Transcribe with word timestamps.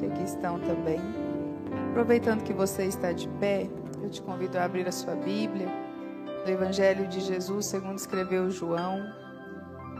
que 0.00 0.06
aqui 0.06 0.22
estão 0.24 0.58
também. 0.60 0.98
Aproveitando 1.90 2.42
que 2.42 2.54
você 2.54 2.84
está 2.86 3.12
de 3.12 3.28
pé, 3.38 3.68
eu 4.02 4.08
te 4.08 4.22
convido 4.22 4.58
a 4.58 4.64
abrir 4.64 4.88
a 4.88 4.92
sua 4.92 5.14
Bíblia, 5.14 5.68
no 6.44 6.50
Evangelho 6.50 7.06
de 7.06 7.20
Jesus, 7.20 7.66
segundo 7.66 7.98
escreveu 7.98 8.50
João. 8.50 8.98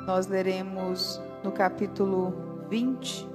Nós 0.07 0.27
leremos 0.27 1.21
no 1.45 1.52
capítulo 1.52 2.66
20. 2.69 3.29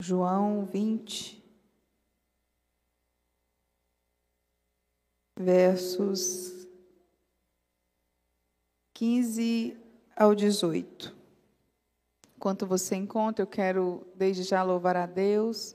João 0.00 0.64
20, 0.64 1.44
versos 5.38 6.66
15 8.94 9.76
ao 10.16 10.34
18. 10.34 11.17
Enquanto 12.38 12.68
você 12.68 12.94
encontra, 12.94 13.42
eu 13.42 13.48
quero 13.48 14.06
desde 14.14 14.44
já 14.44 14.62
louvar 14.62 14.96
a 14.96 15.06
Deus 15.06 15.74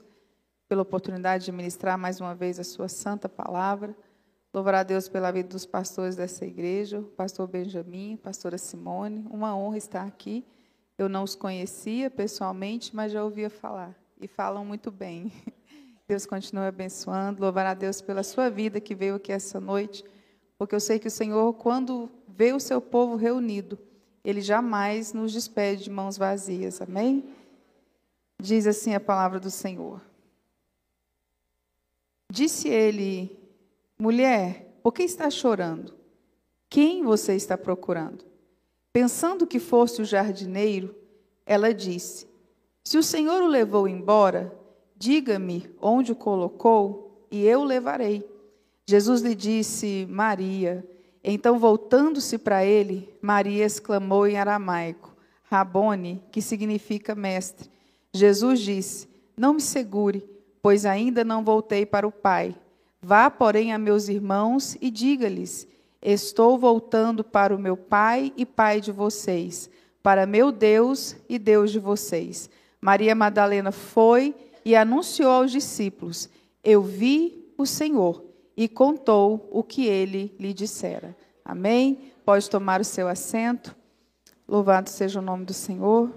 pela 0.66 0.80
oportunidade 0.80 1.44
de 1.44 1.52
ministrar 1.52 1.98
mais 1.98 2.22
uma 2.22 2.34
vez 2.34 2.58
a 2.58 2.64
sua 2.64 2.88
santa 2.88 3.28
palavra. 3.28 3.94
Louvar 4.50 4.76
a 4.76 4.82
Deus 4.82 5.06
pela 5.06 5.30
vida 5.30 5.50
dos 5.50 5.66
pastores 5.66 6.16
dessa 6.16 6.46
igreja, 6.46 7.00
o 7.00 7.02
pastor 7.02 7.46
Benjamin, 7.46 8.16
pastora 8.16 8.56
Simone. 8.56 9.26
Uma 9.30 9.54
honra 9.54 9.76
estar 9.76 10.06
aqui. 10.06 10.42
Eu 10.96 11.06
não 11.06 11.24
os 11.24 11.34
conhecia 11.34 12.10
pessoalmente, 12.10 12.96
mas 12.96 13.12
já 13.12 13.22
ouvia 13.22 13.50
falar. 13.50 13.94
E 14.18 14.26
falam 14.26 14.64
muito 14.64 14.90
bem. 14.90 15.30
Deus 16.08 16.24
continue 16.24 16.64
abençoando. 16.64 17.42
Louvar 17.42 17.66
a 17.66 17.74
Deus 17.74 18.00
pela 18.00 18.22
sua 18.22 18.48
vida 18.48 18.80
que 18.80 18.94
veio 18.94 19.16
aqui 19.16 19.32
essa 19.32 19.60
noite, 19.60 20.02
porque 20.56 20.74
eu 20.74 20.80
sei 20.80 20.98
que 20.98 21.08
o 21.08 21.10
Senhor, 21.10 21.52
quando 21.52 22.10
vê 22.26 22.54
o 22.54 22.58
seu 22.58 22.80
povo 22.80 23.16
reunido, 23.16 23.78
ele 24.24 24.40
jamais 24.40 25.12
nos 25.12 25.32
despede 25.32 25.84
de 25.84 25.90
mãos 25.90 26.16
vazias. 26.16 26.80
Amém? 26.80 27.24
Diz 28.40 28.66
assim 28.66 28.94
a 28.94 29.00
palavra 29.00 29.38
do 29.38 29.50
Senhor. 29.50 30.00
Disse 32.30 32.68
ele: 32.68 33.38
Mulher, 33.98 34.78
por 34.82 34.92
que 34.92 35.02
está 35.02 35.28
chorando? 35.30 35.94
Quem 36.70 37.04
você 37.04 37.34
está 37.34 37.56
procurando? 37.56 38.24
Pensando 38.92 39.46
que 39.46 39.60
fosse 39.60 40.00
o 40.00 40.04
jardineiro, 40.04 40.94
ela 41.44 41.74
disse: 41.74 42.26
Se 42.82 42.96
o 42.96 43.02
Senhor 43.02 43.42
o 43.42 43.46
levou 43.46 43.86
embora, 43.86 44.56
diga-me 44.96 45.70
onde 45.80 46.12
o 46.12 46.16
colocou 46.16 47.26
e 47.30 47.44
eu 47.44 47.60
o 47.60 47.64
levarei. 47.64 48.28
Jesus 48.86 49.20
lhe 49.20 49.34
disse: 49.34 50.06
Maria. 50.08 50.84
Então, 51.26 51.58
voltando-se 51.58 52.36
para 52.36 52.66
ele, 52.66 53.08
Maria 53.22 53.64
exclamou 53.64 54.26
em 54.26 54.36
aramaico: 54.36 55.16
Rabone, 55.44 56.22
que 56.30 56.42
significa 56.42 57.14
mestre. 57.14 57.70
Jesus 58.12 58.60
disse: 58.60 59.08
Não 59.34 59.54
me 59.54 59.60
segure, 59.62 60.22
pois 60.60 60.84
ainda 60.84 61.24
não 61.24 61.42
voltei 61.42 61.86
para 61.86 62.06
o 62.06 62.12
Pai. 62.12 62.54
Vá, 63.00 63.30
porém, 63.30 63.72
a 63.72 63.78
meus 63.78 64.08
irmãos 64.08 64.76
e 64.82 64.90
diga-lhes: 64.90 65.66
Estou 66.02 66.58
voltando 66.58 67.24
para 67.24 67.56
o 67.56 67.58
meu 67.58 67.76
Pai 67.76 68.30
e 68.36 68.44
Pai 68.44 68.78
de 68.78 68.92
vocês, 68.92 69.70
para 70.02 70.26
meu 70.26 70.52
Deus 70.52 71.16
e 71.26 71.38
Deus 71.38 71.72
de 71.72 71.78
vocês. 71.78 72.50
Maria 72.82 73.14
Madalena 73.14 73.72
foi 73.72 74.34
e 74.62 74.76
anunciou 74.76 75.30
aos 75.30 75.50
discípulos: 75.50 76.28
Eu 76.62 76.82
vi 76.82 77.52
o 77.56 77.64
Senhor 77.64 78.22
e 78.56 78.68
contou 78.68 79.48
o 79.50 79.62
que 79.62 79.86
ele 79.86 80.34
lhe 80.38 80.52
dissera. 80.52 81.16
Amém? 81.44 82.12
Pode 82.24 82.48
tomar 82.48 82.80
o 82.80 82.84
seu 82.84 83.06
assento. 83.06 83.76
Louvado 84.48 84.88
seja 84.88 85.18
o 85.18 85.22
nome 85.22 85.44
do 85.44 85.52
Senhor. 85.52 86.10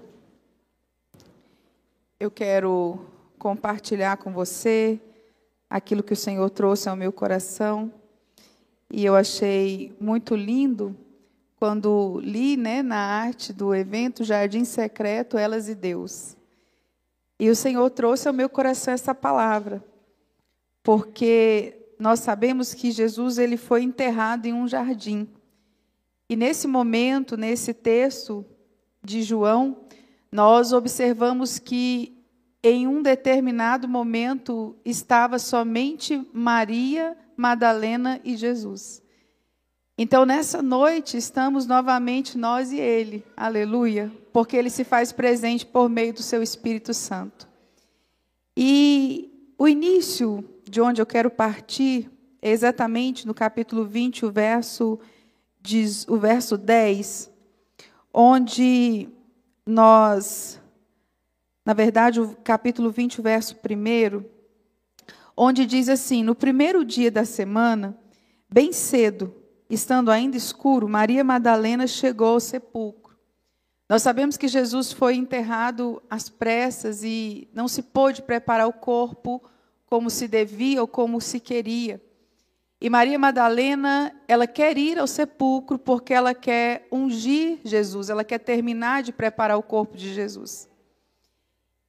Eu 2.18 2.30
quero 2.30 2.98
compartilhar 3.38 4.16
com 4.16 4.32
você 4.32 4.98
aquilo 5.68 6.02
que 6.02 6.14
o 6.14 6.16
Senhor 6.16 6.48
trouxe 6.48 6.88
ao 6.88 6.96
meu 6.96 7.12
coração. 7.12 7.92
E 8.90 9.04
eu 9.04 9.14
achei 9.14 9.94
muito 10.00 10.34
lindo 10.34 10.96
quando 11.56 12.20
li 12.22 12.56
né, 12.56 12.82
na 12.82 12.96
arte 12.96 13.52
do 13.52 13.74
evento 13.74 14.24
Jardim 14.24 14.64
Secreto, 14.64 15.36
Elas 15.36 15.68
e 15.68 15.74
Deus. 15.74 16.36
E 17.38 17.50
o 17.50 17.56
Senhor 17.56 17.90
trouxe 17.90 18.28
ao 18.28 18.34
meu 18.34 18.48
coração 18.48 18.94
essa 18.94 19.14
palavra, 19.14 19.84
porque 20.82 21.77
nós 21.98 22.20
sabemos 22.20 22.74
que 22.74 22.90
Jesus 22.90 23.38
ele 23.38 23.56
foi 23.56 23.82
enterrado 23.82 24.46
em 24.46 24.52
um 24.52 24.68
jardim. 24.68 25.28
E 26.28 26.36
nesse 26.36 26.66
momento, 26.66 27.36
nesse 27.36 27.72
texto 27.72 28.44
de 29.02 29.22
João, 29.22 29.84
nós 30.30 30.72
observamos 30.72 31.58
que 31.58 32.18
em 32.62 32.86
um 32.86 33.02
determinado 33.02 33.88
momento 33.88 34.76
estava 34.84 35.38
somente 35.38 36.26
Maria, 36.32 37.16
Madalena 37.36 38.20
e 38.24 38.36
Jesus. 38.36 39.02
Então, 39.96 40.24
nessa 40.24 40.62
noite, 40.62 41.16
estamos 41.16 41.66
novamente 41.66 42.38
nós 42.38 42.70
e 42.70 42.78
Ele, 42.78 43.24
aleluia, 43.36 44.12
porque 44.32 44.56
Ele 44.56 44.70
se 44.70 44.84
faz 44.84 45.10
presente 45.10 45.66
por 45.66 45.88
meio 45.88 46.12
do 46.12 46.22
Seu 46.22 46.42
Espírito 46.42 46.94
Santo. 46.94 47.48
E 48.56 49.52
o 49.58 49.66
início 49.66 50.44
de 50.68 50.80
onde 50.80 51.00
eu 51.00 51.06
quero 51.06 51.30
partir 51.30 52.10
é 52.40 52.50
exatamente 52.50 53.26
no 53.26 53.34
capítulo 53.34 53.84
20, 53.84 54.26
o 54.26 54.30
verso, 54.30 54.98
diz, 55.60 56.06
o 56.08 56.16
verso 56.16 56.56
10, 56.56 57.30
onde 58.12 59.08
nós, 59.66 60.60
na 61.64 61.72
verdade, 61.72 62.20
o 62.20 62.36
capítulo 62.36 62.90
20, 62.90 63.20
o 63.20 63.22
verso 63.22 63.56
1, 63.56 64.24
onde 65.36 65.66
diz 65.66 65.88
assim: 65.88 66.22
No 66.22 66.34
primeiro 66.34 66.84
dia 66.84 67.10
da 67.10 67.24
semana, 67.24 67.96
bem 68.48 68.72
cedo, 68.72 69.34
estando 69.68 70.10
ainda 70.10 70.36
escuro, 70.36 70.88
Maria 70.88 71.24
Madalena 71.24 71.86
chegou 71.86 72.34
ao 72.34 72.40
sepulcro. 72.40 73.16
Nós 73.88 74.02
sabemos 74.02 74.36
que 74.36 74.46
Jesus 74.46 74.92
foi 74.92 75.16
enterrado 75.16 76.02
às 76.10 76.28
pressas 76.28 77.02
e 77.02 77.48
não 77.54 77.66
se 77.66 77.82
pôde 77.82 78.22
preparar 78.22 78.68
o 78.68 78.72
corpo 78.72 79.42
como 79.88 80.10
se 80.10 80.28
devia 80.28 80.80
ou 80.80 80.86
como 80.86 81.20
se 81.20 81.40
queria. 81.40 82.00
E 82.80 82.88
Maria 82.88 83.18
Madalena, 83.18 84.14
ela 84.28 84.46
quer 84.46 84.78
ir 84.78 84.98
ao 84.98 85.06
sepulcro 85.06 85.78
porque 85.78 86.14
ela 86.14 86.34
quer 86.34 86.86
ungir 86.92 87.58
Jesus, 87.64 88.08
ela 88.08 88.22
quer 88.22 88.38
terminar 88.38 89.02
de 89.02 89.12
preparar 89.12 89.58
o 89.58 89.62
corpo 89.62 89.96
de 89.96 90.14
Jesus. 90.14 90.68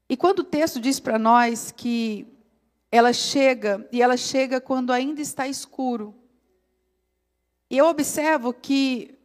E 0.09 0.17
quando 0.17 0.39
o 0.39 0.43
texto 0.43 0.79
diz 0.79 0.99
para 0.99 1.19
nós 1.19 1.71
que 1.71 2.25
ela 2.91 3.13
chega, 3.13 3.87
e 3.91 4.01
ela 4.01 4.17
chega 4.17 4.59
quando 4.59 4.91
ainda 4.91 5.21
está 5.21 5.47
escuro, 5.47 6.15
e 7.69 7.77
eu 7.77 7.85
observo 7.85 8.51
que, 8.51 9.15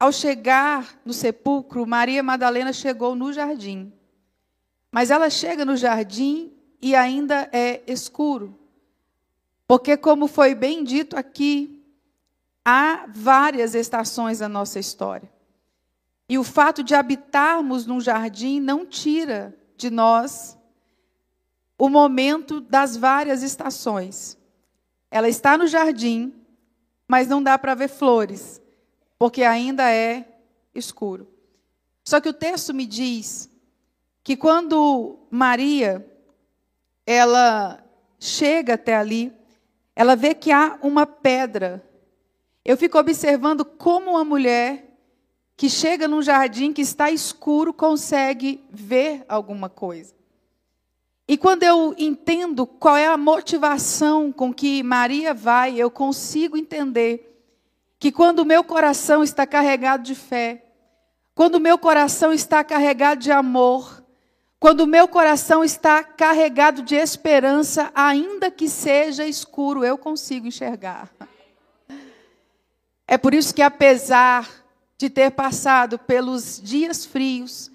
ao 0.00 0.10
chegar 0.10 0.98
no 1.04 1.12
sepulcro, 1.12 1.86
Maria 1.86 2.22
Madalena 2.22 2.72
chegou 2.72 3.14
no 3.14 3.32
jardim. 3.34 3.92
Mas 4.90 5.10
ela 5.10 5.28
chega 5.28 5.62
no 5.62 5.76
jardim 5.76 6.51
e 6.82 6.96
ainda 6.96 7.48
é 7.52 7.80
escuro. 7.86 8.58
Porque, 9.68 9.96
como 9.96 10.26
foi 10.26 10.54
bem 10.54 10.82
dito 10.82 11.16
aqui, 11.16 11.82
há 12.64 13.06
várias 13.08 13.74
estações 13.74 14.40
na 14.40 14.48
nossa 14.48 14.80
história. 14.80 15.32
E 16.28 16.36
o 16.36 16.44
fato 16.44 16.82
de 16.82 16.94
habitarmos 16.94 17.86
num 17.86 18.00
jardim 18.00 18.60
não 18.60 18.84
tira 18.84 19.56
de 19.76 19.88
nós 19.88 20.58
o 21.78 21.88
momento 21.88 22.60
das 22.60 22.96
várias 22.96 23.42
estações. 23.42 24.36
Ela 25.10 25.28
está 25.28 25.56
no 25.56 25.66
jardim, 25.66 26.34
mas 27.06 27.28
não 27.28 27.42
dá 27.42 27.58
para 27.58 27.74
ver 27.74 27.88
flores, 27.88 28.60
porque 29.18 29.42
ainda 29.42 29.90
é 29.90 30.26
escuro. 30.74 31.28
Só 32.04 32.20
que 32.20 32.28
o 32.28 32.34
texto 32.34 32.74
me 32.74 32.86
diz 32.86 33.48
que 34.24 34.36
quando 34.36 35.18
Maria 35.30 36.11
ela 37.06 37.82
chega 38.18 38.74
até 38.74 38.94
ali, 38.94 39.32
ela 39.94 40.16
vê 40.16 40.34
que 40.34 40.50
há 40.50 40.78
uma 40.82 41.06
pedra. 41.06 41.84
Eu 42.64 42.76
fico 42.76 42.98
observando 42.98 43.64
como 43.64 44.12
uma 44.12 44.24
mulher 44.24 44.88
que 45.56 45.68
chega 45.68 46.08
num 46.08 46.22
jardim 46.22 46.72
que 46.72 46.82
está 46.82 47.10
escuro 47.10 47.72
consegue 47.72 48.64
ver 48.70 49.24
alguma 49.28 49.68
coisa. 49.68 50.14
E 51.28 51.36
quando 51.36 51.62
eu 51.62 51.94
entendo 51.96 52.66
qual 52.66 52.96
é 52.96 53.06
a 53.06 53.16
motivação 53.16 54.32
com 54.32 54.52
que 54.52 54.82
Maria 54.82 55.32
vai, 55.32 55.78
eu 55.78 55.90
consigo 55.90 56.56
entender 56.56 57.28
que 57.98 58.10
quando 58.10 58.40
o 58.40 58.44
meu 58.44 58.64
coração 58.64 59.22
está 59.22 59.46
carregado 59.46 60.02
de 60.02 60.14
fé, 60.14 60.66
quando 61.34 61.54
o 61.54 61.60
meu 61.60 61.78
coração 61.78 62.32
está 62.32 62.64
carregado 62.64 63.20
de 63.20 63.30
amor, 63.30 64.01
quando 64.62 64.82
o 64.82 64.86
meu 64.86 65.08
coração 65.08 65.64
está 65.64 66.04
carregado 66.04 66.84
de 66.84 66.94
esperança, 66.94 67.90
ainda 67.92 68.48
que 68.48 68.68
seja 68.68 69.26
escuro, 69.26 69.84
eu 69.84 69.98
consigo 69.98 70.46
enxergar. 70.46 71.10
É 73.04 73.18
por 73.18 73.34
isso 73.34 73.52
que, 73.52 73.60
apesar 73.60 74.48
de 74.96 75.10
ter 75.10 75.32
passado 75.32 75.98
pelos 75.98 76.60
dias 76.62 77.04
frios, 77.04 77.72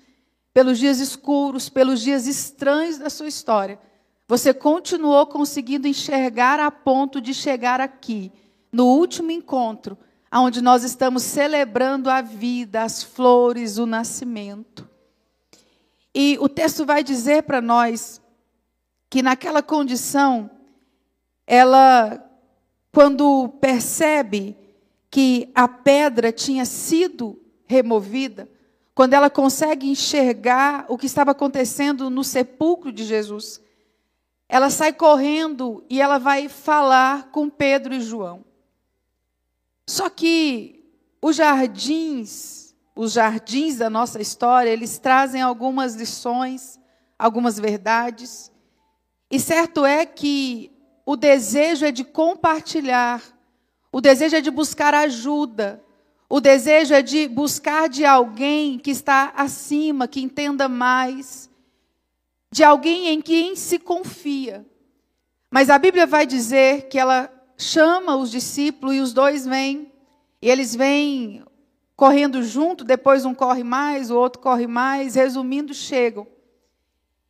pelos 0.54 0.80
dias 0.80 1.02
escuros, 1.02 1.68
pelos 1.68 2.00
dias 2.00 2.26
estranhos 2.26 2.98
da 2.98 3.10
sua 3.10 3.28
história, 3.28 3.78
você 4.26 4.54
continuou 4.54 5.26
conseguindo 5.26 5.90
enxergar 5.90 6.58
a 6.58 6.72
ponto 6.72 7.20
de 7.20 7.34
chegar 7.34 7.82
aqui, 7.82 8.32
no 8.72 8.86
último 8.86 9.30
encontro, 9.30 9.98
onde 10.34 10.62
nós 10.62 10.86
estamos 10.86 11.24
celebrando 11.24 12.10
a 12.10 12.22
vida, 12.22 12.82
as 12.82 13.04
flores, 13.04 13.78
o 13.78 13.86
nascimento. 13.86 14.88
E 16.20 16.36
o 16.42 16.50
texto 16.50 16.84
vai 16.84 17.04
dizer 17.04 17.44
para 17.44 17.62
nós 17.62 18.20
que 19.08 19.22
naquela 19.22 19.62
condição, 19.62 20.50
ela, 21.46 22.28
quando 22.92 23.50
percebe 23.62 24.58
que 25.12 25.52
a 25.54 25.68
pedra 25.68 26.32
tinha 26.32 26.66
sido 26.66 27.40
removida, 27.68 28.50
quando 28.96 29.14
ela 29.14 29.30
consegue 29.30 29.88
enxergar 29.88 30.88
o 30.90 30.98
que 30.98 31.06
estava 31.06 31.30
acontecendo 31.30 32.10
no 32.10 32.24
sepulcro 32.24 32.92
de 32.92 33.04
Jesus, 33.04 33.62
ela 34.50 34.72
sai 34.72 34.94
correndo 34.94 35.86
e 35.88 36.02
ela 36.02 36.18
vai 36.18 36.50
falar 36.50 37.30
com 37.30 37.48
Pedro 37.48 37.94
e 37.94 38.02
João. 38.02 38.44
Só 39.86 40.10
que 40.10 40.84
os 41.22 41.36
jardins, 41.36 42.67
os 42.98 43.14
jardins 43.14 43.78
da 43.78 43.90
nossa 43.90 44.20
história, 44.20 44.72
eles 44.72 44.98
trazem 44.98 45.42
algumas 45.42 45.96
lições, 45.96 46.80
algumas 47.18 47.60
verdades. 47.60 48.52
E 49.30 49.40
certo 49.40 49.86
é 49.86 50.06
que 50.06 50.72
o 51.06 51.16
desejo 51.16 51.86
é 51.86 51.92
de 51.92 52.04
compartilhar, 52.04 53.22
o 53.92 54.02
desejo 54.02 54.36
é 54.36 54.42
de 54.42 54.50
buscar 54.50 54.94
ajuda, 54.96 55.82
o 56.28 56.42
desejo 56.42 56.94
é 56.94 57.02
de 57.02 57.28
buscar 57.28 57.88
de 57.88 58.04
alguém 58.04 58.80
que 58.80 58.92
está 58.92 59.32
acima, 59.36 60.08
que 60.08 60.20
entenda 60.20 60.68
mais, 60.68 61.50
de 62.52 62.64
alguém 62.64 63.10
em 63.10 63.22
quem 63.22 63.56
se 63.56 63.78
confia. 63.78 64.66
Mas 65.52 65.70
a 65.70 65.78
Bíblia 65.78 66.06
vai 66.06 66.26
dizer 66.26 66.90
que 66.90 66.98
ela 66.98 67.32
chama 67.58 68.16
os 68.16 68.30
discípulos 68.30 68.96
e 68.96 69.00
os 69.00 69.14
dois 69.14 69.46
vêm. 69.46 69.92
E 70.42 70.50
eles 70.50 70.76
vêm 70.76 71.44
correndo 71.98 72.44
junto, 72.44 72.84
depois 72.84 73.26
um 73.26 73.34
corre 73.34 73.64
mais, 73.64 74.12
o 74.12 74.16
outro 74.16 74.40
corre 74.40 74.68
mais, 74.68 75.16
resumindo, 75.16 75.74
chegam. 75.74 76.28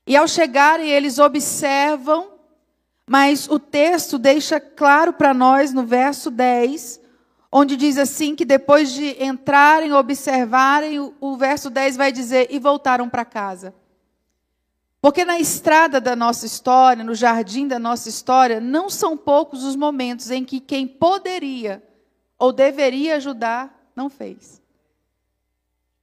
E 0.06 0.16
ao 0.16 0.28
chegarem, 0.28 0.90
eles 0.90 1.20
observam, 1.20 2.34
mas 3.10 3.48
o 3.50 3.58
texto 3.60 4.20
deixa 4.20 4.60
claro 4.60 5.14
para 5.14 5.34
nós 5.34 5.74
no 5.74 5.86
verso 5.86 6.30
10, 6.30 7.00
onde 7.50 7.78
diz 7.78 7.98
assim 7.98 8.36
que 8.36 8.44
depois 8.44 8.92
de 8.92 9.24
entrarem, 9.24 9.94
observarem, 9.94 11.00
o, 11.00 11.38
verso 11.38 11.70
10 11.70 11.96
vai 11.96 12.12
dizer: 12.12 12.48
e 12.50 12.60
voltaram 12.60 13.10
para 13.10 13.24
casa. 13.24 13.74
Porque 15.00 15.24
na 15.24 15.40
estrada 15.40 16.02
da 16.02 16.16
nossa 16.16 16.46
história, 16.46 17.06
no 17.06 17.16
jardim 17.16 17.70
da 17.70 17.80
nossa 17.80 18.10
história, 18.10 18.60
não 18.60 18.90
são 18.90 19.16
poucos 19.16 19.64
os 19.64 19.78
momentos 19.78 20.30
em 20.30 20.44
que 20.44 20.60
quem 20.60 20.86
poderia 20.86 21.82
ou 22.38 22.52
deveria 22.52 23.16
ajudar 23.16 23.77
não 23.98 24.12
fez. 24.12 24.62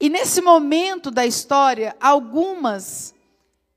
E 0.01 0.11
nesse 0.11 0.43
momento 0.43 1.13
da 1.13 1.25
história, 1.25 1.97
algumas 2.01 3.15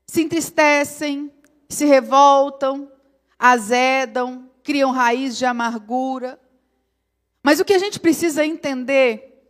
se 0.04 0.22
entristecem, 0.22 1.32
se 1.68 1.86
revoltam, 1.86 2.90
azedam, 3.38 4.50
criam 4.64 4.90
raiz 4.90 5.38
de 5.38 5.46
amargura. 5.46 6.38
Mas 7.42 7.60
o 7.60 7.64
que 7.64 7.72
a 7.72 7.78
gente 7.78 8.00
precisa 8.00 8.44
entender 8.44 9.40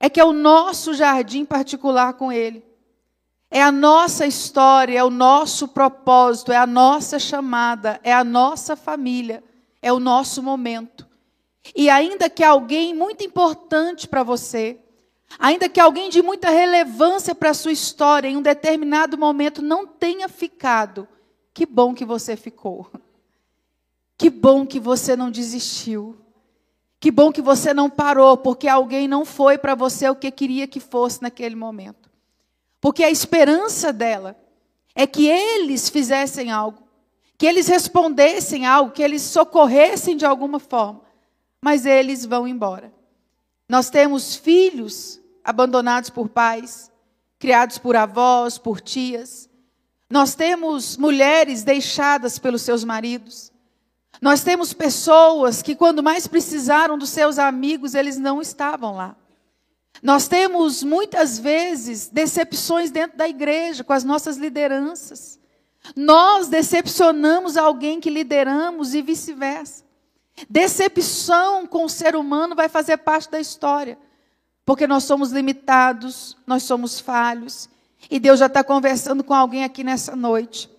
é 0.00 0.08
que 0.08 0.18
é 0.18 0.24
o 0.24 0.32
nosso 0.32 0.94
jardim 0.94 1.44
particular 1.44 2.14
com 2.14 2.32
Ele. 2.32 2.64
É 3.50 3.62
a 3.62 3.72
nossa 3.72 4.26
história, 4.26 4.98
é 4.98 5.04
o 5.04 5.10
nosso 5.10 5.68
propósito, 5.68 6.52
é 6.52 6.56
a 6.56 6.66
nossa 6.66 7.18
chamada, 7.18 8.00
é 8.02 8.12
a 8.12 8.24
nossa 8.24 8.74
família, 8.76 9.42
é 9.82 9.92
o 9.92 9.98
nosso 9.98 10.42
momento. 10.42 11.07
E 11.74 11.90
ainda 11.90 12.30
que 12.30 12.42
alguém 12.42 12.94
muito 12.94 13.24
importante 13.24 14.08
para 14.08 14.22
você, 14.22 14.78
ainda 15.38 15.68
que 15.68 15.80
alguém 15.80 16.08
de 16.08 16.22
muita 16.22 16.50
relevância 16.50 17.34
para 17.34 17.50
a 17.50 17.54
sua 17.54 17.72
história, 17.72 18.28
em 18.28 18.36
um 18.36 18.42
determinado 18.42 19.18
momento 19.18 19.62
não 19.62 19.86
tenha 19.86 20.28
ficado, 20.28 21.06
que 21.52 21.66
bom 21.66 21.94
que 21.94 22.04
você 22.04 22.36
ficou. 22.36 22.90
Que 24.16 24.28
bom 24.28 24.66
que 24.66 24.80
você 24.80 25.14
não 25.14 25.30
desistiu. 25.30 26.16
Que 26.98 27.12
bom 27.12 27.30
que 27.30 27.40
você 27.40 27.72
não 27.72 27.88
parou, 27.88 28.36
porque 28.36 28.66
alguém 28.66 29.06
não 29.06 29.24
foi 29.24 29.56
para 29.56 29.76
você 29.76 30.08
o 30.08 30.16
que 30.16 30.30
queria 30.32 30.66
que 30.66 30.80
fosse 30.80 31.22
naquele 31.22 31.54
momento. 31.54 32.10
Porque 32.80 33.04
a 33.04 33.10
esperança 33.10 33.92
dela 33.92 34.36
é 34.94 35.06
que 35.06 35.28
eles 35.28 35.88
fizessem 35.88 36.50
algo, 36.50 36.82
que 37.36 37.46
eles 37.46 37.68
respondessem 37.68 38.66
algo, 38.66 38.90
que 38.90 39.02
eles 39.02 39.22
socorressem 39.22 40.16
de 40.16 40.26
alguma 40.26 40.58
forma. 40.58 41.02
Mas 41.62 41.86
eles 41.86 42.24
vão 42.24 42.46
embora. 42.46 42.92
Nós 43.68 43.90
temos 43.90 44.36
filhos 44.36 45.20
abandonados 45.44 46.10
por 46.10 46.28
pais, 46.28 46.90
criados 47.38 47.78
por 47.78 47.96
avós, 47.96 48.58
por 48.58 48.80
tias. 48.80 49.48
Nós 50.10 50.34
temos 50.34 50.96
mulheres 50.96 51.62
deixadas 51.62 52.38
pelos 52.38 52.62
seus 52.62 52.84
maridos. 52.84 53.52
Nós 54.20 54.42
temos 54.42 54.72
pessoas 54.72 55.62
que, 55.62 55.76
quando 55.76 56.02
mais 56.02 56.26
precisaram 56.26 56.98
dos 56.98 57.10
seus 57.10 57.38
amigos, 57.38 57.94
eles 57.94 58.18
não 58.18 58.40
estavam 58.40 58.94
lá. 58.96 59.16
Nós 60.02 60.28
temos 60.28 60.82
muitas 60.82 61.38
vezes 61.38 62.08
decepções 62.08 62.90
dentro 62.90 63.16
da 63.16 63.28
igreja 63.28 63.84
com 63.84 63.92
as 63.92 64.04
nossas 64.04 64.36
lideranças. 64.36 65.38
Nós 65.94 66.48
decepcionamos 66.48 67.56
alguém 67.56 68.00
que 68.00 68.10
lideramos 68.10 68.94
e 68.94 69.02
vice-versa. 69.02 69.84
Decepção 70.48 71.66
com 71.66 71.84
o 71.84 71.88
ser 71.88 72.14
humano 72.14 72.54
vai 72.54 72.68
fazer 72.68 72.98
parte 72.98 73.30
da 73.30 73.40
história, 73.40 73.98
porque 74.64 74.86
nós 74.86 75.04
somos 75.04 75.32
limitados, 75.32 76.36
nós 76.46 76.62
somos 76.62 77.00
falhos, 77.00 77.68
e 78.10 78.20
Deus 78.20 78.38
já 78.38 78.46
está 78.46 78.62
conversando 78.62 79.24
com 79.24 79.34
alguém 79.34 79.64
aqui 79.64 79.82
nessa 79.82 80.14
noite. 80.14 80.70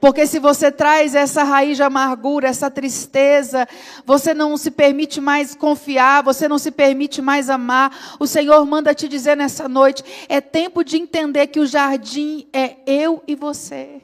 Porque 0.00 0.26
se 0.26 0.38
você 0.38 0.70
traz 0.70 1.14
essa 1.14 1.42
raiz 1.42 1.76
de 1.76 1.82
amargura, 1.82 2.48
essa 2.48 2.70
tristeza, 2.70 3.66
você 4.04 4.34
não 4.34 4.56
se 4.56 4.70
permite 4.70 5.18
mais 5.20 5.54
confiar, 5.54 6.22
você 6.22 6.46
não 6.46 6.58
se 6.58 6.70
permite 6.70 7.22
mais 7.22 7.48
amar. 7.48 8.16
O 8.20 8.26
Senhor 8.26 8.64
manda 8.66 8.94
te 8.94 9.08
dizer 9.08 9.34
nessa 9.34 9.66
noite: 9.66 10.04
é 10.28 10.42
tempo 10.42 10.84
de 10.84 10.98
entender 10.98 11.46
que 11.46 11.58
o 11.58 11.66
jardim 11.66 12.46
é 12.52 12.76
eu 12.86 13.22
e 13.26 13.34
você. 13.34 14.02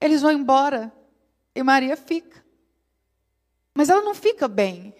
Eles 0.00 0.22
vão 0.22 0.30
embora 0.30 0.92
e 1.54 1.62
Maria 1.62 1.96
fica. 1.96 2.44
Mas 3.74 3.88
ela 3.88 4.02
não 4.02 4.14
fica 4.14 4.48
bem. 4.48 4.94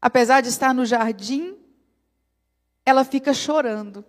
Apesar 0.00 0.40
de 0.40 0.48
estar 0.48 0.72
no 0.72 0.86
jardim, 0.86 1.56
ela 2.84 3.04
fica 3.04 3.34
chorando. 3.34 4.04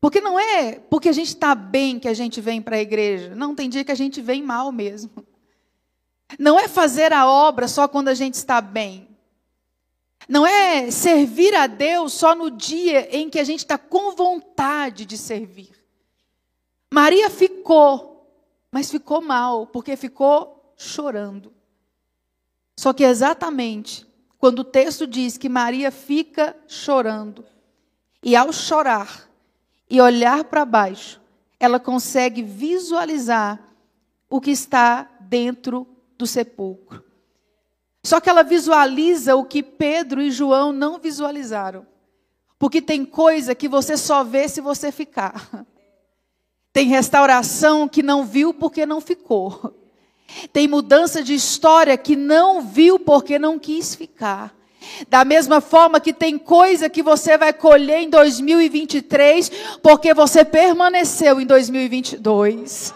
Porque 0.00 0.20
não 0.20 0.38
é 0.38 0.78
porque 0.90 1.08
a 1.08 1.12
gente 1.12 1.28
está 1.28 1.54
bem 1.54 1.98
que 1.98 2.08
a 2.08 2.12
gente 2.12 2.40
vem 2.40 2.60
para 2.60 2.76
a 2.76 2.80
igreja. 2.80 3.34
Não, 3.34 3.54
tem 3.54 3.70
dia 3.70 3.84
que 3.84 3.92
a 3.92 3.96
gente 3.96 4.20
vem 4.20 4.42
mal 4.42 4.70
mesmo. 4.70 5.26
Não 6.38 6.58
é 6.58 6.68
fazer 6.68 7.12
a 7.12 7.26
obra 7.26 7.66
só 7.68 7.88
quando 7.88 8.08
a 8.08 8.14
gente 8.14 8.34
está 8.34 8.60
bem. 8.60 9.08
Não 10.28 10.46
é 10.46 10.90
servir 10.90 11.54
a 11.54 11.66
Deus 11.66 12.12
só 12.12 12.34
no 12.34 12.50
dia 12.50 13.08
em 13.16 13.28
que 13.28 13.38
a 13.38 13.44
gente 13.44 13.60
está 13.60 13.76
com 13.78 14.14
vontade 14.14 15.04
de 15.04 15.18
servir. 15.18 15.72
Maria 16.92 17.28
ficou, 17.28 18.13
mas 18.74 18.90
ficou 18.90 19.22
mal, 19.22 19.68
porque 19.68 19.94
ficou 19.94 20.74
chorando. 20.76 21.52
Só 22.76 22.92
que 22.92 23.04
exatamente 23.04 24.04
quando 24.36 24.58
o 24.58 24.64
texto 24.64 25.06
diz 25.06 25.38
que 25.38 25.48
Maria 25.48 25.92
fica 25.92 26.56
chorando, 26.66 27.44
e 28.20 28.34
ao 28.34 28.52
chorar, 28.52 29.30
e 29.88 30.00
olhar 30.00 30.42
para 30.42 30.64
baixo, 30.64 31.20
ela 31.60 31.78
consegue 31.78 32.42
visualizar 32.42 33.62
o 34.28 34.40
que 34.40 34.50
está 34.50 35.08
dentro 35.20 35.86
do 36.18 36.26
sepulcro. 36.26 37.04
Só 38.02 38.20
que 38.20 38.28
ela 38.28 38.42
visualiza 38.42 39.36
o 39.36 39.44
que 39.44 39.62
Pedro 39.62 40.20
e 40.20 40.32
João 40.32 40.72
não 40.72 40.98
visualizaram. 40.98 41.86
Porque 42.58 42.82
tem 42.82 43.04
coisa 43.04 43.54
que 43.54 43.68
você 43.68 43.96
só 43.96 44.24
vê 44.24 44.48
se 44.48 44.60
você 44.60 44.90
ficar. 44.90 45.64
Tem 46.74 46.88
restauração 46.88 47.86
que 47.86 48.02
não 48.02 48.24
viu 48.24 48.52
porque 48.52 48.84
não 48.84 49.00
ficou. 49.00 49.72
Tem 50.52 50.66
mudança 50.66 51.22
de 51.22 51.32
história 51.32 51.96
que 51.96 52.16
não 52.16 52.60
viu 52.60 52.98
porque 52.98 53.38
não 53.38 53.60
quis 53.60 53.94
ficar. 53.94 54.52
Da 55.08 55.24
mesma 55.24 55.60
forma 55.60 56.00
que 56.00 56.12
tem 56.12 56.36
coisa 56.36 56.90
que 56.90 57.00
você 57.00 57.38
vai 57.38 57.52
colher 57.52 58.00
em 58.00 58.10
2023, 58.10 59.52
porque 59.80 60.12
você 60.12 60.44
permaneceu 60.44 61.40
em 61.40 61.46
2022. 61.46 62.92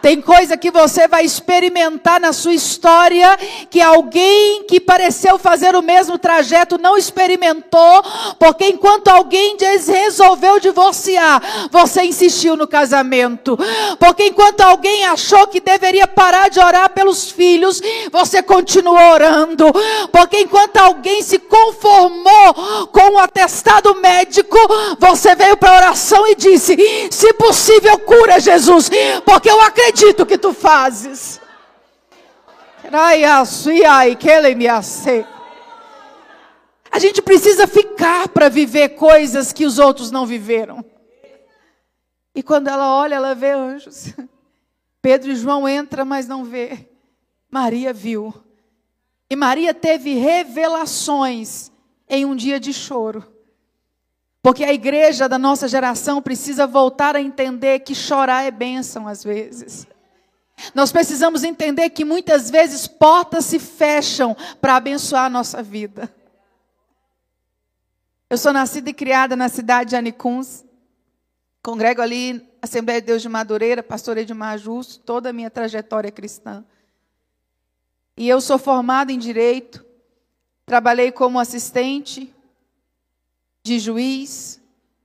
Tem 0.00 0.20
coisa 0.20 0.56
que 0.56 0.70
você 0.70 1.06
vai 1.08 1.24
experimentar 1.24 2.20
na 2.20 2.32
sua 2.32 2.54
história 2.54 3.36
que 3.70 3.80
alguém 3.80 4.64
que 4.64 4.80
pareceu 4.80 5.38
fazer 5.38 5.74
o 5.74 5.82
mesmo 5.82 6.18
trajeto 6.18 6.78
não 6.78 6.96
experimentou, 6.96 8.02
porque 8.38 8.66
enquanto 8.66 9.08
alguém 9.08 9.56
resolveu 9.86 10.60
divorciar, 10.60 11.42
você 11.70 12.02
insistiu 12.02 12.56
no 12.56 12.66
casamento. 12.66 13.58
Porque 13.98 14.26
enquanto 14.26 14.60
alguém 14.60 15.04
achou 15.06 15.46
que 15.46 15.60
deveria 15.60 16.06
parar 16.06 16.48
de 16.48 16.60
orar 16.60 16.90
pelos 16.90 17.30
filhos, 17.30 17.80
você 18.10 18.42
continuou 18.42 19.12
orando. 19.12 19.72
Porque 20.12 20.40
enquanto 20.40 20.76
alguém 20.76 21.22
se 21.22 21.38
conformou 21.38 22.88
com 22.92 23.14
o 23.14 23.18
atestado 23.18 23.94
médico, 23.96 24.58
você 24.98 25.34
veio 25.34 25.56
para 25.56 25.72
a 25.72 25.76
oração 25.76 26.26
e 26.28 26.34
disse: 26.34 26.76
se 27.10 27.32
possível, 27.34 27.98
cura 27.98 28.40
Jesus, 28.40 28.90
porque 29.24 29.50
eu 29.50 29.60
acredito 29.74 30.24
que 30.24 30.38
tu 30.38 30.52
fazes. 30.52 31.40
A 36.90 36.98
gente 37.00 37.20
precisa 37.20 37.66
ficar 37.66 38.28
para 38.28 38.48
viver 38.48 38.90
coisas 38.90 39.52
que 39.52 39.66
os 39.66 39.80
outros 39.80 40.12
não 40.12 40.24
viveram. 40.24 40.84
E 42.32 42.42
quando 42.42 42.68
ela 42.68 42.96
olha, 42.96 43.16
ela 43.16 43.34
vê 43.34 43.50
anjos. 43.50 44.14
Pedro 45.02 45.32
e 45.32 45.36
João 45.36 45.68
entram, 45.68 46.04
mas 46.04 46.28
não 46.28 46.44
vê. 46.44 46.88
Maria 47.50 47.92
viu. 47.92 48.32
E 49.28 49.34
Maria 49.34 49.74
teve 49.74 50.14
revelações 50.14 51.72
em 52.08 52.24
um 52.24 52.36
dia 52.36 52.60
de 52.60 52.72
choro. 52.72 53.33
Porque 54.44 54.62
a 54.62 54.74
igreja 54.74 55.26
da 55.26 55.38
nossa 55.38 55.66
geração 55.66 56.20
precisa 56.20 56.66
voltar 56.66 57.16
a 57.16 57.20
entender 57.22 57.78
que 57.78 57.94
chorar 57.94 58.42
é 58.42 58.50
bênção 58.50 59.08
às 59.08 59.24
vezes. 59.24 59.86
Nós 60.74 60.92
precisamos 60.92 61.42
entender 61.42 61.88
que 61.88 62.04
muitas 62.04 62.50
vezes 62.50 62.86
portas 62.86 63.46
se 63.46 63.58
fecham 63.58 64.36
para 64.60 64.76
abençoar 64.76 65.24
a 65.24 65.30
nossa 65.30 65.62
vida. 65.62 66.14
Eu 68.28 68.36
sou 68.36 68.52
nascida 68.52 68.90
e 68.90 68.92
criada 68.92 69.34
na 69.34 69.48
cidade 69.48 69.90
de 69.90 69.96
Anicuns. 69.96 70.62
Congrego 71.62 72.02
ali 72.02 72.46
Assembleia 72.60 73.00
de 73.00 73.06
Deus 73.06 73.22
de 73.22 73.30
Madureira, 73.30 73.82
pastorei 73.82 74.26
de 74.26 74.34
Majus, 74.34 74.98
toda 74.98 75.30
a 75.30 75.32
minha 75.32 75.50
trajetória 75.50 76.12
cristã. 76.12 76.62
E 78.14 78.28
eu 78.28 78.42
sou 78.42 78.58
formada 78.58 79.10
em 79.10 79.18
Direito, 79.18 79.82
trabalhei 80.66 81.10
como 81.10 81.40
assistente, 81.40 82.33
de 83.64 83.78
juiz, 83.78 84.60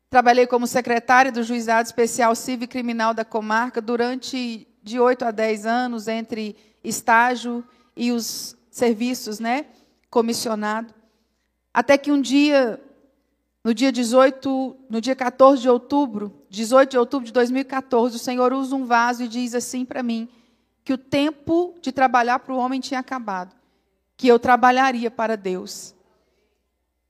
trabalhei 0.09 0.45
como 0.45 0.67
secretária 0.67 1.31
do 1.31 1.41
Juizado 1.41 1.87
Especial 1.87 2.35
Civil 2.35 2.65
e 2.65 2.67
Criminal 2.67 3.13
da 3.13 3.23
comarca 3.23 3.81
durante 3.81 4.67
de 4.83 4.99
8 4.99 5.25
a 5.25 5.31
10 5.31 5.65
anos, 5.65 6.09
entre 6.09 6.57
estágio 6.83 7.63
e 7.95 8.11
os 8.11 8.57
serviços, 8.69 9.39
né, 9.39 9.67
comissionado. 10.09 10.93
Até 11.73 11.97
que 11.97 12.11
um 12.11 12.19
dia, 12.19 12.81
no 13.63 13.73
dia 13.73 13.93
18, 13.93 14.75
no 14.89 14.99
dia 14.99 15.15
14 15.15 15.61
de 15.61 15.69
outubro, 15.69 16.43
18 16.49 16.91
de 16.91 16.97
outubro 16.97 17.25
de 17.27 17.31
2014, 17.31 18.17
o 18.17 18.19
Senhor 18.19 18.51
usa 18.51 18.75
um 18.75 18.85
vaso 18.85 19.23
e 19.23 19.27
diz 19.29 19.55
assim 19.55 19.85
para 19.85 20.03
mim, 20.03 20.27
que 20.83 20.91
o 20.91 20.97
tempo 20.97 21.75
de 21.81 21.93
trabalhar 21.93 22.39
para 22.39 22.53
o 22.53 22.57
homem 22.57 22.81
tinha 22.81 22.99
acabado, 22.99 23.55
que 24.17 24.27
eu 24.27 24.37
trabalharia 24.37 25.09
para 25.09 25.37
Deus. 25.37 25.95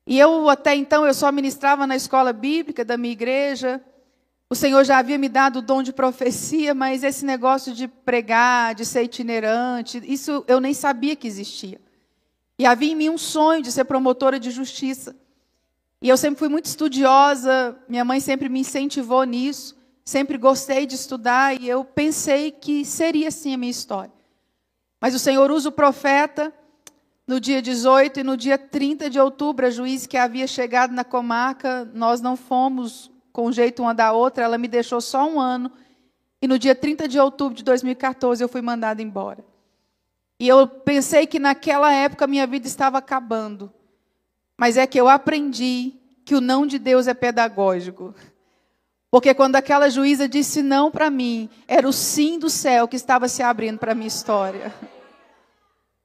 E 0.10 0.18
eu 0.18 0.50
até 0.50 0.74
então 0.74 1.06
eu 1.06 1.14
só 1.14 1.32
ministrava 1.32 1.86
na 1.86 1.96
escola 1.96 2.34
bíblica 2.34 2.84
da 2.84 2.98
minha 2.98 3.12
igreja. 3.12 3.80
O 4.50 4.56
Senhor 4.56 4.84
já 4.84 4.98
havia 4.98 5.20
me 5.20 5.30
dado 5.30 5.60
o 5.60 5.62
dom 5.62 5.84
de 5.84 5.94
profecia, 5.94 6.74
mas 6.74 7.04
esse 7.04 7.24
negócio 7.24 7.76
de 7.76 7.88
pregar, 7.88 8.74
de 8.74 8.88
ser 8.88 9.04
itinerante, 9.04 10.02
isso 10.04 10.44
eu 10.48 10.60
nem 10.60 10.74
sabia 10.74 11.16
que 11.16 11.28
existia. 11.28 11.80
E 12.58 12.66
havia 12.66 12.92
em 12.92 12.96
mim 12.96 13.10
um 13.10 13.20
sonho 13.20 13.62
de 13.62 13.72
ser 13.72 13.86
promotora 13.86 14.40
de 14.40 14.50
justiça. 14.50 15.16
E 16.02 16.10
eu 16.10 16.18
sempre 16.18 16.40
fui 16.40 16.50
muito 16.50 16.66
estudiosa, 16.66 17.78
minha 17.88 18.04
mãe 18.04 18.20
sempre 18.20 18.50
me 18.50 18.62
incentivou 18.62 19.24
nisso, 19.26 19.78
sempre 20.04 20.40
gostei 20.40 20.88
de 20.88 20.96
estudar 20.96 21.62
e 21.62 21.70
eu 21.70 21.86
pensei 21.86 22.50
que 22.50 22.84
seria 22.84 23.28
assim 23.28 23.54
a 23.54 23.58
minha 23.60 23.70
história. 23.70 24.12
Mas 25.00 25.14
o 25.14 25.20
Senhor 25.20 25.52
usa 25.52 25.70
o 25.70 25.72
profeta 25.72 26.52
no 27.30 27.40
dia 27.40 27.62
18 27.62 28.22
e 28.22 28.24
no 28.24 28.36
dia 28.36 28.58
30 28.58 29.08
de 29.08 29.20
outubro, 29.20 29.68
a 29.68 29.70
juiz 29.70 30.08
que 30.08 30.18
havia 30.18 30.48
chegado 30.48 30.96
na 30.96 31.04
comarca, 31.04 31.88
nós 31.94 32.22
não 32.22 32.36
fomos 32.36 33.12
com 33.32 33.52
jeito 33.52 33.84
uma 33.84 33.94
da 33.94 34.12
outra, 34.12 34.46
ela 34.46 34.58
me 34.58 34.68
deixou 34.68 35.00
só 35.00 35.30
um 35.30 35.40
ano. 35.40 35.72
E 36.42 36.48
no 36.48 36.58
dia 36.58 36.74
30 36.74 37.08
de 37.08 37.20
outubro 37.20 37.54
de 37.56 37.64
2014 37.64 38.44
eu 38.44 38.50
fui 38.50 38.64
mandada 38.64 39.04
embora. 39.04 39.46
E 40.40 40.48
eu 40.48 40.66
pensei 40.68 41.28
que 41.28 41.38
naquela 41.38 41.94
época 41.94 42.26
minha 42.26 42.48
vida 42.48 42.66
estava 42.66 42.98
acabando. 42.98 43.72
Mas 44.58 44.76
é 44.76 44.88
que 44.88 45.00
eu 45.00 45.08
aprendi 45.08 45.94
que 46.26 46.34
o 46.34 46.42
não 46.42 46.66
de 46.66 46.80
Deus 46.80 47.06
é 47.06 47.14
pedagógico. 47.14 48.16
Porque 49.12 49.36
quando 49.36 49.56
aquela 49.56 49.88
juíza 49.88 50.28
disse 50.28 50.64
não 50.64 50.90
para 50.90 51.12
mim, 51.12 51.48
era 51.68 51.88
o 51.88 51.94
sim 51.94 52.40
do 52.40 52.50
céu 52.50 52.88
que 52.88 52.96
estava 52.96 53.28
se 53.28 53.44
abrindo 53.44 53.78
para 53.78 53.92
a 53.92 53.96
minha 53.96 54.08
história. 54.08 54.74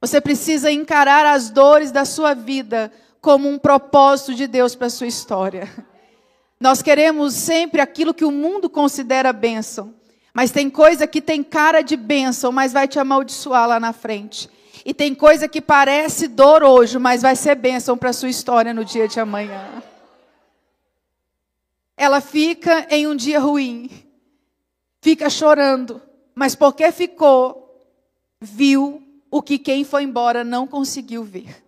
Você 0.04 0.20
precisa 0.20 0.70
encarar 0.70 1.24
as 1.24 1.48
dores 1.48 1.90
da 1.90 2.04
sua 2.04 2.34
vida 2.34 2.92
como 3.22 3.48
um 3.48 3.58
propósito 3.58 4.34
de 4.34 4.46
Deus 4.46 4.74
para 4.74 4.88
a 4.88 4.90
sua 4.90 5.06
história. 5.06 5.66
Nós 6.60 6.82
queremos 6.82 7.32
sempre 7.32 7.80
aquilo 7.80 8.12
que 8.12 8.26
o 8.26 8.30
mundo 8.30 8.68
considera 8.68 9.32
bênção. 9.32 9.94
Mas 10.34 10.50
tem 10.50 10.68
coisa 10.68 11.06
que 11.06 11.22
tem 11.22 11.42
cara 11.42 11.80
de 11.80 11.96
bênção, 11.96 12.52
mas 12.52 12.70
vai 12.70 12.86
te 12.86 12.98
amaldiçoar 12.98 13.66
lá 13.66 13.80
na 13.80 13.94
frente. 13.94 14.50
E 14.84 14.92
tem 14.92 15.14
coisa 15.14 15.48
que 15.48 15.62
parece 15.62 16.28
dor 16.28 16.62
hoje, 16.62 16.98
mas 16.98 17.22
vai 17.22 17.34
ser 17.34 17.54
bênção 17.54 17.96
para 17.96 18.10
a 18.10 18.12
sua 18.12 18.28
história 18.28 18.74
no 18.74 18.84
dia 18.84 19.08
de 19.08 19.18
amanhã. 19.18 19.82
Ela 21.96 22.20
fica 22.20 22.86
em 22.90 23.06
um 23.06 23.16
dia 23.16 23.40
ruim, 23.40 23.88
fica 25.00 25.30
chorando, 25.30 26.02
mas 26.34 26.54
porque 26.54 26.92
ficou, 26.92 27.90
viu 28.38 29.00
o 29.34 29.42
que 29.42 29.58
quem 29.58 29.82
foi 29.82 30.04
embora 30.04 30.44
não 30.44 30.64
conseguiu 30.64 31.24
ver. 31.24 31.60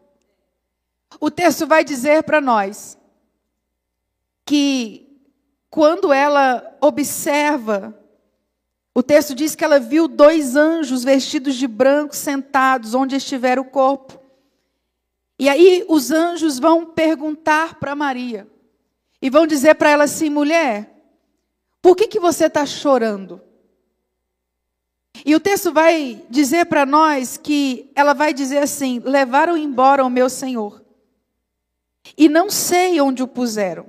O 1.19 1.33
texto 1.33 1.67
vai 1.67 1.83
dizer 1.83 2.23
para 2.23 2.41
nós 2.41 2.97
que 4.45 5.19
quando 5.69 6.13
ela 6.13 6.79
observa, 6.81 7.93
o 8.95 9.03
texto 9.03 9.35
diz 9.35 9.57
que 9.57 9.65
ela 9.65 9.81
viu 9.81 10.07
dois 10.07 10.55
anjos 10.55 11.03
vestidos 11.03 11.57
de 11.57 11.67
branco 11.67 12.15
sentados 12.15 12.95
onde 12.95 13.17
estiver 13.17 13.59
o 13.59 13.65
corpo. 13.65 14.17
E 15.37 15.49
aí 15.49 15.85
os 15.89 16.13
anjos 16.13 16.61
vão 16.61 16.87
perguntar 16.87 17.81
para 17.81 17.97
Maria 17.97 18.47
e 19.21 19.29
vão 19.29 19.45
dizer 19.45 19.75
para 19.75 19.91
ela 19.91 20.05
assim: 20.05 20.31
mulher, 20.31 21.03
por 21.83 21.97
que, 21.97 22.07
que 22.07 22.21
você 22.21 22.47
está 22.47 22.65
chorando? 22.65 23.43
E 25.25 25.35
o 25.35 25.41
texto 25.41 25.73
vai 25.73 26.23
dizer 26.29 26.67
para 26.67 26.85
nós 26.85 27.37
que 27.37 27.91
ela 27.95 28.13
vai 28.13 28.33
dizer 28.35 28.59
assim: 28.59 29.01
levaram 29.05 29.57
embora 29.57 30.05
o 30.05 30.11
meu 30.11 30.29
senhor, 30.29 30.83
e 32.17 32.29
não 32.29 32.51
sei 32.51 33.01
onde 33.01 33.23
o 33.23 33.29
puseram. 33.29 33.87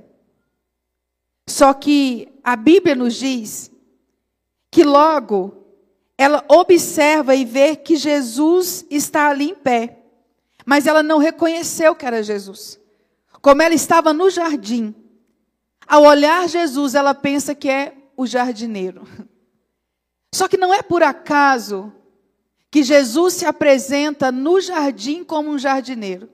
Só 1.48 1.74
que 1.74 2.28
a 2.44 2.56
Bíblia 2.56 2.96
nos 2.96 3.16
diz 3.16 3.72
que 4.70 4.84
logo 4.84 5.66
ela 6.18 6.44
observa 6.48 7.36
e 7.36 7.46
vê 7.46 7.76
que 7.76 7.96
Jesus 7.96 8.86
está 8.90 9.30
ali 9.30 9.52
em 9.52 9.56
pé, 9.56 10.00
mas 10.66 10.88
ela 10.88 11.02
não 11.02 11.20
reconheceu 11.20 11.96
que 11.96 12.06
era 12.06 12.24
Jesus. 12.24 12.80
Como 13.42 13.62
ela 13.62 13.74
estava 13.74 14.12
no 14.14 14.30
jardim, 14.30 14.94
ao 15.88 16.04
olhar 16.04 16.50
Jesus, 16.50 16.96
ela 16.96 17.14
pensa 17.14 17.56
que 17.56 17.70
é 17.70 17.94
o 18.16 18.26
jardineiro. 18.26 19.08
Só 20.38 20.48
que 20.48 20.56
não 20.56 20.72
é 20.72 20.84
por 20.84 21.01
acaso 21.01 21.91
que 22.70 22.84
Jesus 22.84 23.34
se 23.34 23.46
apresenta 23.48 24.32
no 24.32 24.62
jardim 24.62 25.24
como 25.24 25.50
um 25.50 25.58
jardineiro. 25.58 26.29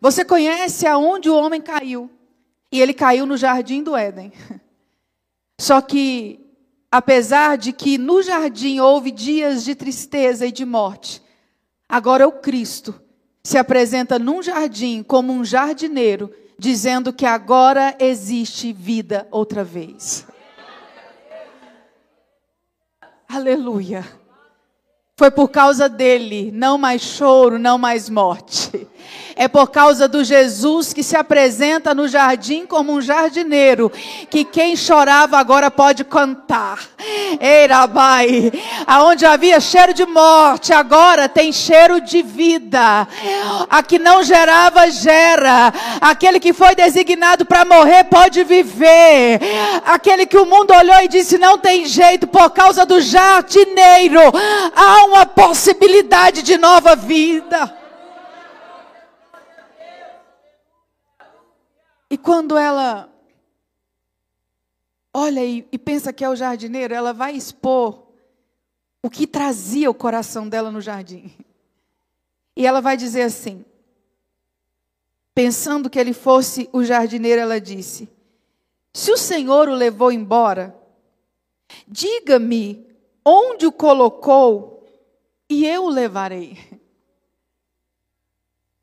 Você 0.00 0.24
conhece 0.24 0.86
aonde 0.86 1.28
o 1.28 1.36
homem 1.36 1.60
caiu? 1.60 2.10
E 2.72 2.80
ele 2.80 2.94
caiu 2.94 3.26
no 3.26 3.36
jardim 3.36 3.82
do 3.82 3.94
Éden. 3.94 4.32
Só 5.60 5.82
que, 5.82 6.40
apesar 6.90 7.58
de 7.58 7.70
que 7.70 7.98
no 7.98 8.22
jardim 8.22 8.80
houve 8.80 9.10
dias 9.10 9.62
de 9.62 9.74
tristeza 9.74 10.46
e 10.46 10.50
de 10.50 10.64
morte, 10.64 11.22
agora 11.86 12.26
o 12.26 12.32
Cristo 12.32 12.98
se 13.44 13.58
apresenta 13.58 14.18
num 14.18 14.42
jardim 14.42 15.02
como 15.02 15.34
um 15.34 15.44
jardineiro, 15.44 16.32
dizendo 16.58 17.12
que 17.12 17.26
agora 17.26 17.94
existe 18.00 18.72
vida 18.72 19.28
outra 19.30 19.62
vez. 19.62 20.26
Aleluia. 23.28 24.04
Foi 25.16 25.30
por 25.30 25.48
causa 25.48 25.88
dele, 25.88 26.50
não 26.52 26.78
mais 26.78 27.02
choro, 27.02 27.58
não 27.58 27.76
mais 27.76 28.08
morte. 28.08 28.88
É 29.40 29.46
por 29.46 29.70
causa 29.70 30.08
do 30.08 30.24
Jesus 30.24 30.92
que 30.92 31.00
se 31.00 31.16
apresenta 31.16 31.94
no 31.94 32.08
jardim 32.08 32.66
como 32.66 32.92
um 32.92 33.00
jardineiro, 33.00 33.88
que 34.28 34.44
quem 34.44 34.74
chorava 34.74 35.38
agora 35.38 35.70
pode 35.70 36.02
cantar. 36.02 36.80
Eirabai, 37.40 38.50
aonde 38.84 39.24
havia 39.24 39.60
cheiro 39.60 39.94
de 39.94 40.04
morte, 40.04 40.72
agora 40.72 41.28
tem 41.28 41.52
cheiro 41.52 42.00
de 42.00 42.20
vida. 42.20 43.06
A 43.70 43.80
que 43.80 43.96
não 43.96 44.24
gerava, 44.24 44.90
gera. 44.90 45.72
Aquele 46.00 46.40
que 46.40 46.52
foi 46.52 46.74
designado 46.74 47.46
para 47.46 47.64
morrer 47.64 48.02
pode 48.04 48.42
viver. 48.42 49.38
Aquele 49.86 50.26
que 50.26 50.36
o 50.36 50.46
mundo 50.46 50.74
olhou 50.74 51.00
e 51.02 51.06
disse: 51.06 51.38
não 51.38 51.58
tem 51.58 51.86
jeito, 51.86 52.26
por 52.26 52.50
causa 52.50 52.84
do 52.84 53.00
jardineiro, 53.00 54.20
há 54.74 55.04
uma 55.04 55.24
possibilidade 55.24 56.42
de 56.42 56.58
nova 56.58 56.96
vida. 56.96 57.77
E 62.10 62.16
quando 62.16 62.56
ela 62.56 63.12
olha 65.12 65.44
e, 65.44 65.66
e, 65.70 65.78
pensa 65.78 66.12
que 66.12 66.24
é 66.24 66.28
o 66.28 66.36
jardineiro, 66.36 66.94
ela 66.94 67.12
vai 67.12 67.34
expor 67.34 68.06
o 69.02 69.10
que 69.10 69.26
trazia 69.26 69.90
o 69.90 69.94
coração 69.94 70.48
dela 70.48 70.70
no 70.70 70.80
jardim. 70.80 71.32
E 72.56 72.66
ela 72.66 72.80
vai 72.80 72.96
dizer 72.96 73.22
assim: 73.22 73.64
pensando 75.34 75.88
que 75.88 75.98
ele 75.98 76.12
fosse 76.12 76.68
o 76.72 76.82
jardineiro, 76.82 77.40
ela 77.40 77.60
disse: 77.60 78.08
Se 78.92 79.12
o 79.12 79.16
Senhor 79.16 79.68
o 79.68 79.74
levou 79.74 80.10
embora, 80.10 80.76
diga-me 81.86 82.86
onde 83.24 83.66
o 83.66 83.72
colocou 83.72 84.84
e 85.48 85.66
eu 85.66 85.84
o 85.84 85.90
levarei. 85.90 86.58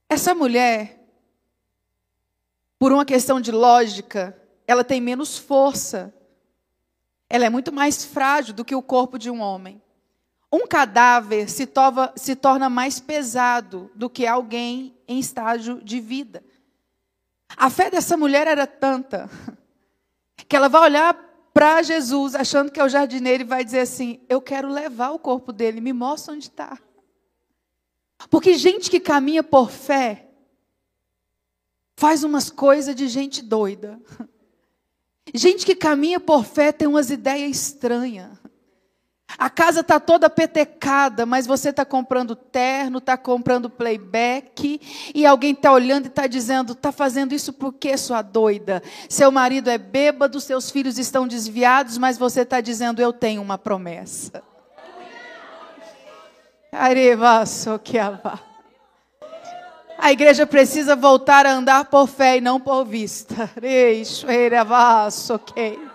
Essa 0.08 0.34
mulher, 0.34 1.04
por 2.86 2.92
uma 2.92 3.04
questão 3.04 3.42
de 3.42 3.51
lógica, 3.51 4.39
ela 4.68 4.84
tem 4.84 5.01
menos 5.01 5.39
força. 5.39 6.13
Ela 7.27 7.46
é 7.46 7.50
muito 7.50 7.74
mais 7.74 8.06
frágil 8.06 8.54
do 8.54 8.63
que 8.63 8.75
o 8.75 8.82
corpo 8.84 9.18
de 9.18 9.27
um 9.32 9.42
homem. 9.42 9.82
Um 10.54 10.68
cadáver 10.68 11.50
se, 11.50 11.65
tova, 11.65 12.13
se 12.15 12.36
torna 12.36 12.70
mais 12.70 13.00
pesado 13.00 13.89
do 13.96 14.08
que 14.08 14.27
alguém 14.27 14.96
em 15.08 15.18
estágio 15.18 15.82
de 15.84 16.00
vida. 16.00 16.44
A 17.58 17.72
fé 17.72 17.89
dessa 17.89 18.15
mulher 18.15 18.46
era 18.46 18.68
tanta 18.68 19.32
que 20.48 20.56
ela 20.56 20.70
vai 20.70 20.82
olhar 20.82 21.15
para 21.51 21.82
Jesus, 21.82 22.36
achando 22.36 22.72
que 22.72 22.80
é 22.80 22.84
o 22.84 22.88
jardineiro, 22.88 23.42
e 23.42 23.48
vai 23.48 23.65
dizer 23.65 23.80
assim: 23.80 24.20
Eu 24.30 24.39
quero 24.39 24.68
levar 24.68 25.10
o 25.10 25.18
corpo 25.18 25.51
dele, 25.51 25.82
me 25.82 25.92
mostra 25.92 26.36
onde 26.36 26.50
está. 26.50 26.77
Porque 28.30 28.54
gente 28.54 28.92
que 28.92 29.00
caminha 29.00 29.42
por 29.42 29.72
fé 29.72 30.25
faz 31.95 32.23
umas 32.23 32.49
coisas 32.49 32.95
de 32.95 33.07
gente 33.07 33.41
doida. 33.41 33.99
Gente 35.33 35.65
que 35.65 35.75
caminha 35.75 36.19
por 36.19 36.45
fé 36.45 36.71
tem 36.71 36.87
umas 36.87 37.09
ideias 37.09 37.51
estranhas. 37.51 38.31
A 39.37 39.49
casa 39.49 39.81
está 39.81 39.99
toda 39.99 40.29
petecada, 40.29 41.25
mas 41.25 41.45
você 41.45 41.69
está 41.69 41.83
comprando 41.83 42.35
terno, 42.35 42.99
está 42.99 43.17
comprando 43.17 43.69
playback, 43.69 44.79
e 45.13 45.25
alguém 45.25 45.51
está 45.51 45.73
olhando 45.73 46.05
e 46.05 46.07
está 46.07 46.25
dizendo: 46.27 46.73
está 46.73 46.91
fazendo 46.91 47.33
isso 47.33 47.51
por 47.51 47.73
quê, 47.73 47.97
sua 47.97 48.21
doida? 48.21 48.81
Seu 49.09 49.31
marido 49.31 49.69
é 49.69 49.77
bêbado, 49.77 50.39
seus 50.39 50.69
filhos 50.69 50.97
estão 50.97 51.27
desviados, 51.27 51.97
mas 51.97 52.17
você 52.17 52.41
está 52.41 52.61
dizendo: 52.61 53.01
eu 53.01 53.11
tenho 53.11 53.41
uma 53.41 53.57
promessa. 53.57 54.43
A 59.97 60.11
igreja 60.11 60.45
precisa 60.45 60.95
voltar 60.95 61.45
a 61.45 61.53
andar 61.53 61.85
por 61.85 62.07
fé 62.07 62.37
e 62.37 62.41
não 62.41 62.59
por 62.59 62.85
vista. 62.85 63.49
ok 65.33 65.94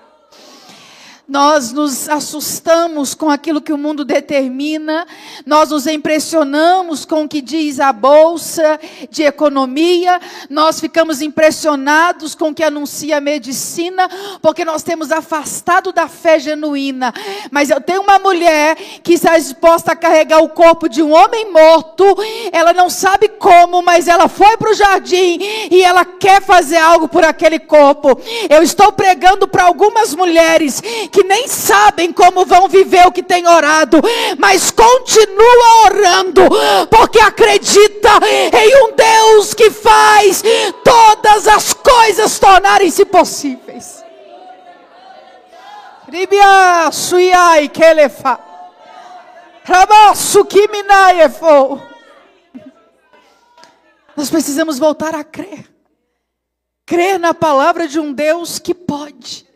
nós 1.30 1.70
nos 1.70 2.08
assustamos 2.08 3.14
com 3.14 3.30
aquilo 3.30 3.60
que 3.60 3.72
o 3.72 3.78
mundo 3.78 4.04
determina, 4.04 5.06
nós 5.46 5.70
nos 5.70 5.86
impressionamos 5.86 7.04
com 7.04 7.22
o 7.22 7.28
que 7.28 7.40
diz 7.40 7.78
a 7.78 7.92
bolsa 7.92 8.80
de 9.08 9.22
economia, 9.22 10.20
nós 10.50 10.80
ficamos 10.80 11.22
impressionados 11.22 12.34
com 12.34 12.48
o 12.48 12.54
que 12.54 12.64
anuncia 12.64 13.18
a 13.18 13.20
medicina, 13.20 14.10
porque 14.42 14.64
nós 14.64 14.82
temos 14.82 15.12
afastado 15.12 15.92
da 15.92 16.08
fé 16.08 16.40
genuína. 16.40 17.14
Mas 17.52 17.70
eu 17.70 17.80
tenho 17.80 18.02
uma 18.02 18.18
mulher 18.18 18.74
que 19.04 19.12
está 19.12 19.38
disposta 19.38 19.92
a 19.92 19.96
carregar 19.96 20.42
o 20.42 20.48
corpo 20.48 20.88
de 20.88 21.00
um 21.00 21.12
homem 21.12 21.52
morto, 21.52 22.04
ela 22.50 22.72
não 22.72 22.90
sabe 22.90 23.28
como, 23.28 23.82
mas 23.82 24.08
ela 24.08 24.26
foi 24.26 24.56
para 24.56 24.72
o 24.72 24.74
jardim 24.74 25.38
e 25.70 25.80
ela 25.80 26.04
quer 26.04 26.42
fazer 26.42 26.78
algo 26.78 27.06
por 27.06 27.24
aquele 27.24 27.60
corpo. 27.60 28.20
Eu 28.48 28.64
estou 28.64 28.90
pregando 28.90 29.46
para 29.46 29.62
algumas 29.62 30.12
mulheres 30.12 30.82
que 31.12 31.19
que 31.20 31.24
nem 31.24 31.46
sabem 31.46 32.12
como 32.12 32.46
vão 32.46 32.66
viver 32.66 33.06
o 33.06 33.12
que 33.12 33.22
têm 33.22 33.46
orado, 33.46 33.98
mas 34.38 34.70
continua 34.70 35.84
orando, 35.84 36.42
porque 36.88 37.20
acredita 37.20 38.08
em 38.52 38.84
um 38.84 38.92
Deus 38.92 39.52
que 39.52 39.70
faz 39.70 40.42
todas 40.82 41.46
as 41.46 41.74
coisas 41.74 42.38
tornarem-se 42.38 43.04
possíveis. 43.04 44.02
Nós 54.16 54.30
precisamos 54.30 54.78
voltar 54.78 55.14
a 55.14 55.22
crer. 55.22 55.70
Crer 56.86 57.18
na 57.18 57.34
palavra 57.34 57.86
de 57.86 58.00
um 58.00 58.12
Deus 58.12 58.58
que 58.58 58.74
pode. 58.74 59.49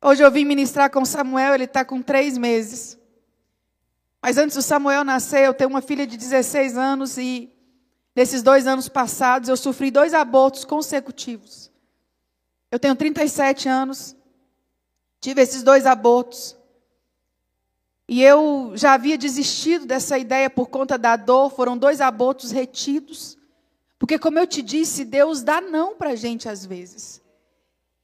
Hoje 0.00 0.22
eu 0.22 0.30
vim 0.30 0.44
ministrar 0.44 0.90
com 0.90 1.04
Samuel, 1.04 1.54
ele 1.54 1.64
está 1.64 1.84
com 1.84 2.00
três 2.00 2.38
meses. 2.38 2.96
Mas 4.22 4.38
antes 4.38 4.56
do 4.56 4.62
Samuel 4.62 5.04
nascer, 5.04 5.44
eu 5.44 5.54
tenho 5.54 5.70
uma 5.70 5.82
filha 5.82 6.06
de 6.06 6.16
16 6.16 6.76
anos 6.76 7.18
e 7.18 7.52
nesses 8.14 8.42
dois 8.42 8.66
anos 8.66 8.88
passados 8.88 9.48
eu 9.48 9.56
sofri 9.56 9.90
dois 9.90 10.14
abortos 10.14 10.64
consecutivos. 10.64 11.70
Eu 12.70 12.78
tenho 12.78 12.94
37 12.94 13.68
anos, 13.68 14.14
tive 15.20 15.42
esses 15.42 15.62
dois 15.62 15.84
abortos. 15.84 16.56
E 18.08 18.22
eu 18.22 18.72
já 18.74 18.94
havia 18.94 19.18
desistido 19.18 19.84
dessa 19.84 20.16
ideia 20.16 20.48
por 20.48 20.68
conta 20.68 20.96
da 20.96 21.16
dor, 21.16 21.50
foram 21.50 21.76
dois 21.76 22.00
abortos 22.00 22.52
retidos. 22.52 23.36
Porque, 23.98 24.18
como 24.18 24.38
eu 24.38 24.46
te 24.46 24.62
disse, 24.62 25.04
Deus 25.04 25.42
dá 25.42 25.60
não 25.60 25.96
para 25.96 26.10
a 26.10 26.16
gente 26.16 26.48
às 26.48 26.64
vezes. 26.64 27.20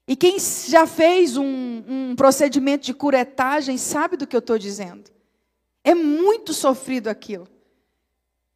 E 0.07 0.14
quem 0.14 0.37
já 0.38 0.87
fez 0.87 1.37
um, 1.37 1.83
um 1.88 2.17
procedimento 2.17 2.85
de 2.85 2.93
curetagem 2.93 3.79
sabe 3.79 4.17
do 4.17 4.27
que 4.27 4.37
eu 4.37 4.40
estou 4.40 4.59
dizendo. 4.59 5.11
É 5.83 5.95
muito 5.95 6.53
sofrido 6.53 7.09
aquilo. 7.09 7.49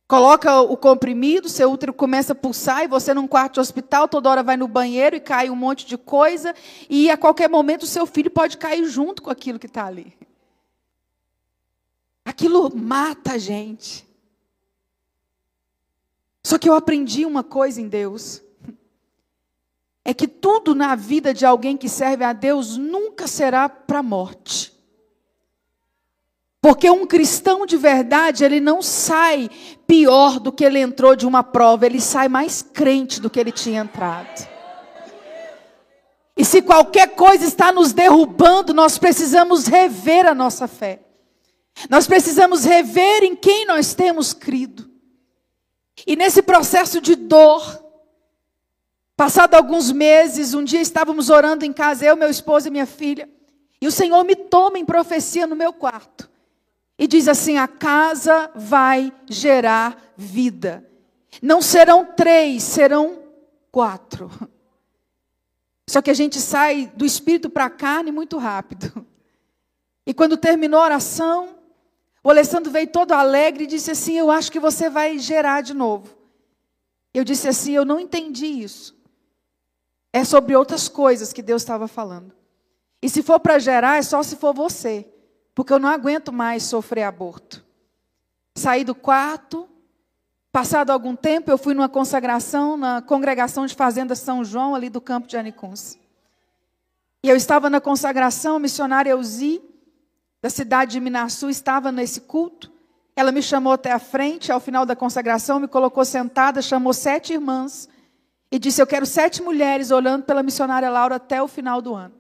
Coloca 0.07 0.61
o 0.63 0.77
comprimido, 0.77 1.51
seu 1.51 1.71
útero 1.71 1.93
começa 1.93 2.33
a 2.33 2.37
pulsar 2.37 2.83
e 2.83 2.89
você 2.89 3.13
num 3.13 3.27
quarto 3.27 3.55
de 3.55 3.61
hospital, 3.61 4.09
toda 4.09 4.31
hora 4.31 4.43
vai 4.43 4.57
no 4.57 4.67
banheiro 4.67 5.17
e 5.17 5.21
cai 5.21 5.51
um 5.51 5.57
monte 5.57 5.85
de 5.85 5.99
coisa 5.99 6.55
e 6.89 7.11
a 7.11 7.17
qualquer 7.19 7.49
momento 7.49 7.83
o 7.83 7.87
seu 7.87 8.07
filho 8.07 8.31
pode 8.31 8.57
cair 8.57 8.87
junto 8.87 9.23
com 9.23 9.29
aquilo 9.29 9.59
que 9.59 9.67
está 9.67 9.85
ali. 9.85 10.17
Aquilo 12.25 12.75
mata 12.75 13.33
a 13.33 13.39
gente. 13.39 14.09
Só 16.43 16.57
que 16.57 16.69
eu 16.69 16.75
aprendi 16.75 17.27
uma 17.27 17.45
coisa 17.45 17.79
em 17.79 17.89
Deus 17.89 18.43
é 20.09 20.15
que 20.15 20.27
tudo 20.27 20.75
na 20.75 20.95
vida 20.95 21.35
de 21.35 21.45
alguém 21.45 21.77
que 21.77 21.87
serve 21.87 22.25
a 22.25 22.33
Deus 22.33 22.79
nunca 22.79 23.27
será 23.27 23.69
para 23.69 23.99
a 23.99 24.03
morte. 24.03 24.73
Porque 26.63 26.89
um 26.89 27.07
cristão 27.07 27.67
de 27.67 27.77
verdade, 27.77 28.43
ele 28.43 28.59
não 28.59 28.81
sai 28.81 29.51
pior 29.87 30.41
do 30.41 30.51
que 30.51 30.65
ele 30.65 30.79
entrou 30.79 31.15
de 31.15 31.27
uma 31.27 31.43
prova, 31.45 31.85
ele 31.85 32.01
sai 32.01 32.27
mais 32.27 32.63
crente 32.63 33.21
do 33.21 33.29
que 33.29 33.39
ele 33.39 33.53
tinha 33.53 33.83
entrado. 33.83 34.49
E 36.35 36.43
se 36.43 36.63
qualquer 36.63 37.09
coisa 37.09 37.45
está 37.45 37.71
nos 37.71 37.93
derrubando, 37.93 38.73
nós 38.73 38.97
precisamos 38.97 39.67
rever 39.67 40.25
a 40.25 40.35
nossa 40.35 40.67
fé. 40.67 41.01
Nós 41.91 42.07
precisamos 42.07 42.65
rever 42.65 43.25
em 43.25 43.37
quem 43.37 43.67
nós 43.67 43.93
temos 43.93 44.33
crido. 44.33 44.91
E 46.07 46.17
nesse 46.17 46.41
processo 46.41 46.99
de 46.99 47.15
dor, 47.15 47.88
Passado 49.19 49.57
alguns 49.57 49.91
meses, 49.91 50.55
um 50.55 50.63
dia 50.63 50.81
estávamos 50.81 51.29
orando 51.29 51.65
em 51.65 51.73
casa, 51.73 52.07
eu, 52.07 52.15
meu 52.15 52.31
esposo 52.31 52.69
e 52.69 52.71
minha 52.71 52.87
filha, 52.87 53.29
e 53.81 53.89
o 53.89 53.91
Senhor 53.91 54.23
me 54.23 54.37
toma 54.37 54.79
em 54.79 54.85
profecia 54.85 55.45
no 55.45 55.57
meu 55.57 55.73
quarto 55.73 56.31
e 56.97 57.05
diz 57.05 57.27
assim: 57.27 57.59
a 57.59 57.67
casa 57.67 58.49
vai 58.55 59.13
gerar 59.29 60.15
vida. 60.17 60.89
Não 61.43 61.61
serão 61.61 62.05
três, 62.05 62.63
serão 62.63 63.25
quatro. 63.73 64.31
Só 65.91 66.01
que 66.01 66.13
a 66.13 66.15
gente 66.15 66.39
sai 66.39 66.93
do 66.95 67.05
espírito 67.05 67.51
para 67.51 67.65
a 67.65 67.71
carne 67.71 68.13
muito 68.13 68.39
rápido. 68.39 69.05
E 70.07 70.15
quando 70.15 70.37
terminou 70.37 70.79
a 70.81 70.85
oração, 70.85 71.57
o 72.23 72.31
Alessandro 72.31 72.71
veio 72.71 72.87
todo 72.87 73.11
alegre 73.11 73.65
e 73.65 73.67
disse 73.67 73.91
assim: 73.91 74.17
Eu 74.17 74.31
acho 74.31 74.53
que 74.53 74.61
você 74.61 74.89
vai 74.89 75.19
gerar 75.19 75.61
de 75.61 75.75
novo. 75.75 76.17
Eu 77.13 77.25
disse 77.25 77.49
assim: 77.49 77.73
eu 77.73 77.85
não 77.85 77.99
entendi 77.99 78.47
isso. 78.47 78.98
É 80.13 80.25
sobre 80.25 80.57
outras 80.57 80.89
coisas 80.89 81.33
que 81.33 81.43
Deus 81.43 81.63
estava 81.63 81.87
falando. 81.87 82.33
E 83.01 83.09
se 83.09 83.23
for 83.23 83.39
para 83.39 83.59
gerar, 83.59 83.97
é 83.97 84.03
só 84.03 84.23
se 84.23 84.37
for 84.37 84.55
você. 84.55 85.07
Porque 85.55 85.73
eu 85.73 85.79
não 85.79 85.89
aguento 85.89 86.33
mais 86.33 86.63
sofrer 86.65 87.03
aborto. 87.03 87.65
Saí 88.55 88.85
do 88.85 88.95
quarto. 88.95 89.69
Passado 90.51 90.91
algum 90.91 91.15
tempo, 91.15 91.51
eu 91.51 91.59
fui 91.59 91.75
numa 91.75 91.89
consagração 91.89 92.77
na 92.77 93.03
congregação 93.03 93.67
de 93.67 93.75
Fazenda 93.75 94.15
São 94.15 94.43
João, 94.43 94.75
ali 94.75 94.89
do 94.89 95.01
campo 95.01 95.29
de 95.29 95.37
Anicuns. 95.37 95.99
E 97.23 97.29
eu 97.29 97.37
estava 97.37 97.69
na 97.69 97.81
consagração, 97.81 98.57
a 98.57 98.59
missionária 98.59 99.11
Elzi, 99.11 99.61
da 100.41 100.49
cidade 100.49 100.93
de 100.93 101.01
Minasul, 101.01 101.51
estava 101.51 101.93
nesse 101.93 102.23
culto. 102.23 102.73
Ela 103.15 103.31
me 103.31 103.43
chamou 103.43 103.73
até 103.73 103.93
a 103.93 103.99
frente, 103.99 104.51
ao 104.51 104.59
final 104.59 104.87
da 104.87 104.97
consagração, 104.97 105.61
me 105.61 105.69
colocou 105.69 106.05
sentada, 106.05 106.63
chamou 106.63 106.95
sete 106.95 107.35
irmãs 107.35 107.89
e 108.51 108.59
disse: 108.59 108.81
Eu 108.81 108.87
quero 108.87 109.07
sete 109.07 109.43
mulheres 109.43 109.91
olhando 109.91 110.25
pela 110.25 110.43
missionária 110.43 110.91
Laura 110.91 111.17
até 111.17 111.43
o 111.43 111.49
final 111.49 111.83
do 111.83 111.95
ano. 111.95 112.15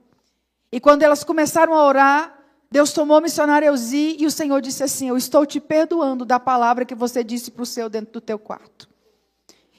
E 0.70 0.78
quando 0.78 1.02
elas 1.02 1.24
começaram 1.24 1.74
a 1.74 1.84
orar, 1.84 2.38
Deus 2.70 2.92
tomou 2.92 3.16
a 3.16 3.20
missionária 3.20 3.66
Elzi 3.66 4.16
e 4.18 4.26
o 4.26 4.30
Senhor 4.30 4.60
disse 4.60 4.82
assim: 4.82 5.08
Eu 5.08 5.16
estou 5.16 5.46
te 5.46 5.60
perdoando 5.60 6.24
da 6.24 6.38
palavra 6.38 6.84
que 6.84 6.94
você 6.94 7.24
disse 7.24 7.50
para 7.50 7.62
o 7.62 7.66
seu 7.66 7.88
dentro 7.88 8.12
do 8.12 8.20
teu 8.20 8.38
quarto. 8.38 8.88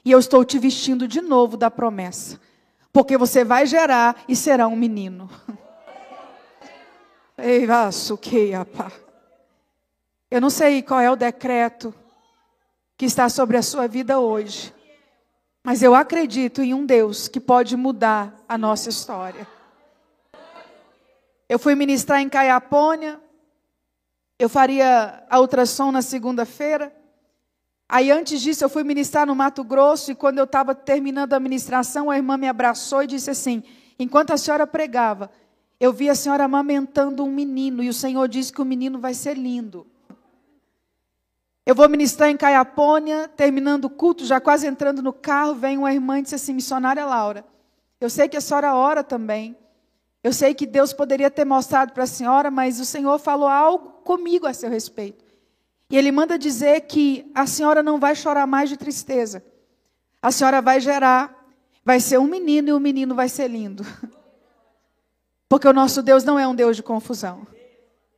E 0.04 0.10
eu 0.10 0.18
estou 0.18 0.44
te 0.44 0.58
vestindo 0.58 1.06
de 1.06 1.20
novo 1.20 1.56
da 1.56 1.70
promessa. 1.70 2.40
Porque 2.92 3.16
você 3.16 3.44
vai 3.44 3.66
gerar 3.66 4.24
e 4.26 4.34
será 4.34 4.66
um 4.66 4.74
menino. 4.74 5.30
Ei, 7.38 7.66
que 8.20 8.52
eu 10.30 10.40
não 10.40 10.50
sei 10.50 10.82
qual 10.82 11.00
é 11.00 11.10
o 11.10 11.16
decreto 11.16 11.92
que 12.96 13.04
está 13.04 13.28
sobre 13.28 13.56
a 13.56 13.62
sua 13.62 13.88
vida 13.88 14.20
hoje, 14.20 14.72
mas 15.62 15.82
eu 15.82 15.94
acredito 15.94 16.62
em 16.62 16.72
um 16.72 16.86
Deus 16.86 17.28
que 17.28 17.38
pode 17.38 17.76
mudar 17.76 18.34
a 18.48 18.56
nossa 18.56 18.88
história. 18.88 19.46
Eu 21.48 21.58
fui 21.58 21.74
ministrar 21.74 22.20
em 22.20 22.28
Caiapônia, 22.28 23.20
eu 24.38 24.48
faria 24.48 25.22
a 25.28 25.40
ultrassom 25.40 25.92
na 25.92 26.00
segunda-feira. 26.00 26.94
Aí 27.88 28.10
antes 28.10 28.40
disso 28.40 28.64
eu 28.64 28.68
fui 28.68 28.84
ministrar 28.84 29.26
no 29.26 29.34
Mato 29.34 29.62
Grosso 29.64 30.12
e 30.12 30.14
quando 30.14 30.38
eu 30.38 30.44
estava 30.44 30.74
terminando 30.74 31.34
a 31.34 31.40
ministração, 31.40 32.10
a 32.10 32.16
irmã 32.16 32.36
me 32.36 32.48
abraçou 32.48 33.02
e 33.02 33.06
disse 33.06 33.30
assim: 33.30 33.62
enquanto 33.98 34.30
a 34.30 34.38
senhora 34.38 34.66
pregava, 34.66 35.30
eu 35.80 35.92
vi 35.92 36.08
a 36.08 36.14
senhora 36.14 36.44
amamentando 36.44 37.24
um 37.24 37.30
menino 37.30 37.82
e 37.82 37.88
o 37.88 37.94
Senhor 37.94 38.28
disse 38.28 38.52
que 38.52 38.62
o 38.62 38.66
menino 38.66 38.98
vai 38.98 39.12
ser 39.14 39.36
lindo. 39.36 39.86
Eu 41.70 41.74
vou 41.76 41.88
ministrar 41.88 42.28
em 42.28 42.36
Caiapônia, 42.36 43.28
terminando 43.28 43.84
o 43.84 43.90
culto, 43.90 44.24
já 44.24 44.40
quase 44.40 44.66
entrando 44.66 45.00
no 45.00 45.12
carro, 45.12 45.54
vem 45.54 45.78
uma 45.78 45.94
irmã 45.94 46.18
e 46.18 46.22
disse 46.22 46.34
assim: 46.34 46.52
missionária 46.52 47.06
Laura, 47.06 47.44
eu 48.00 48.10
sei 48.10 48.28
que 48.28 48.36
a 48.36 48.40
senhora 48.40 48.74
ora 48.74 49.04
também. 49.04 49.56
Eu 50.20 50.32
sei 50.32 50.52
que 50.52 50.66
Deus 50.66 50.92
poderia 50.92 51.30
ter 51.30 51.44
mostrado 51.44 51.92
para 51.92 52.02
a 52.02 52.08
senhora, 52.08 52.50
mas 52.50 52.80
o 52.80 52.84
Senhor 52.84 53.20
falou 53.20 53.46
algo 53.46 54.02
comigo 54.02 54.48
a 54.48 54.52
seu 54.52 54.68
respeito. 54.68 55.24
E 55.88 55.96
Ele 55.96 56.10
manda 56.10 56.36
dizer 56.36 56.80
que 56.80 57.30
a 57.32 57.46
senhora 57.46 57.84
não 57.84 58.00
vai 58.00 58.16
chorar 58.16 58.48
mais 58.48 58.68
de 58.68 58.76
tristeza. 58.76 59.40
A 60.20 60.32
senhora 60.32 60.60
vai 60.60 60.80
gerar, 60.80 61.46
vai 61.84 62.00
ser 62.00 62.18
um 62.18 62.26
menino 62.26 62.70
e 62.70 62.72
o 62.72 62.80
menino 62.80 63.14
vai 63.14 63.28
ser 63.28 63.46
lindo. 63.46 63.86
Porque 65.48 65.68
o 65.68 65.72
nosso 65.72 66.02
Deus 66.02 66.24
não 66.24 66.36
é 66.36 66.48
um 66.48 66.54
Deus 66.54 66.74
de 66.74 66.82
confusão. 66.82 67.46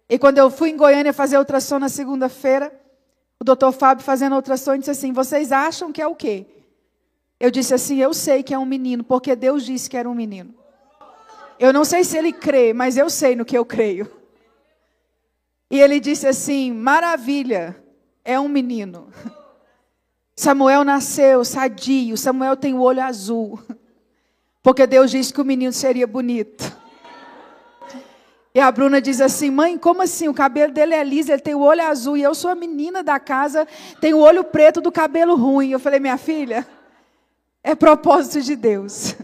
E 0.08 0.18
quando 0.18 0.38
eu 0.38 0.50
fui 0.50 0.70
em 0.70 0.76
Goiânia 0.78 1.12
fazer 1.12 1.36
ultrassom 1.36 1.78
na 1.78 1.90
segunda-feira, 1.90 2.80
o 3.42 3.44
doutor 3.44 3.72
Fábio 3.72 4.04
fazendo 4.04 4.36
ultrassom 4.36 4.78
disse 4.78 4.92
assim: 4.92 5.12
Vocês 5.12 5.50
acham 5.50 5.90
que 5.90 6.00
é 6.00 6.06
o 6.06 6.14
quê? 6.14 6.46
Eu 7.40 7.50
disse 7.50 7.74
assim: 7.74 7.98
Eu 7.98 8.14
sei 8.14 8.40
que 8.40 8.54
é 8.54 8.58
um 8.58 8.64
menino, 8.64 9.02
porque 9.02 9.34
Deus 9.34 9.66
disse 9.66 9.90
que 9.90 9.96
era 9.96 10.08
um 10.08 10.14
menino. 10.14 10.54
Eu 11.58 11.72
não 11.72 11.84
sei 11.84 12.04
se 12.04 12.16
ele 12.16 12.32
crê, 12.32 12.72
mas 12.72 12.96
eu 12.96 13.10
sei 13.10 13.34
no 13.34 13.44
que 13.44 13.58
eu 13.58 13.64
creio. 13.64 14.08
E 15.68 15.80
ele 15.80 15.98
disse 15.98 16.24
assim: 16.24 16.72
Maravilha, 16.72 17.76
é 18.24 18.38
um 18.38 18.48
menino. 18.48 19.08
Samuel 20.36 20.84
nasceu 20.84 21.44
sadio, 21.44 22.16
Samuel 22.16 22.56
tem 22.56 22.74
o 22.74 22.80
olho 22.80 23.02
azul. 23.02 23.60
Porque 24.62 24.86
Deus 24.86 25.10
disse 25.10 25.34
que 25.34 25.40
o 25.40 25.44
menino 25.44 25.72
seria 25.72 26.06
bonito. 26.06 26.80
E 28.54 28.60
a 28.60 28.70
Bruna 28.70 29.00
diz 29.00 29.20
assim: 29.20 29.50
mãe, 29.50 29.78
como 29.78 30.02
assim? 30.02 30.28
O 30.28 30.34
cabelo 30.34 30.72
dele 30.72 30.94
é 30.94 31.02
liso, 31.02 31.32
ele 31.32 31.40
tem 31.40 31.54
o 31.54 31.60
olho 31.60 31.82
azul. 31.82 32.16
E 32.16 32.22
eu 32.22 32.34
sou 32.34 32.50
a 32.50 32.54
menina 32.54 33.02
da 33.02 33.18
casa, 33.18 33.66
tenho 34.00 34.18
o 34.18 34.20
olho 34.20 34.44
preto 34.44 34.80
do 34.80 34.92
cabelo 34.92 35.34
ruim. 35.36 35.70
Eu 35.70 35.80
falei: 35.80 35.98
minha 35.98 36.18
filha, 36.18 36.66
é 37.62 37.74
propósito 37.74 38.42
de 38.42 38.54
Deus. 38.56 39.14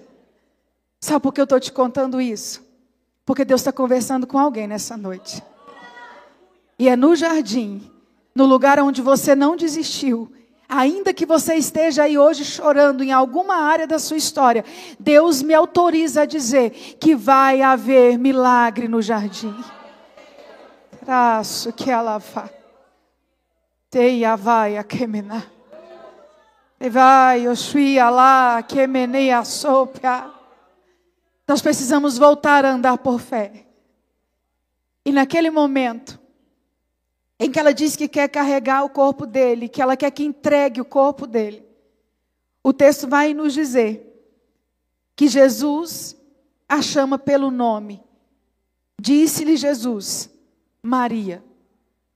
Sabe 1.01 1.23
por 1.23 1.33
que 1.33 1.41
eu 1.41 1.45
estou 1.45 1.61
te 1.61 1.71
contando 1.71 2.21
isso? 2.21 2.67
Porque 3.25 3.45
Deus 3.45 3.61
está 3.61 3.71
conversando 3.71 4.27
com 4.27 4.38
alguém 4.38 4.67
nessa 4.67 4.97
noite. 4.97 5.43
E 6.79 6.88
é 6.88 6.97
no 6.97 7.14
jardim, 7.14 7.91
no 8.35 8.47
lugar 8.47 8.79
onde 8.81 9.03
você 9.03 9.35
não 9.35 9.57
desistiu, 9.57 10.33
Ainda 10.68 11.14
que 11.14 11.24
você 11.24 11.54
esteja 11.54 12.02
aí 12.02 12.18
hoje 12.18 12.44
chorando 12.44 13.02
em 13.02 13.11
alguma 13.11 13.57
área 13.57 13.87
da 13.87 13.98
sua 13.98 14.18
história, 14.18 14.62
Deus 15.00 15.40
me 15.42 15.54
autoriza 15.54 16.22
a 16.22 16.26
dizer 16.26 16.70
que 17.00 17.14
vai 17.14 17.62
haver 17.62 18.18
milagre 18.18 18.87
no 18.87 19.00
jardim. 19.00 19.54
Traço 21.00 21.72
que 21.72 21.90
ela 21.90 22.18
vá. 22.18 22.50
Teia 23.88 24.37
vai 24.37 24.76
a 24.76 24.85
quemena. 24.85 25.50
Vai, 26.78 27.48
Oxuia 27.48 28.11
lá, 28.11 28.62
quemeneia 28.62 29.42
sopia. 29.44 30.31
Nós 31.46 31.62
precisamos 31.62 32.18
voltar 32.18 32.66
a 32.66 32.72
andar 32.72 32.98
por 32.98 33.18
fé. 33.18 33.64
E 35.02 35.11
naquele 35.11 35.50
momento, 35.50 36.20
em 37.38 37.51
que 37.51 37.59
ela 37.59 37.72
diz 37.72 37.94
que 37.94 38.09
quer 38.09 38.29
carregar 38.29 38.85
o 38.85 38.90
corpo 38.90 39.24
dele, 39.24 39.68
que 39.68 39.81
ela 39.81 39.96
quer 39.96 40.11
que 40.11 40.24
entregue 40.24 40.81
o 40.81 40.85
corpo 40.85 41.27
dele. 41.27 41.64
O 42.62 42.72
texto 42.72 43.07
vai 43.07 43.33
nos 43.33 43.55
dizer 43.55 44.05
que 45.14 45.29
Jesus 45.29 46.16
a 46.68 46.83
chama 46.83 47.18
pelo 47.18 47.51
nome. 47.51 48.03
Disse-lhe 49.01 49.57
Jesus, 49.57 50.29
Maria, 50.83 51.42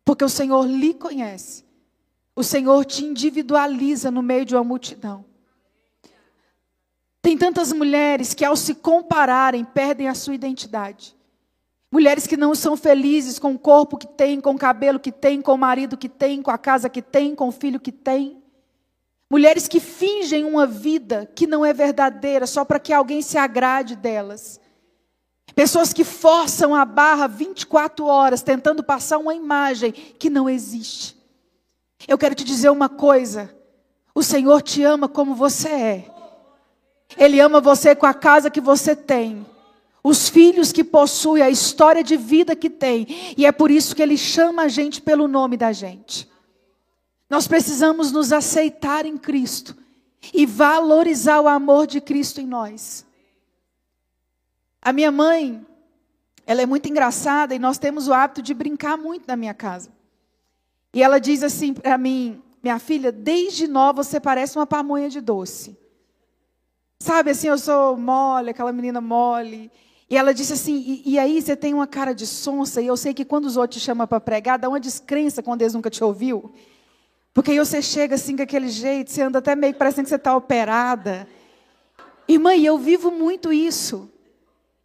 porque 0.05 0.25
o 0.25 0.29
Senhor 0.29 0.67
lhe 0.67 0.93
conhece. 0.93 1.65
O 2.35 2.43
Senhor 2.43 2.85
te 2.85 3.05
individualiza 3.05 4.11
no 4.11 4.23
meio 4.23 4.45
de 4.45 4.55
uma 4.55 4.65
multidão. 4.65 5.25
Tem 7.21 7.39
tantas 7.39 7.73
mulheres 7.73 8.35
que, 8.35 8.45
ao 8.45 8.57
se 8.57 8.75
compararem, 8.75 9.65
perdem 9.65 10.09
a 10.09 10.15
sua 10.15 10.35
identidade. 10.35 11.17
Mulheres 11.93 12.27
que 12.27 12.39
não 12.39 12.55
são 12.55 12.75
felizes 12.75 13.39
com 13.39 13.53
o 13.53 13.59
corpo 13.59 13.99
que 13.99 14.07
têm, 14.07 14.41
com 14.41 14.53
o 14.53 14.59
cabelo 14.59 14.99
que 14.99 15.13
têm, 15.13 15.43
com 15.43 15.53
o 15.53 15.59
marido 15.59 15.95
que 15.95 16.09
têm, 16.09 16.41
com 16.41 16.51
a 16.51 16.57
casa 16.57 16.89
que 16.89 17.03
têm, 17.03 17.35
com 17.35 17.49
o 17.49 17.53
filho 17.53 17.79
que 17.79 17.93
têm. 17.93 18.43
Mulheres 19.31 19.69
que 19.69 19.79
fingem 19.79 20.43
uma 20.43 20.67
vida 20.67 21.31
que 21.35 21.47
não 21.47 21.63
é 21.63 21.75
verdadeira 21.75 22.47
só 22.47 22.65
para 22.65 22.81
que 22.81 22.95
alguém 22.95 23.21
se 23.21 23.37
agrade 23.37 23.95
delas. 23.95 24.59
Pessoas 25.55 25.93
que 25.93 26.03
forçam 26.03 26.75
a 26.75 26.87
barra 26.87 27.27
24 27.27 28.07
horas 28.07 28.41
tentando 28.41 28.83
passar 28.83 29.19
uma 29.19 29.35
imagem 29.35 29.93
que 29.93 30.31
não 30.31 30.49
existe. 30.49 31.15
Eu 32.09 32.17
quero 32.17 32.35
te 32.35 32.43
dizer 32.43 32.71
uma 32.71 32.89
coisa: 32.89 33.55
o 34.15 34.23
Senhor 34.23 34.63
te 34.63 34.83
ama 34.83 35.11
como 35.11 35.35
você 35.35 35.69
é. 35.69 36.11
Ele 37.19 37.39
ama 37.39 37.61
você 37.61 37.95
com 37.95 38.07
a 38.07 38.15
casa 38.15 38.49
que 38.49 38.63
você 38.63 38.97
tem 38.97 39.45
os 40.03 40.29
filhos 40.29 40.73
que 40.73 40.83
possui, 40.83 41.41
a 41.41 41.51
história 41.51 42.03
de 42.03 42.17
vida 42.17 42.57
que 42.57 42.69
tem. 42.69 43.35
E 43.37 43.47
é 43.47 43.53
por 43.53 43.71
isso 43.71 43.95
que 43.95 44.03
ele 44.03 44.17
chama 44.17 44.63
a 44.63 44.69
gente 44.69 45.01
pelo 45.01 45.29
nome 45.29 45.57
da 45.57 45.73
gente. 45.73 46.29
Nós 47.31 47.47
precisamos 47.47 48.11
nos 48.11 48.33
aceitar 48.33 49.07
em 49.07 49.17
Cristo 49.17 49.77
e 50.35 50.45
valorizar 50.45 51.41
o 51.41 51.49
amor 51.49 51.87
de 51.87 52.01
Cristo 52.01 52.41
em 52.41 52.47
nós. 52.47 53.07
A 54.81 54.93
minha 54.93 55.13
mãe, 55.13 55.65
ela 56.45 56.63
é 56.63 56.67
muito 56.67 56.89
engraçada 56.89 57.55
e 57.55 57.59
nós 57.59 57.79
temos 57.79 58.09
o 58.09 58.13
hábito 58.13 58.43
de 58.43 58.53
brincar 58.53 58.99
muito 58.99 59.25
na 59.27 59.37
minha 59.37 59.55
casa. 59.55 59.91
E 60.93 61.03
ela 61.03 61.21
diz 61.21 61.43
assim 61.43 61.73
para 61.73 61.97
mim, 61.97 62.43
minha 62.63 62.79
filha, 62.79 63.11
desde 63.13 63.67
nova 63.69 64.03
você 64.03 64.21
parece 64.21 64.59
uma 64.59 64.67
pamonha 64.67 65.09
de 65.09 65.21
doce. 65.21 65.77
Sabe 66.99 67.31
assim, 67.31 67.49
eu 67.49 67.59
sou 67.59 67.97
mole, 67.97 68.51
aquela 68.51 68.73
menina 68.73 69.01
mole. 69.01 69.71
E 70.13 70.17
ela 70.19 70.35
disse 70.35 70.53
assim: 70.53 70.75
e, 70.77 71.13
e, 71.13 71.19
aí 71.19 71.41
você 71.41 71.57
tem 71.57 71.73
uma 71.73 71.87
cara 71.87 72.15
de 72.15 72.27
sonsa, 72.27 72.83
e 72.83 72.87
eu 72.87 72.99
sei 72.99 73.15
que 73.15 73.25
quando 73.25 73.47
os 73.47 73.57
outros 73.57 73.81
te 73.81 73.87
chamam 73.87 74.07
para 74.07 74.21
pregar, 74.21 74.59
dá 74.59 74.69
uma 74.69 74.79
descrença 74.79 75.43
quando 75.43 75.63
eles 75.63 75.73
nunca 75.73 75.89
te 75.89 76.05
ouviu. 76.05 76.53
Porque 77.33 77.53
aí 77.53 77.59
você 77.59 77.81
chega 77.81 78.17
assim 78.17 78.37
com 78.37 78.43
aquele 78.43 78.69
jeito, 78.69 79.11
você 79.11 79.23
anda 79.23 79.39
até 79.39 79.57
meio 79.57 79.73
parecendo 79.73 80.03
que 80.03 80.11
você 80.11 80.17
está 80.17 80.37
operada. 80.37 81.27
Irmã, 82.29 82.55
e 82.55 82.67
eu 82.67 82.77
vivo 82.77 83.11
muito 83.11 83.51
isso. 83.51 84.11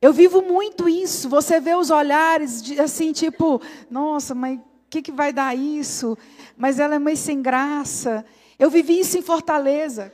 Eu 0.01 0.13
vivo 0.13 0.41
muito 0.41 0.87
isso. 0.87 1.27
Você 1.27 1.59
vê 1.59 1.75
os 1.75 1.89
olhares 1.89 2.61
de, 2.61 2.79
assim, 2.79 3.11
tipo, 3.11 3.61
nossa, 3.91 4.33
mas 4.33 4.57
o 4.57 4.61
que, 4.89 5.01
que 5.01 5.11
vai 5.11 5.33
dar 5.33 5.53
isso? 5.57 6.17
Mas 6.55 6.79
ela 6.79 6.95
é 6.95 6.99
meio 6.99 7.17
sem 7.17 7.41
graça. 7.41 8.23
Eu 8.57 8.69
vivi 8.69 8.97
isso 8.97 9.17
em 9.17 9.21
Fortaleza. 9.21 10.13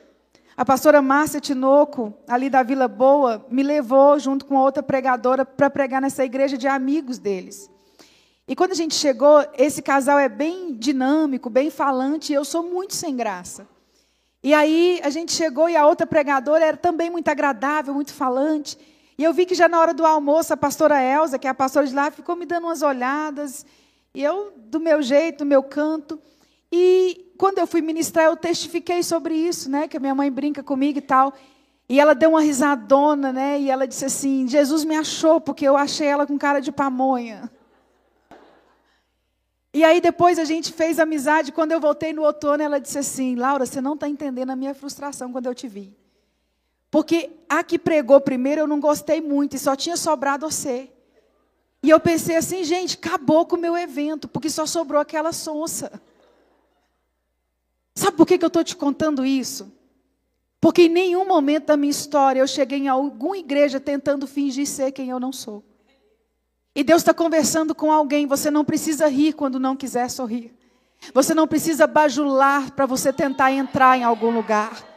A 0.55 0.63
pastora 0.63 1.01
Márcia 1.01 1.41
Tinoco, 1.41 2.13
ali 2.27 2.49
da 2.49 2.61
Vila 2.61 2.87
Boa, 2.87 3.45
me 3.49 3.63
levou 3.63 4.19
junto 4.19 4.45
com 4.45 4.55
outra 4.55 4.83
pregadora 4.83 5.43
para 5.43 5.69
pregar 5.69 6.01
nessa 6.01 6.23
igreja 6.23 6.57
de 6.57 6.67
amigos 6.67 7.17
deles. 7.17 7.69
E 8.47 8.55
quando 8.55 8.71
a 8.71 8.75
gente 8.75 8.93
chegou, 8.93 9.43
esse 9.57 9.81
casal 9.81 10.19
é 10.19 10.29
bem 10.29 10.75
dinâmico, 10.75 11.49
bem 11.49 11.69
falante, 11.69 12.31
e 12.31 12.35
eu 12.35 12.45
sou 12.45 12.61
muito 12.61 12.93
sem 12.93 13.15
graça. 13.15 13.67
E 14.43 14.53
aí 14.53 14.99
a 15.03 15.09
gente 15.09 15.31
chegou 15.31 15.69
e 15.69 15.75
a 15.75 15.87
outra 15.87 16.05
pregadora 16.05 16.65
era 16.65 16.77
também 16.77 17.09
muito 17.09 17.29
agradável, 17.29 17.93
muito 17.93 18.13
falante. 18.13 18.77
E 19.17 19.23
eu 19.23 19.33
vi 19.33 19.45
que 19.45 19.55
já 19.55 19.69
na 19.69 19.79
hora 19.79 19.93
do 19.93 20.05
almoço, 20.05 20.53
a 20.53 20.57
pastora 20.57 21.01
Elza, 21.01 21.39
que 21.39 21.47
é 21.47 21.49
a 21.49 21.55
pastora 21.55 21.87
de 21.87 21.95
lá, 21.95 22.11
ficou 22.11 22.35
me 22.35 22.45
dando 22.45 22.65
umas 22.65 22.81
olhadas. 22.81 23.65
E 24.13 24.21
eu, 24.21 24.53
do 24.57 24.79
meu 24.79 25.01
jeito, 25.01 25.39
do 25.39 25.45
meu 25.45 25.63
canto. 25.63 26.19
E 26.71 27.22
quando 27.38 27.60
eu 27.60 27.67
fui 27.67 27.82
ministrar, 27.82 28.26
eu 28.26 28.36
testifiquei 28.36 29.04
sobre 29.04 29.36
isso, 29.36 29.69
né? 29.69 29.88
Que 29.88 29.98
a 29.98 30.00
minha 30.00 30.15
mãe 30.15 30.32
brinca 30.32 30.63
comigo 30.63 31.00
e 31.00 31.02
tal. 31.02 31.34
E 31.89 32.00
ela 32.00 32.15
deu 32.15 32.32
uma 32.32 32.41
risadona, 32.41 33.32
né? 33.32 33.60
E 33.60 33.69
ela 33.69 33.88
disse 33.88 34.06
assim: 34.06 34.48
Jesus 34.48 34.84
me 34.84 34.96
achou, 34.96 35.41
porque 35.41 35.67
eu 35.67 35.76
achei 35.76 36.08
ela 36.08 36.26
com 36.26 36.38
cara 36.38 36.60
de 36.60 36.72
pamonha. 36.72 37.52
E 39.74 39.84
aí 39.84 40.00
depois 40.00 40.38
a 40.38 40.46
gente 40.46 40.72
fez 40.72 41.00
amizade. 41.00 41.52
Quando 41.52 41.72
eu 41.72 41.80
voltei 41.80 42.13
no 42.13 42.24
outono, 42.24 42.62
ela 42.62 42.80
disse 42.80 42.98
assim: 42.98 43.36
Laura, 43.36 43.65
você 43.65 43.82
não 43.82 43.96
está 43.96 44.08
entendendo 44.08 44.52
a 44.52 44.56
minha 44.56 44.74
frustração 44.74 45.32
quando 45.32 45.48
eu 45.48 45.56
te 45.56 45.67
vi. 45.67 45.96
Porque 46.89 47.32
a 47.50 47.63
que 47.63 47.80
pregou 47.80 48.22
primeiro 48.22 48.62
eu 48.62 48.67
não 48.67 48.80
gostei 48.80 49.19
muito 49.19 49.56
e 49.56 49.60
só 49.60 49.76
tinha 49.76 49.98
sobrado 49.98 50.50
você. 50.50 50.91
E 51.82 51.89
eu 51.89 52.00
pensei 52.00 52.36
assim, 52.38 52.63
gente, 52.63 52.96
acabou 52.96 53.46
com 53.46 53.56
o 53.56 53.60
meu 53.60 53.76
evento, 53.76 54.28
porque 54.28 54.50
só 54.50 54.65
sobrou 54.65 55.02
aquela 55.02 55.34
sonsa. 55.34 56.02
Sabe 57.95 58.17
por 58.17 58.25
que, 58.25 58.38
eu 58.41 58.47
estou 58.47 58.63
te 58.63 58.75
contando 58.75 59.25
isso? 59.25 59.71
Porque 60.60 60.84
em 60.84 60.89
nenhum 60.89 61.25
momento 61.25 61.67
da 61.67 61.77
minha 61.77 61.91
história 61.91 62.39
eu 62.39 62.47
cheguei 62.47 62.79
em 62.79 62.88
alguma 62.88 63.38
igreja 63.38 63.79
tentando 63.79 64.25
fingir 64.25 64.65
ser 64.65 64.91
quem 64.91 65.10
eu 65.10 65.19
não 65.19 65.32
sou. 65.32 65.63
E 66.75 66.84
Deus 66.84 67.01
está 67.01 67.13
conversando 67.13 67.75
com 67.75 67.91
alguém. 67.91 68.25
Você 68.25 68.49
não 68.49 68.65
precisa 68.65 69.08
rir 69.08 69.34
quando 69.34 69.60
não 69.60 69.75
quiser 69.75 70.10
sorrir. 70.10 70.53
Você 71.13 71.34
não 71.34 71.47
precisa 71.47 71.86
bajular 71.86 72.71
para 72.71 72.86
você 72.86 73.12
tentar 73.12 73.51
entrar 73.51 73.97
em 73.97 74.03
algum 74.03 74.32
lugar. 74.32 74.92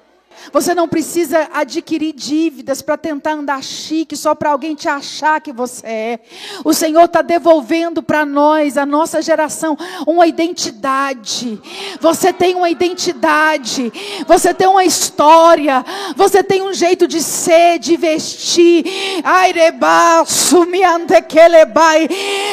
Você 0.52 0.74
não 0.74 0.88
precisa 0.88 1.48
adquirir 1.52 2.12
dívidas 2.12 2.82
para 2.82 2.96
tentar 2.96 3.32
andar 3.32 3.62
chique 3.62 4.16
só 4.16 4.34
para 4.34 4.50
alguém 4.50 4.74
te 4.74 4.88
achar 4.88 5.40
que 5.40 5.52
você 5.52 5.86
é. 5.86 6.20
O 6.64 6.72
Senhor 6.72 7.04
está 7.04 7.22
devolvendo 7.22 8.02
para 8.02 8.24
nós, 8.24 8.76
a 8.76 8.86
nossa 8.86 9.20
geração, 9.22 9.76
uma 10.06 10.26
identidade. 10.26 11.60
Você 12.00 12.32
tem 12.32 12.54
uma 12.54 12.70
identidade, 12.70 13.92
você 14.26 14.52
tem 14.52 14.66
uma 14.66 14.84
história, 14.84 15.84
você 16.16 16.42
tem 16.42 16.62
um 16.62 16.72
jeito 16.72 17.06
de 17.06 17.22
ser, 17.22 17.78
de 17.78 17.96
vestir. 17.96 18.84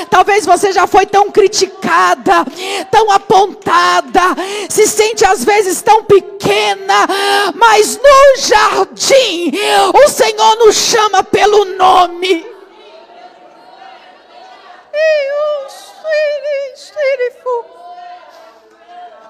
Talvez 0.09 0.45
você 0.45 0.71
já 0.71 0.87
foi 0.87 1.05
tão 1.05 1.31
criticada, 1.31 2.45
tão 2.89 3.11
apontada, 3.11 4.21
se 4.69 4.87
sente 4.87 5.25
às 5.25 5.43
vezes 5.43 5.81
tão 5.81 6.03
pequena, 6.03 7.07
mas 7.73 7.97
no 7.97 8.37
jardim 8.37 9.51
o 9.95 10.07
Senhor 10.07 10.55
nos 10.57 10.75
chama 10.75 11.23
pelo 11.23 11.65
nome. 11.65 12.45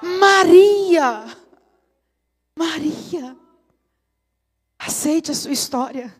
Maria, 0.01 1.25
Maria, 2.57 3.37
aceite 4.77 5.31
a 5.31 5.33
sua 5.33 5.51
história. 5.51 6.13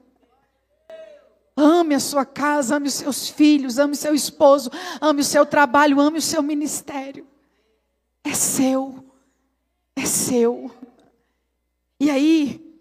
Ame 1.58 1.94
a 1.94 2.00
sua 2.00 2.26
casa, 2.26 2.78
ame 2.78 2.88
os 2.88 2.94
seus 2.94 3.28
filhos, 3.28 3.78
ame 3.78 3.98
seu 3.98 4.16
esposo, 4.16 4.72
ame 5.02 5.20
o 5.20 5.26
seu 5.26 5.46
trabalho, 5.46 6.00
ame 6.00 6.20
o 6.20 6.22
seu 6.22 6.42
ministério. 6.42 7.28
É 8.24 8.34
seu, 8.34 9.04
é 9.96 10.06
seu. 10.06 10.72
E 12.04 12.12
aí, 12.12 12.78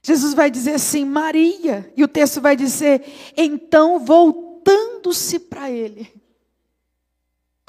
Jesus 0.00 0.32
vai 0.32 0.48
dizer 0.48 0.74
assim, 0.74 1.04
Maria, 1.04 1.92
e 1.96 2.04
o 2.04 2.08
texto 2.08 2.40
vai 2.40 2.54
dizer, 2.54 3.04
então 3.36 3.98
voltando-se 3.98 5.40
para 5.40 5.68
ele. 5.68 6.08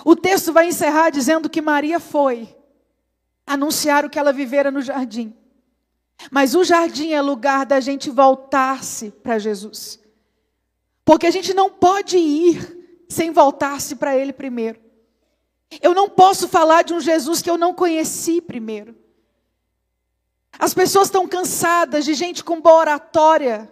O 0.05 0.15
texto 0.15 0.53
vai 0.53 0.67
encerrar 0.67 1.09
dizendo 1.09 1.49
que 1.49 1.59
Maria 1.59 1.99
foi 1.99 2.55
anunciar 3.47 4.05
o 4.05 4.11
que 4.11 4.19
ela 4.19 4.31
vivera 4.31 4.69
no 4.69 4.79
jardim. 4.79 5.33
Mas 6.29 6.53
o 6.53 6.63
jardim 6.63 7.13
é 7.13 7.21
lugar 7.21 7.65
da 7.65 7.79
gente 7.79 8.11
voltar-se 8.11 9.09
para 9.09 9.39
Jesus. 9.39 9.99
Porque 11.03 11.25
a 11.25 11.31
gente 11.31 11.51
não 11.51 11.67
pode 11.67 12.15
ir 12.15 13.05
sem 13.09 13.31
voltar-se 13.31 13.95
para 13.95 14.15
Ele 14.15 14.31
primeiro. 14.31 14.79
Eu 15.81 15.95
não 15.95 16.07
posso 16.07 16.47
falar 16.47 16.83
de 16.83 16.93
um 16.93 16.99
Jesus 16.99 17.41
que 17.41 17.49
eu 17.49 17.57
não 17.57 17.73
conheci 17.73 18.39
primeiro. 18.39 19.03
As 20.57 20.73
pessoas 20.73 21.07
estão 21.07 21.27
cansadas 21.27 22.05
de 22.05 22.13
gente 22.13 22.43
com 22.43 22.61
boa 22.61 22.79
oratória, 22.79 23.71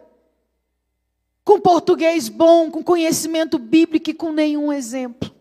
com 1.43 1.59
português 1.59 2.29
bom, 2.29 2.69
com 2.69 2.83
conhecimento 2.83 3.57
bíblico 3.57 4.09
e 4.09 4.13
com 4.13 4.31
nenhum 4.31 4.71
exemplo. 4.71 5.33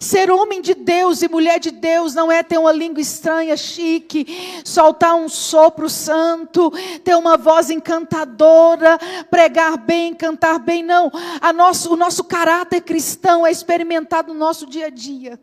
Ser 0.00 0.30
homem 0.30 0.60
de 0.60 0.74
Deus 0.74 1.22
e 1.22 1.28
mulher 1.28 1.58
de 1.58 1.70
Deus 1.70 2.14
não 2.14 2.30
é 2.30 2.42
ter 2.42 2.58
uma 2.58 2.72
língua 2.72 3.00
estranha, 3.00 3.56
chique, 3.56 4.26
soltar 4.64 5.14
um 5.14 5.28
sopro 5.28 5.88
santo, 5.88 6.70
ter 7.02 7.14
uma 7.14 7.36
voz 7.36 7.70
encantadora, 7.70 8.98
pregar 9.30 9.78
bem, 9.78 10.14
cantar 10.14 10.58
bem, 10.58 10.82
não. 10.82 11.10
Nosso, 11.54 11.92
o 11.92 11.96
nosso 11.96 12.24
caráter 12.24 12.80
cristão 12.80 13.46
é 13.46 13.52
experimentado 13.52 14.32
no 14.32 14.38
nosso 14.38 14.66
dia 14.66 14.86
a 14.86 14.90
dia. 14.90 15.40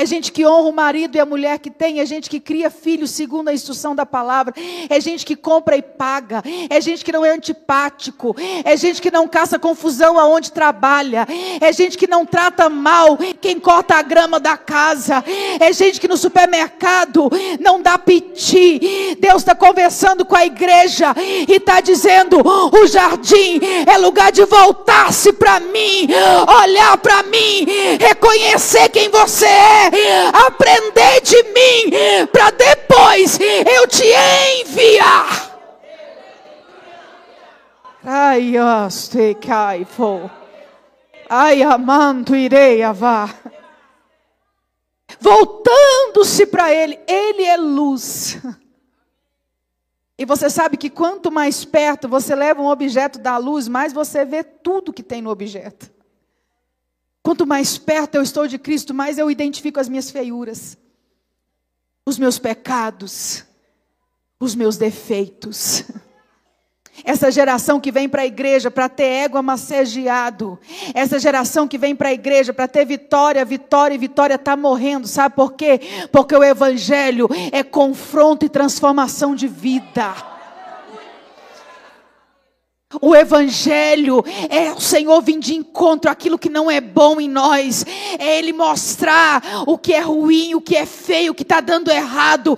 É 0.00 0.06
gente 0.06 0.32
que 0.32 0.46
honra 0.46 0.66
o 0.70 0.72
marido 0.72 1.16
e 1.16 1.20
a 1.20 1.26
mulher 1.26 1.58
que 1.58 1.68
tem, 1.68 2.00
é 2.00 2.06
gente 2.06 2.30
que 2.30 2.40
cria 2.40 2.70
filhos 2.70 3.10
segundo 3.10 3.48
a 3.48 3.52
instrução 3.52 3.94
da 3.94 4.06
palavra, 4.06 4.54
é 4.88 4.98
gente 4.98 5.26
que 5.26 5.36
compra 5.36 5.76
e 5.76 5.82
paga, 5.82 6.42
é 6.70 6.80
gente 6.80 7.04
que 7.04 7.12
não 7.12 7.22
é 7.22 7.28
antipático, 7.28 8.34
é 8.64 8.74
gente 8.78 9.02
que 9.02 9.10
não 9.10 9.28
caça 9.28 9.58
confusão 9.58 10.18
aonde 10.18 10.52
trabalha, 10.52 11.28
é 11.60 11.70
gente 11.70 11.98
que 11.98 12.06
não 12.06 12.24
trata 12.24 12.70
mal 12.70 13.18
quem 13.42 13.60
corta 13.60 13.96
a 13.96 14.00
grama 14.00 14.40
da 14.40 14.56
casa, 14.56 15.22
é 15.60 15.70
gente 15.70 16.00
que 16.00 16.08
no 16.08 16.16
supermercado 16.16 17.30
não 17.60 17.82
dá 17.82 17.98
piti. 17.98 19.18
Deus 19.20 19.42
está 19.42 19.54
conversando 19.54 20.24
com 20.24 20.34
a 20.34 20.46
igreja 20.46 21.14
e 21.46 21.56
está 21.56 21.82
dizendo: 21.82 22.38
o 22.40 22.86
jardim 22.86 23.60
é 23.86 23.98
lugar 23.98 24.32
de 24.32 24.46
voltar-se 24.46 25.30
para 25.34 25.60
mim, 25.60 26.08
olhar 26.62 26.96
para 26.96 27.22
mim, 27.24 27.66
reconhecer 28.00 28.88
quem 28.88 29.10
você 29.10 29.44
é 29.44 29.89
aprender 30.46 31.20
de 31.20 31.42
mim, 31.42 32.26
para 32.32 32.50
depois 32.50 33.38
eu 33.40 33.86
te 33.86 34.04
enviar. 34.60 35.50
Ai, 38.02 38.56
aste 38.56 39.34
caifo. 39.34 40.30
Ai, 41.28 41.62
amando 41.62 42.34
irei 42.34 42.82
avá. 42.82 43.28
Voltando-se 45.20 46.46
para 46.46 46.72
ele, 46.72 46.98
ele 47.06 47.44
é 47.44 47.56
luz. 47.56 48.38
E 50.18 50.24
você 50.24 50.50
sabe 50.50 50.76
que 50.76 50.90
quanto 50.90 51.30
mais 51.30 51.64
perto 51.64 52.08
você 52.08 52.34
leva 52.34 52.60
um 52.60 52.68
objeto 52.68 53.18
da 53.18 53.36
luz, 53.36 53.68
mais 53.68 53.92
você 53.92 54.24
vê 54.24 54.42
tudo 54.42 54.92
que 54.92 55.02
tem 55.02 55.22
no 55.22 55.30
objeto. 55.30 55.90
Quanto 57.22 57.46
mais 57.46 57.76
perto 57.76 58.14
eu 58.14 58.22
estou 58.22 58.46
de 58.46 58.58
Cristo, 58.58 58.94
mais 58.94 59.18
eu 59.18 59.30
identifico 59.30 59.78
as 59.78 59.88
minhas 59.88 60.10
feiuras, 60.10 60.76
os 62.06 62.18
meus 62.18 62.38
pecados, 62.38 63.44
os 64.38 64.54
meus 64.54 64.76
defeitos. 64.76 65.84
Essa 67.04 67.30
geração 67.30 67.80
que 67.80 67.92
vem 67.92 68.08
para 68.08 68.22
a 68.22 68.26
igreja 68.26 68.70
para 68.70 68.88
ter 68.88 69.04
ego 69.04 69.42
massageado. 69.42 70.58
Essa 70.94 71.18
geração 71.18 71.66
que 71.66 71.78
vem 71.78 71.94
para 71.94 72.08
a 72.08 72.12
igreja 72.12 72.52
para 72.52 72.68
ter 72.68 72.84
vitória, 72.84 73.44
vitória 73.44 73.94
e 73.94 73.98
vitória 73.98 74.34
está 74.34 74.56
morrendo. 74.56 75.06
Sabe 75.06 75.34
por 75.34 75.52
quê? 75.52 75.80
Porque 76.12 76.34
o 76.34 76.44
evangelho 76.44 77.28
é 77.52 77.62
confronto 77.62 78.44
e 78.44 78.48
transformação 78.48 79.34
de 79.34 79.48
vida. 79.48 80.29
O 83.00 83.14
Evangelho 83.14 84.24
é 84.48 84.72
o 84.72 84.80
Senhor 84.80 85.22
vir 85.22 85.38
de 85.38 85.54
encontro 85.54 86.10
àquilo 86.10 86.36
que 86.36 86.48
não 86.48 86.68
é 86.68 86.80
bom 86.80 87.20
em 87.20 87.28
nós, 87.28 87.86
é 88.18 88.38
Ele 88.38 88.52
mostrar 88.52 89.62
o 89.64 89.78
que 89.78 89.94
é 89.94 90.00
ruim, 90.00 90.56
o 90.56 90.60
que 90.60 90.74
é 90.74 90.84
feio, 90.84 91.30
o 91.30 91.34
que 91.34 91.44
está 91.44 91.60
dando 91.60 91.88
errado, 91.88 92.56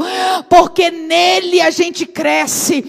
porque 0.49 0.91
nele 0.91 1.61
a 1.61 1.69
gente 1.69 2.07
cresce. 2.07 2.83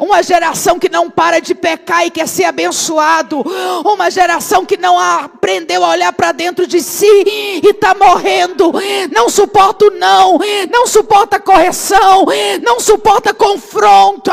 Uma 0.00 0.24
geração 0.24 0.76
que 0.76 0.88
não 0.88 1.08
para 1.08 1.38
de 1.38 1.54
pecar 1.54 2.04
e 2.04 2.10
quer 2.10 2.26
ser 2.26 2.46
abençoado, 2.46 3.44
uma 3.84 4.10
geração 4.10 4.64
que 4.64 4.76
não 4.76 4.98
aprendeu 4.98 5.84
a 5.84 5.90
olhar 5.90 6.12
para 6.12 6.32
dentro 6.32 6.66
de 6.66 6.80
si 6.80 7.06
e 7.06 7.68
está 7.68 7.94
morrendo, 7.94 8.72
não 9.12 9.28
suporta 9.28 9.88
não, 9.90 10.36
não 10.68 10.84
suporta 10.88 11.38
correção, 11.38 12.26
não 12.60 12.80
suporta 12.80 13.32
confronto, 13.32 14.32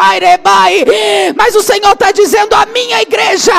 mas 1.35 1.55
o 1.55 1.61
Senhor 1.61 1.91
está 1.91 2.11
dizendo 2.11 2.54
a 2.55 2.65
minha 2.67 3.01
igreja 3.01 3.53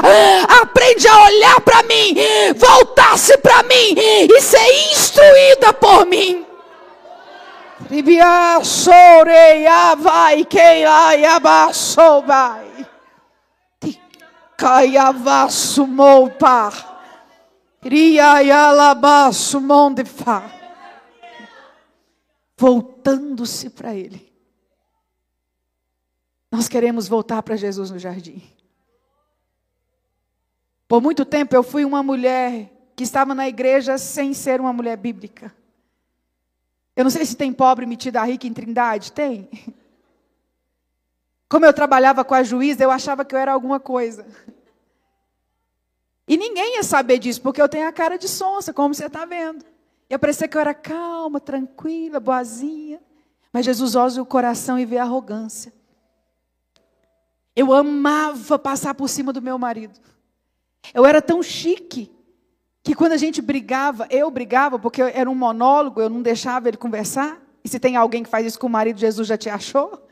aprende 0.63 1.07
a 1.07 1.25
olhar 1.25 1.61
para 1.61 1.83
mim, 1.83 2.15
voltar-se 2.57 3.37
para 3.39 3.63
mim 3.65 3.95
e 3.97 4.41
ser 4.41 4.93
instruída 4.93 5.73
por 5.73 6.07
mim. 6.07 6.47
Voltando-se 22.57 23.69
para 23.71 23.95
ele. 23.95 24.33
Nós 26.51 26.69
queremos 26.69 27.07
voltar 27.07 27.43
para 27.43 27.55
Jesus 27.55 27.91
no 27.91 27.99
jardim. 27.99 28.56
Por 30.89 31.03
muito 31.03 31.25
tempo 31.25 31.55
eu 31.55 31.63
fui 31.63 31.85
uma 31.85 32.03
mulher 32.03 32.71
que 32.95 33.05
estava 33.05 33.35
na 33.35 33.49
igreja 33.49 33.99
sem 33.99 34.33
ser 34.33 34.61
uma 34.61 34.73
mulher 34.73 34.97
bíblica. 34.97 35.55
Eu 36.95 37.05
não 37.05 37.11
sei 37.11 37.27
se 37.27 37.37
tem 37.37 37.53
pobre 37.53 37.85
metida 37.85 38.25
rica 38.25 38.47
em 38.47 38.53
Trindade. 38.53 39.13
Tem. 39.13 39.49
Como 41.49 41.67
eu 41.67 41.73
trabalhava 41.73 42.25
com 42.25 42.35
a 42.35 42.43
juíza, 42.43 42.83
eu 42.83 42.91
achava 42.91 43.25
que 43.25 43.35
eu 43.35 43.39
era 43.39 43.53
alguma 43.53 43.79
coisa. 43.79 44.27
E 46.27 46.37
ninguém 46.37 46.77
ia 46.77 46.83
saber 46.83 47.19
disso, 47.19 47.41
porque 47.41 47.63
eu 47.63 47.69
tenho 47.69 47.87
a 47.87 47.93
cara 47.93 48.17
de 48.19 48.29
sonsa, 48.29 48.73
como 48.73 48.95
você 48.95 49.07
está 49.07 49.25
vendo. 49.25 49.65
Eu 50.09 50.19
parecia 50.19 50.49
que 50.49 50.57
eu 50.57 50.61
era 50.61 50.75
calma, 50.75 51.39
tranquila, 51.39 52.19
boazinha. 52.19 53.01
Mas 53.53 53.65
Jesus 53.65 53.95
olha 53.95 54.23
o 54.23 54.27
coração 54.27 54.79
e 54.79 54.85
vê 54.85 54.99
a 54.99 55.03
arrogância. 55.03 55.73
Eu 57.55 57.73
amava 57.73 58.59
passar 58.59 58.95
por 58.95 59.09
cima 59.09 59.33
do 59.33 59.41
meu 59.41 59.59
marido. 59.59 59.99
Eu 60.93 61.05
era 61.05 61.21
tão 61.23 61.43
chique 61.43 62.11
que 62.83 62.95
quando 62.95 63.13
a 63.13 63.17
gente 63.17 63.43
brigava, 63.43 64.07
eu 64.11 64.31
brigava 64.31 64.79
porque 64.79 65.03
era 65.03 65.29
um 65.29 65.35
monólogo, 65.35 66.01
eu 66.01 66.09
não 66.09 66.23
deixava 66.23 66.69
ele 66.69 66.77
conversar. 66.77 67.41
E 67.65 67.69
se 67.69 67.81
tem 67.81 67.97
alguém 67.97 68.23
que 68.23 68.29
faz 68.29 68.47
isso 68.47 68.59
com 68.59 68.69
o 68.69 68.71
marido, 68.71 69.01
Jesus 69.01 69.27
já 69.27 69.37
te 69.37 69.51
achou? 69.51 70.07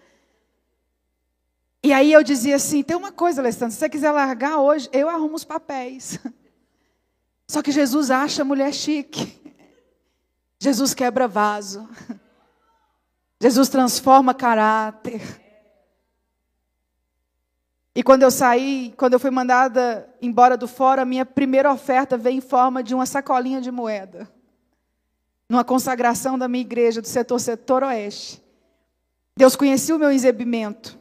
E 1.84 1.92
aí 1.92 2.12
eu 2.12 2.22
dizia 2.22 2.56
assim: 2.56 2.82
tem 2.82 2.96
uma 2.96 3.12
coisa, 3.12 3.40
Alessandro, 3.40 3.72
se 3.72 3.78
você 3.78 3.88
quiser 3.88 4.10
largar 4.10 4.58
hoje, 4.58 4.88
eu 4.92 5.08
arrumo 5.08 5.34
os 5.34 5.44
papéis. 5.44 6.18
Só 7.46 7.62
que 7.62 7.70
Jesus 7.70 8.10
acha 8.10 8.42
a 8.42 8.44
mulher 8.44 8.72
chique. 8.72 9.40
Jesus 10.58 10.94
quebra 10.94 11.28
vaso. 11.28 11.88
Jesus 13.40 13.68
transforma 13.68 14.32
caráter. 14.32 15.43
E 17.94 18.02
quando 18.02 18.24
eu 18.24 18.30
saí, 18.30 18.92
quando 18.96 19.12
eu 19.12 19.20
fui 19.20 19.30
mandada 19.30 20.08
embora 20.20 20.56
do 20.56 20.66
fora, 20.66 21.02
a 21.02 21.04
minha 21.04 21.24
primeira 21.24 21.72
oferta 21.72 22.18
veio 22.18 22.38
em 22.38 22.40
forma 22.40 22.82
de 22.82 22.94
uma 22.94 23.06
sacolinha 23.06 23.60
de 23.60 23.70
moeda. 23.70 24.28
Numa 25.48 25.62
consagração 25.62 26.36
da 26.36 26.48
minha 26.48 26.62
igreja 26.62 27.00
do 27.00 27.06
setor 27.06 27.38
setor 27.38 27.84
oeste. 27.84 28.42
Deus 29.36 29.54
conhecia 29.54 29.94
o 29.94 29.98
meu 29.98 30.10
exibimento. 30.10 30.98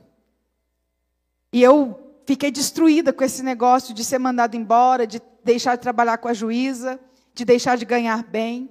E 1.51 1.63
eu 1.63 1.99
fiquei 2.27 2.51
destruída 2.51 3.12
com 3.12 3.23
esse 3.23 3.41
negócio 3.41 3.93
de 3.93 4.03
ser 4.03 4.19
mandada 4.19 4.56
embora, 4.56 5.08
de 5.08 5.19
deixar 5.43 5.75
de 5.75 5.82
trabalhar 5.82 6.17
com 6.17 6.27
a 6.27 6.34
juíza, 6.34 6.99
de 7.34 7.43
deixar 7.43 7.75
de 7.75 7.86
ganhar 7.86 8.23
bem. 8.23 8.69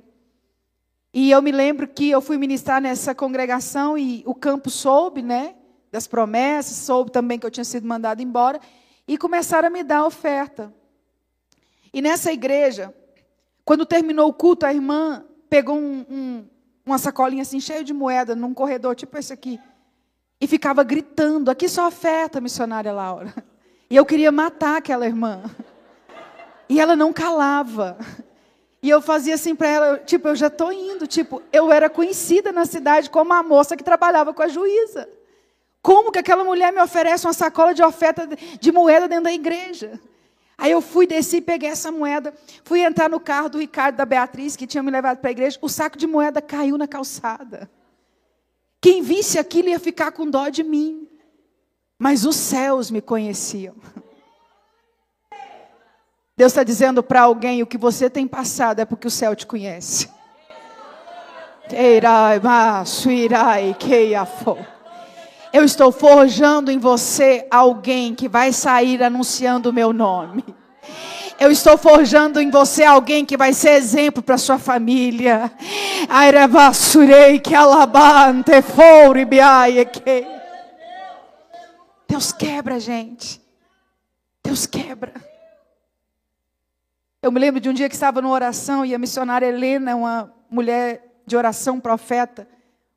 E 1.12 1.30
eu 1.30 1.42
me 1.42 1.50
lembro 1.50 1.88
que 1.88 2.08
eu 2.08 2.20
fui 2.20 2.38
ministrar 2.38 2.80
nessa 2.80 3.14
congregação 3.14 3.98
e 3.98 4.22
o 4.26 4.34
campo 4.34 4.70
soube, 4.70 5.22
né? 5.22 5.56
Das 5.92 6.06
promessas, 6.06 6.78
soube 6.78 7.12
também 7.12 7.38
que 7.38 7.44
eu 7.44 7.50
tinha 7.50 7.64
sido 7.64 7.86
mandado 7.86 8.22
embora, 8.22 8.58
e 9.06 9.18
começaram 9.18 9.68
a 9.68 9.70
me 9.70 9.84
dar 9.84 10.06
oferta. 10.06 10.72
E 11.92 12.00
nessa 12.00 12.32
igreja, 12.32 12.94
quando 13.62 13.84
terminou 13.84 14.30
o 14.30 14.32
culto, 14.32 14.64
a 14.64 14.72
irmã 14.72 15.22
pegou 15.50 15.76
um, 15.76 16.06
um, 16.10 16.48
uma 16.86 16.96
sacolinha 16.96 17.42
assim, 17.42 17.60
cheia 17.60 17.84
de 17.84 17.92
moeda, 17.92 18.34
num 18.34 18.54
corredor, 18.54 18.96
tipo 18.96 19.18
esse 19.18 19.34
aqui, 19.34 19.60
e 20.40 20.46
ficava 20.46 20.82
gritando: 20.82 21.50
aqui 21.50 21.68
só 21.68 21.86
oferta, 21.86 22.40
missionária 22.40 22.92
Laura. 22.92 23.32
E 23.90 23.96
eu 23.96 24.06
queria 24.06 24.32
matar 24.32 24.78
aquela 24.78 25.04
irmã. 25.04 25.42
E 26.66 26.80
ela 26.80 26.96
não 26.96 27.12
calava. 27.12 27.98
E 28.82 28.88
eu 28.88 29.02
fazia 29.02 29.34
assim 29.34 29.54
para 29.54 29.68
ela, 29.68 29.98
tipo, 29.98 30.26
eu 30.26 30.34
já 30.34 30.46
estou 30.46 30.72
indo. 30.72 31.06
Tipo, 31.06 31.42
eu 31.52 31.70
era 31.70 31.90
conhecida 31.90 32.50
na 32.50 32.64
cidade 32.64 33.10
como 33.10 33.34
a 33.34 33.42
moça 33.42 33.76
que 33.76 33.84
trabalhava 33.84 34.32
com 34.32 34.42
a 34.42 34.48
juíza. 34.48 35.06
Como 35.82 36.12
que 36.12 36.20
aquela 36.20 36.44
mulher 36.44 36.72
me 36.72 36.80
oferece 36.80 37.26
uma 37.26 37.32
sacola 37.32 37.74
de 37.74 37.82
oferta 37.82 38.28
de 38.60 38.72
moeda 38.72 39.08
dentro 39.08 39.24
da 39.24 39.32
igreja? 39.32 40.00
Aí 40.56 40.70
eu 40.70 40.80
fui, 40.80 41.06
desci, 41.06 41.40
peguei 41.40 41.68
essa 41.68 41.90
moeda, 41.90 42.32
fui 42.62 42.82
entrar 42.82 43.10
no 43.10 43.18
carro 43.18 43.48
do 43.48 43.58
Ricardo 43.58 43.96
da 43.96 44.04
Beatriz, 44.04 44.54
que 44.54 44.66
tinha 44.66 44.82
me 44.82 44.92
levado 44.92 45.18
para 45.18 45.30
a 45.30 45.32
igreja, 45.32 45.58
o 45.60 45.68
saco 45.68 45.98
de 45.98 46.06
moeda 46.06 46.40
caiu 46.40 46.78
na 46.78 46.86
calçada. 46.86 47.68
Quem 48.80 49.02
visse 49.02 49.38
aquilo 49.38 49.68
ia 49.68 49.80
ficar 49.80 50.12
com 50.12 50.28
dó 50.28 50.48
de 50.48 50.62
mim. 50.62 51.08
Mas 51.98 52.24
os 52.24 52.34
céus 52.34 52.90
me 52.90 53.00
conheciam. 53.00 53.76
Deus 56.36 56.50
está 56.50 56.64
dizendo 56.64 57.00
para 57.00 57.20
alguém: 57.22 57.62
o 57.62 57.66
que 57.66 57.78
você 57.78 58.10
tem 58.10 58.26
passado 58.26 58.80
é 58.80 58.84
porque 58.84 59.06
o 59.06 59.10
céu 59.10 59.36
te 59.36 59.46
conhece. 59.46 60.10
Eirai, 61.70 62.40
suirai, 62.84 63.76
keiafo. 63.78 64.58
Eu 65.52 65.64
estou 65.64 65.92
forjando 65.92 66.70
em 66.70 66.78
você 66.78 67.46
alguém 67.50 68.14
que 68.14 68.28
vai 68.28 68.52
sair 68.52 69.02
anunciando 69.02 69.68
o 69.68 69.72
meu 69.72 69.92
nome. 69.92 70.42
Eu 71.38 71.50
estou 71.50 71.76
forjando 71.76 72.40
em 72.40 72.50
você 72.50 72.84
alguém 72.84 73.24
que 73.24 73.36
vai 73.36 73.52
ser 73.52 73.72
exemplo 73.72 74.22
para 74.22 74.38
sua 74.38 74.58
família. 74.58 75.52
Deus 82.08 82.32
quebra, 82.32 82.78
gente. 82.78 83.42
Deus 84.42 84.66
quebra. 84.66 85.12
Eu 87.20 87.30
me 87.30 87.38
lembro 87.38 87.60
de 87.60 87.68
um 87.68 87.72
dia 87.72 87.88
que 87.88 87.94
estava 87.94 88.22
numa 88.22 88.34
oração 88.34 88.84
e 88.84 88.94
a 88.94 88.98
missionária 88.98 89.46
Helena, 89.46 89.94
uma 89.94 90.32
mulher 90.50 91.22
de 91.26 91.36
oração 91.36 91.78
profeta, 91.78 92.48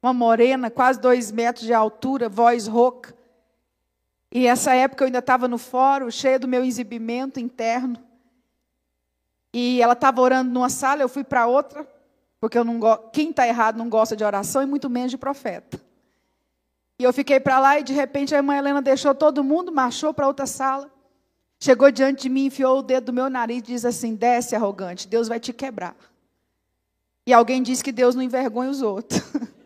uma 0.05 0.13
morena, 0.13 0.69
quase 0.69 0.99
dois 0.99 1.31
metros 1.31 1.65
de 1.65 1.73
altura, 1.73 2.29
voz 2.29 2.67
rouca. 2.67 3.15
E 4.31 4.45
essa 4.45 4.75
época 4.75 5.03
eu 5.03 5.07
ainda 5.07 5.17
estava 5.17 5.47
no 5.47 5.57
fórum, 5.57 6.11
cheia 6.11 6.37
do 6.37 6.47
meu 6.47 6.63
exibimento 6.63 7.39
interno. 7.39 7.97
E 9.51 9.81
ela 9.81 9.93
estava 9.93 10.21
orando 10.21 10.51
numa 10.51 10.69
sala, 10.69 11.01
eu 11.01 11.09
fui 11.09 11.23
para 11.23 11.47
outra, 11.47 11.87
porque 12.39 12.57
eu 12.57 12.63
não 12.63 12.79
quem 13.11 13.31
está 13.31 13.47
errado 13.47 13.77
não 13.77 13.89
gosta 13.89 14.15
de 14.15 14.23
oração 14.23 14.61
e 14.61 14.65
muito 14.67 14.89
menos 14.89 15.09
de 15.09 15.17
profeta. 15.17 15.81
E 16.99 17.03
eu 17.03 17.11
fiquei 17.11 17.39
para 17.39 17.57
lá 17.59 17.79
e 17.79 17.83
de 17.83 17.93
repente 17.93 18.35
a 18.35 18.37
irmã 18.37 18.55
Helena 18.55 18.81
deixou 18.81 19.15
todo 19.15 19.43
mundo, 19.43 19.71
marchou 19.71 20.13
para 20.13 20.27
outra 20.27 20.45
sala. 20.45 20.91
Chegou 21.59 21.89
diante 21.89 22.23
de 22.23 22.29
mim, 22.29 22.45
enfiou 22.45 22.79
o 22.79 22.83
dedo 22.83 23.07
no 23.07 23.15
meu 23.15 23.29
nariz 23.29 23.59
e 23.59 23.61
diz 23.61 23.85
assim: 23.85 24.13
desce, 24.13 24.55
arrogante, 24.55 25.07
Deus 25.07 25.27
vai 25.27 25.39
te 25.39 25.51
quebrar. 25.51 25.95
E 27.25 27.33
alguém 27.33 27.63
disse 27.63 27.83
que 27.83 27.91
Deus 27.91 28.13
não 28.13 28.21
envergonha 28.21 28.69
os 28.69 28.83
outros. 28.83 29.19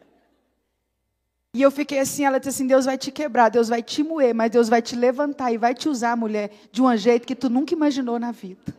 E 1.54 1.62
eu 1.62 1.72
fiquei 1.72 2.00
assim, 2.00 2.26
ela 2.26 2.40
disse 2.40 2.50
assim: 2.50 2.68
Deus 2.68 2.86
vai 2.86 2.98
te 2.98 3.12
quebrar, 3.12 3.50
Deus 3.50 3.70
vai 3.70 3.82
te 3.82 4.04
moer, 4.04 4.34
mas 4.36 4.52
Deus 4.52 4.70
vai 4.70 4.82
te 4.82 4.96
levantar 4.96 5.52
e 5.52 5.58
vai 5.58 5.74
te 5.74 5.90
usar, 5.90 6.16
mulher, 6.16 6.52
de 6.72 6.82
um 6.82 6.96
jeito 6.96 7.26
que 7.26 7.36
tu 7.36 7.50
nunca 7.50 7.74
imaginou 7.74 8.20
na 8.20 8.32
vida. 8.32 8.76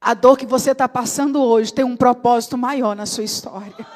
A 0.00 0.14
dor 0.14 0.36
que 0.36 0.44
você 0.44 0.72
está 0.72 0.88
passando 0.88 1.40
hoje 1.40 1.72
tem 1.72 1.84
um 1.84 1.96
propósito 1.96 2.58
maior 2.58 2.96
na 2.96 3.06
sua 3.06 3.22
história. 3.22 3.86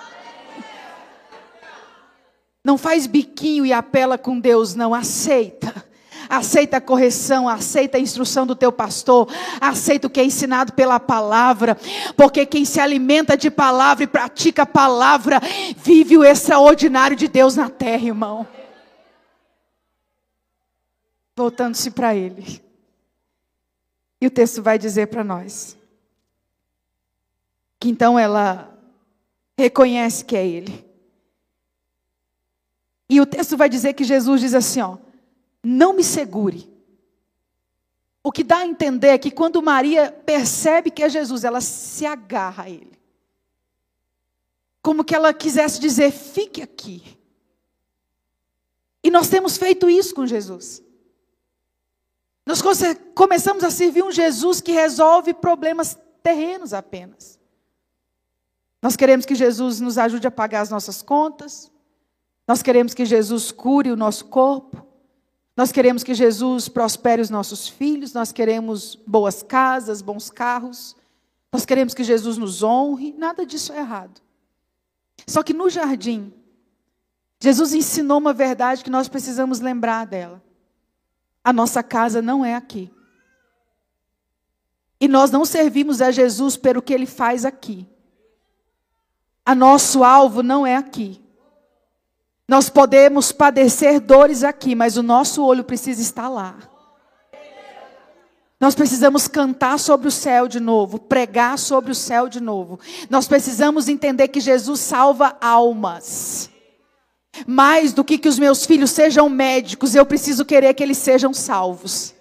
Não 2.64 2.78
faz 2.78 3.06
biquinho 3.06 3.66
e 3.66 3.72
apela 3.72 4.16
com 4.16 4.38
Deus, 4.38 4.74
não, 4.74 4.94
aceita 4.94 5.86
aceita 6.28 6.76
a 6.76 6.80
correção, 6.80 7.48
aceita 7.48 7.98
a 7.98 8.00
instrução 8.00 8.46
do 8.46 8.54
teu 8.54 8.72
pastor, 8.72 9.28
aceita 9.60 10.06
o 10.06 10.10
que 10.10 10.20
é 10.20 10.24
ensinado 10.24 10.72
pela 10.72 11.00
palavra, 11.00 11.76
porque 12.16 12.46
quem 12.46 12.64
se 12.64 12.80
alimenta 12.80 13.36
de 13.36 13.50
palavra 13.50 14.04
e 14.04 14.06
pratica 14.06 14.62
a 14.62 14.66
palavra, 14.66 15.40
vive 15.76 16.16
o 16.16 16.24
extraordinário 16.24 17.16
de 17.16 17.28
Deus 17.28 17.56
na 17.56 17.68
terra, 17.68 18.04
irmão. 18.04 18.46
voltando-se 21.36 21.90
para 21.90 22.16
ele. 22.16 22.62
E 24.20 24.26
o 24.26 24.30
texto 24.30 24.62
vai 24.62 24.78
dizer 24.78 25.08
para 25.08 25.22
nós 25.22 25.76
que 27.78 27.90
então 27.90 28.18
ela 28.18 28.74
reconhece 29.58 30.24
que 30.24 30.34
é 30.34 30.46
ele. 30.46 30.86
E 33.08 33.20
o 33.20 33.26
texto 33.26 33.56
vai 33.56 33.68
dizer 33.68 33.92
que 33.92 34.02
Jesus 34.02 34.40
diz 34.40 34.54
assim, 34.54 34.80
ó: 34.80 34.96
"Não 35.68 35.92
me 35.92 36.04
segure". 36.04 36.72
O 38.22 38.30
que 38.30 38.44
dá 38.44 38.58
a 38.58 38.66
entender 38.66 39.08
é 39.08 39.18
que 39.18 39.32
quando 39.32 39.60
Maria 39.60 40.12
percebe 40.12 40.92
que 40.92 41.02
é 41.02 41.08
Jesus, 41.08 41.42
ela 41.42 41.60
se 41.60 42.06
agarra 42.06 42.64
a 42.64 42.70
ele. 42.70 42.96
Como 44.80 45.02
que 45.02 45.14
ela 45.14 45.34
quisesse 45.34 45.80
dizer: 45.80 46.12
"Fique 46.12 46.62
aqui". 46.62 47.18
E 49.02 49.10
nós 49.10 49.28
temos 49.28 49.56
feito 49.56 49.90
isso 49.90 50.14
com 50.14 50.24
Jesus. 50.24 50.82
Nós 52.44 52.62
começamos 53.12 53.64
a 53.64 53.70
servir 53.70 54.04
um 54.04 54.12
Jesus 54.12 54.60
que 54.60 54.70
resolve 54.70 55.34
problemas 55.34 55.98
terrenos 56.22 56.72
apenas. 56.72 57.40
Nós 58.80 58.94
queremos 58.94 59.26
que 59.26 59.34
Jesus 59.34 59.80
nos 59.80 59.98
ajude 59.98 60.28
a 60.28 60.30
pagar 60.30 60.60
as 60.60 60.70
nossas 60.70 61.02
contas. 61.02 61.72
Nós 62.46 62.62
queremos 62.62 62.94
que 62.94 63.04
Jesus 63.04 63.50
cure 63.50 63.90
o 63.90 63.96
nosso 63.96 64.26
corpo. 64.26 64.85
Nós 65.56 65.72
queremos 65.72 66.04
que 66.04 66.12
Jesus 66.12 66.68
prospere 66.68 67.22
os 67.22 67.30
nossos 67.30 67.66
filhos. 67.66 68.12
Nós 68.12 68.30
queremos 68.30 68.96
boas 69.06 69.42
casas, 69.42 70.02
bons 70.02 70.30
carros. 70.30 70.94
Nós 71.50 71.64
queremos 71.64 71.94
que 71.94 72.04
Jesus 72.04 72.36
nos 72.36 72.62
honre. 72.62 73.14
Nada 73.16 73.46
disso 73.46 73.72
é 73.72 73.78
errado. 73.78 74.20
Só 75.26 75.42
que 75.42 75.54
no 75.54 75.70
jardim, 75.70 76.32
Jesus 77.40 77.72
ensinou 77.72 78.18
uma 78.18 78.34
verdade 78.34 78.84
que 78.84 78.90
nós 78.90 79.08
precisamos 79.08 79.60
lembrar 79.60 80.06
dela. 80.06 80.42
A 81.42 81.52
nossa 81.52 81.82
casa 81.82 82.20
não 82.20 82.44
é 82.44 82.54
aqui. 82.54 82.90
E 85.00 85.08
nós 85.08 85.30
não 85.30 85.44
servimos 85.44 86.02
a 86.02 86.10
Jesus 86.10 86.56
pelo 86.56 86.82
que 86.82 86.92
ele 86.92 87.06
faz 87.06 87.44
aqui. 87.46 87.86
A 89.44 89.54
nosso 89.54 90.04
alvo 90.04 90.42
não 90.42 90.66
é 90.66 90.76
aqui. 90.76 91.22
Nós 92.48 92.68
podemos 92.68 93.32
padecer 93.32 93.98
dores 93.98 94.44
aqui, 94.44 94.74
mas 94.74 94.96
o 94.96 95.02
nosso 95.02 95.44
olho 95.44 95.64
precisa 95.64 96.00
estar 96.00 96.28
lá. 96.28 96.56
Nós 98.58 98.74
precisamos 98.74 99.28
cantar 99.28 99.78
sobre 99.78 100.08
o 100.08 100.12
céu 100.12 100.48
de 100.48 100.60
novo, 100.60 100.98
pregar 100.98 101.58
sobre 101.58 101.90
o 101.90 101.94
céu 101.94 102.28
de 102.28 102.40
novo. 102.40 102.78
Nós 103.10 103.26
precisamos 103.28 103.88
entender 103.88 104.28
que 104.28 104.40
Jesus 104.40 104.80
salva 104.80 105.36
almas. 105.40 106.48
Mais 107.46 107.92
do 107.92 108.02
que 108.02 108.16
que 108.16 108.28
os 108.28 108.38
meus 108.38 108.64
filhos 108.64 108.92
sejam 108.92 109.28
médicos, 109.28 109.94
eu 109.94 110.06
preciso 110.06 110.44
querer 110.44 110.72
que 110.72 110.82
eles 110.82 110.96
sejam 110.96 111.34
salvos. 111.34 112.14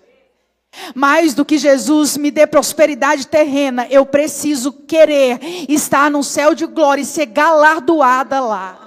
Mais 0.94 1.34
do 1.34 1.46
que 1.46 1.58
Jesus 1.58 2.18
me 2.18 2.30
dê 2.30 2.46
prosperidade 2.46 3.28
terrena, 3.28 3.88
eu 3.90 4.06
preciso 4.06 4.74
querer 4.74 5.40
estar 5.70 6.12
no 6.12 6.22
céu 6.22 6.54
de 6.54 6.66
glória 6.66 7.02
e 7.02 7.06
ser 7.06 7.28
galardoada 7.28 8.42
lá. 8.42 8.85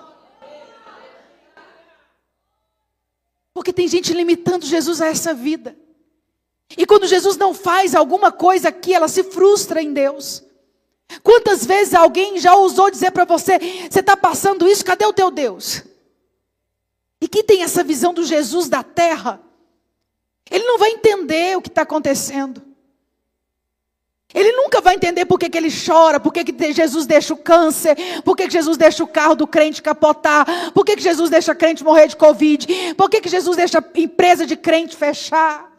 Porque 3.58 3.72
tem 3.72 3.88
gente 3.88 4.14
limitando 4.14 4.64
Jesus 4.64 5.00
a 5.00 5.08
essa 5.08 5.34
vida. 5.34 5.76
E 6.76 6.86
quando 6.86 7.08
Jesus 7.08 7.36
não 7.36 7.52
faz 7.52 7.92
alguma 7.92 8.30
coisa 8.30 8.68
aqui, 8.68 8.94
ela 8.94 9.08
se 9.08 9.24
frustra 9.24 9.82
em 9.82 9.92
Deus. 9.92 10.44
Quantas 11.24 11.66
vezes 11.66 11.92
alguém 11.92 12.38
já 12.38 12.54
ousou 12.54 12.88
dizer 12.88 13.10
para 13.10 13.24
você: 13.24 13.58
você 13.90 13.98
está 13.98 14.16
passando 14.16 14.68
isso, 14.68 14.84
cadê 14.84 15.04
o 15.04 15.12
teu 15.12 15.28
Deus? 15.28 15.82
E 17.20 17.26
quem 17.26 17.42
tem 17.42 17.64
essa 17.64 17.82
visão 17.82 18.14
do 18.14 18.24
Jesus 18.24 18.68
da 18.68 18.84
terra, 18.84 19.42
ele 20.48 20.64
não 20.64 20.78
vai 20.78 20.90
entender 20.90 21.56
o 21.56 21.60
que 21.60 21.68
está 21.68 21.82
acontecendo. 21.82 22.62
Ele 24.34 24.52
nunca 24.52 24.80
vai 24.82 24.94
entender 24.94 25.24
por 25.24 25.38
que, 25.38 25.48
que 25.48 25.56
ele 25.56 25.70
chora, 25.70 26.20
por 26.20 26.32
que, 26.32 26.44
que 26.44 26.72
Jesus 26.72 27.06
deixa 27.06 27.32
o 27.32 27.36
câncer, 27.36 27.96
por 28.22 28.36
que, 28.36 28.46
que 28.46 28.52
Jesus 28.52 28.76
deixa 28.76 29.02
o 29.02 29.08
carro 29.08 29.34
do 29.34 29.46
crente 29.46 29.82
capotar, 29.82 30.72
por 30.72 30.84
que, 30.84 30.96
que 30.96 31.02
Jesus 31.02 31.30
deixa 31.30 31.54
crente 31.54 31.82
morrer 31.82 32.08
de 32.08 32.16
Covid, 32.16 32.94
por 32.94 33.08
que, 33.08 33.22
que 33.22 33.28
Jesus 33.28 33.56
deixa 33.56 33.78
a 33.78 34.00
empresa 34.00 34.44
de 34.44 34.54
crente 34.54 34.94
fechar. 34.96 35.72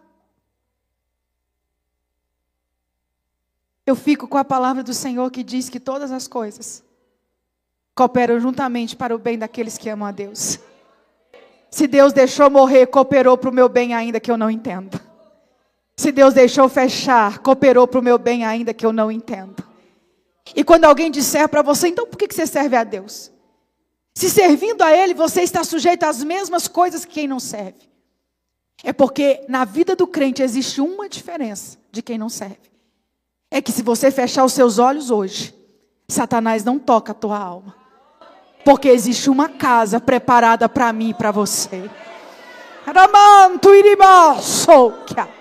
Eu 3.86 3.96
fico 3.96 4.28
com 4.28 4.38
a 4.38 4.46
palavra 4.46 4.82
do 4.84 4.94
Senhor 4.94 5.30
que 5.30 5.44
diz 5.44 5.70
que 5.70 5.80
todas 5.80 6.12
as 6.12 6.28
coisas 6.28 6.84
cooperam 7.96 8.40
juntamente 8.40 8.96
para 8.96 9.16
o 9.16 9.20
bem 9.20 9.38
daqueles 9.38 9.78
que 9.78 9.90
amam 9.90 10.08
a 10.08 10.12
Deus. 10.12 10.60
Se 11.70 11.86
Deus 11.86 12.14
deixou 12.14 12.50
morrer, 12.50 12.88
cooperou 12.88 13.38
para 13.38 13.50
o 13.50 13.54
meu 13.54 13.70
bem, 13.70 13.94
ainda 13.94 14.20
que 14.20 14.32
eu 14.32 14.38
não 14.38 14.50
entenda. 14.50 15.09
Se 16.00 16.14
Deus 16.14 16.34
deixou 16.34 16.70
fechar, 16.70 17.40
cooperou 17.40 17.86
para 17.86 18.00
o 18.00 18.02
meu 18.02 18.18
bem, 18.18 18.46
ainda 18.46 18.74
que 18.74 18.86
eu 18.86 18.94
não 18.94 19.12
entenda. 19.12 19.62
E 20.56 20.64
quando 20.64 20.86
alguém 20.86 21.12
disser 21.12 21.50
para 21.50 21.62
você, 21.62 21.90
então 21.90 22.08
por 22.08 22.18
que 22.18 22.34
você 22.34 22.48
serve 22.48 22.78
a 22.78 22.86
Deus? 22.86 23.30
Se 24.16 24.30
servindo 24.30 24.82
a 24.82 24.96
Ele, 24.96 25.14
você 25.14 25.42
está 25.42 25.62
sujeito 25.62 26.06
às 26.06 26.24
mesmas 26.24 26.70
coisas 26.70 27.04
que 27.04 27.16
quem 27.16 27.28
não 27.28 27.38
serve. 27.38 27.90
É 28.82 28.94
porque 28.94 29.44
na 29.50 29.66
vida 29.66 29.94
do 29.94 30.08
crente 30.08 30.42
existe 30.42 30.80
uma 30.80 31.10
diferença 31.10 31.78
de 31.92 32.02
quem 32.02 32.18
não 32.18 32.30
serve. 32.30 32.72
É 33.52 33.62
que 33.62 33.74
se 33.74 33.84
você 33.84 34.10
fechar 34.10 34.46
os 34.46 34.54
seus 34.54 34.80
olhos 34.80 35.12
hoje, 35.12 35.54
Satanás 36.08 36.64
não 36.64 36.80
toca 36.80 37.12
a 37.12 37.16
tua 37.16 37.38
alma. 37.38 37.76
Porque 38.64 38.88
existe 38.88 39.30
uma 39.30 39.50
casa 39.50 40.00
preparada 40.00 40.70
para 40.70 40.94
mim 40.94 41.10
e 41.10 41.14
para 41.14 41.32
você. 41.32 41.92
Ramanto 42.86 43.76
iribasokia. 43.76 45.39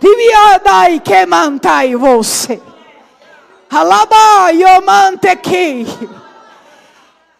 Riviadai 0.00 1.00
que 1.00 1.26
mantai 1.26 1.94
você. 1.94 2.60
Alaba 3.70 4.50
yomanteki. 4.50 5.86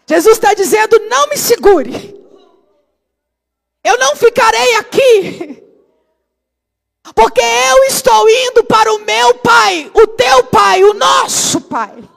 Jesus 0.07 0.37
está 0.37 0.53
dizendo: 0.53 0.99
não 1.09 1.27
me 1.27 1.37
segure. 1.37 2.21
Eu 3.83 3.97
não 3.97 4.15
ficarei 4.15 4.75
aqui. 4.75 5.63
Porque 7.15 7.41
eu 7.41 7.83
estou 7.85 8.29
indo 8.29 8.63
para 8.63 8.93
o 8.93 8.99
meu 8.99 9.35
Pai, 9.39 9.91
o 9.93 10.07
teu 10.07 10.43
Pai, 10.45 10.83
o 10.83 10.93
nosso 10.93 11.61
Pai. 11.61 12.07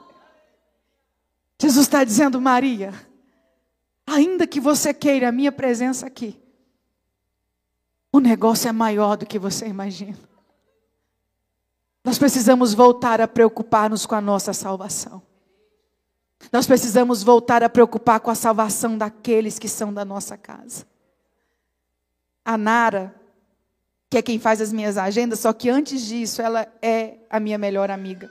Jesus 1.59 1.87
está 1.87 2.03
dizendo, 2.03 2.39
Maria, 2.39 2.93
ainda 4.05 4.45
que 4.45 4.59
você 4.59 4.93
queira 4.93 5.29
a 5.29 5.31
minha 5.31 5.51
presença 5.51 6.05
aqui, 6.05 6.39
o 8.11 8.19
negócio 8.19 8.69
é 8.69 8.71
maior 8.71 9.17
do 9.17 9.25
que 9.25 9.39
você 9.39 9.65
imagina. 9.65 10.34
Nós 12.05 12.19
precisamos 12.19 12.75
voltar 12.75 13.19
a 13.19 13.27
preocupar-nos 13.27 14.05
com 14.05 14.13
a 14.13 14.21
nossa 14.21 14.53
salvação. 14.53 15.23
Nós 16.51 16.67
precisamos 16.67 17.23
voltar 17.23 17.63
a 17.63 17.69
preocupar 17.69 18.19
com 18.19 18.29
a 18.29 18.35
salvação 18.35 18.95
daqueles 18.95 19.57
que 19.57 19.67
são 19.67 19.91
da 19.91 20.05
nossa 20.05 20.37
casa. 20.37 20.85
A 22.45 22.59
Nara, 22.59 23.19
que 24.07 24.19
é 24.19 24.21
quem 24.21 24.37
faz 24.37 24.61
as 24.61 24.71
minhas 24.71 24.99
agendas, 24.99 25.39
só 25.39 25.51
que 25.51 25.67
antes 25.67 26.05
disso, 26.05 26.43
ela 26.43 26.67
é 26.79 27.17
a 27.27 27.39
minha 27.39 27.57
melhor 27.57 27.89
amiga. 27.89 28.29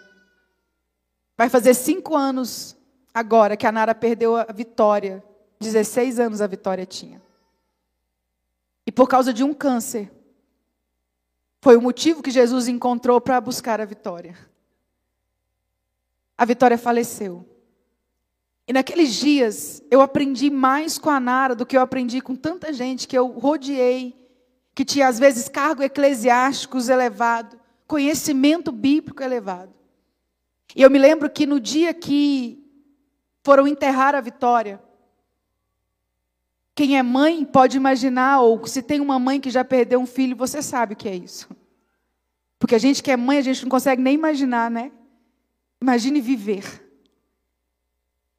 Vai 1.37 1.49
fazer 1.49 1.75
cinco 1.75 2.14
anos 2.14 2.77
agora 3.12 3.57
que 3.57 3.66
a 3.66 3.72
Nara 3.72 3.93
perdeu 3.93 4.37
a 4.37 4.45
vitória. 4.45 5.22
16 5.59 6.20
anos 6.20 6.41
a 6.41 6.47
vitória 6.47 6.87
tinha. 6.87 7.20
E 8.87 8.93
por 8.93 9.09
causa 9.09 9.33
de 9.33 9.43
um 9.43 9.53
câncer. 9.53 10.12
Foi 11.65 11.79
o 11.79 11.81
motivo 11.81 12.23
que 12.23 12.31
Jesus 12.31 12.69
encontrou 12.69 13.19
para 13.23 13.41
buscar 13.41 13.81
a 13.81 13.87
vitória. 13.87 14.37
A 16.37 16.45
vitória 16.45 16.77
faleceu. 16.77 17.49
E 18.69 18.73
naqueles 18.75 19.15
dias 19.15 19.83
eu 19.91 20.03
aprendi 20.03 20.51
mais 20.51 20.99
com 20.99 21.09
a 21.09 21.19
Nara 21.19 21.55
do 21.55 21.65
que 21.65 21.75
eu 21.75 21.81
aprendi 21.81 22.21
com 22.21 22.37
tanta 22.37 22.71
gente 22.71 23.09
que 23.09 23.17
eu 23.17 23.29
rodeei, 23.29 24.15
que 24.75 24.85
tinha 24.85 25.09
às 25.09 25.19
vezes 25.19 25.49
cargo 25.49 25.83
eclesiásticos 25.83 26.91
elevado, 26.91 27.59
conhecimento 27.87 28.71
bíblico 28.71 29.23
elevado. 29.23 29.73
E 30.77 30.83
eu 30.83 30.91
me 30.91 30.99
lembro 30.99 31.31
que 31.31 31.47
no 31.47 31.59
dia 31.59 31.95
que 31.95 32.62
foram 33.43 33.67
enterrar 33.67 34.15
a 34.15 34.21
Vitória. 34.21 34.83
Quem 36.75 36.99
é 36.99 37.03
mãe 37.03 37.45
pode 37.45 37.77
imaginar, 37.77 38.41
ou 38.41 38.66
se 38.66 38.83
tem 38.83 39.01
uma 39.01 39.18
mãe 39.18 39.41
que 39.41 39.51
já 39.51 39.64
perdeu 39.64 40.01
um 40.01 40.07
filho, 40.07 40.37
você 40.37 40.61
sabe 40.61 40.95
o 40.95 40.97
que 40.97 41.09
é 41.09 41.14
isso. 41.14 41.49
Porque 42.59 42.75
a 42.75 42.79
gente 42.79 43.03
que 43.03 43.11
é 43.11 43.16
mãe, 43.16 43.39
a 43.39 43.43
gente 43.43 43.62
não 43.62 43.70
consegue 43.70 44.03
nem 44.03 44.14
imaginar, 44.14 44.70
né? 44.70 44.91
Imagine 45.81 46.20
viver. 46.20 46.83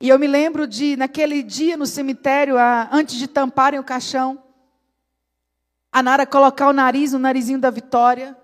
E 0.01 0.09
eu 0.09 0.19
me 0.19 0.27
lembro 0.27 0.67
de, 0.67 0.97
naquele 0.97 1.41
dia 1.41 1.77
no 1.77 1.85
cemitério, 1.85 2.55
antes 2.91 3.15
de 3.15 3.27
tamparem 3.27 3.79
o 3.79 3.83
caixão, 3.83 4.43
a 5.91 6.03
Nara 6.03 6.25
colocar 6.25 6.67
o 6.67 6.73
nariz 6.73 7.13
no 7.13 7.19
narizinho 7.19 7.59
da 7.59 7.69
Vitória 7.69 8.37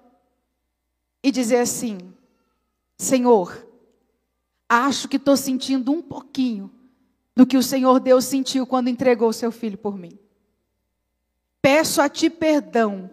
e 1.21 1.31
dizer 1.31 1.57
assim: 1.57 2.13
Senhor, 2.97 3.67
acho 4.69 5.09
que 5.09 5.17
estou 5.17 5.35
sentindo 5.35 5.91
um 5.91 6.01
pouquinho 6.01 6.71
do 7.35 7.45
que 7.45 7.57
o 7.57 7.63
Senhor 7.63 7.99
Deus 7.99 8.25
sentiu 8.25 8.67
quando 8.67 8.89
entregou 8.89 9.31
seu 9.31 9.51
filho 9.51 9.77
por 9.77 9.97
mim. 9.97 10.17
Peço 11.61 12.01
a 12.01 12.09
ti 12.09 12.29
perdão 12.29 13.09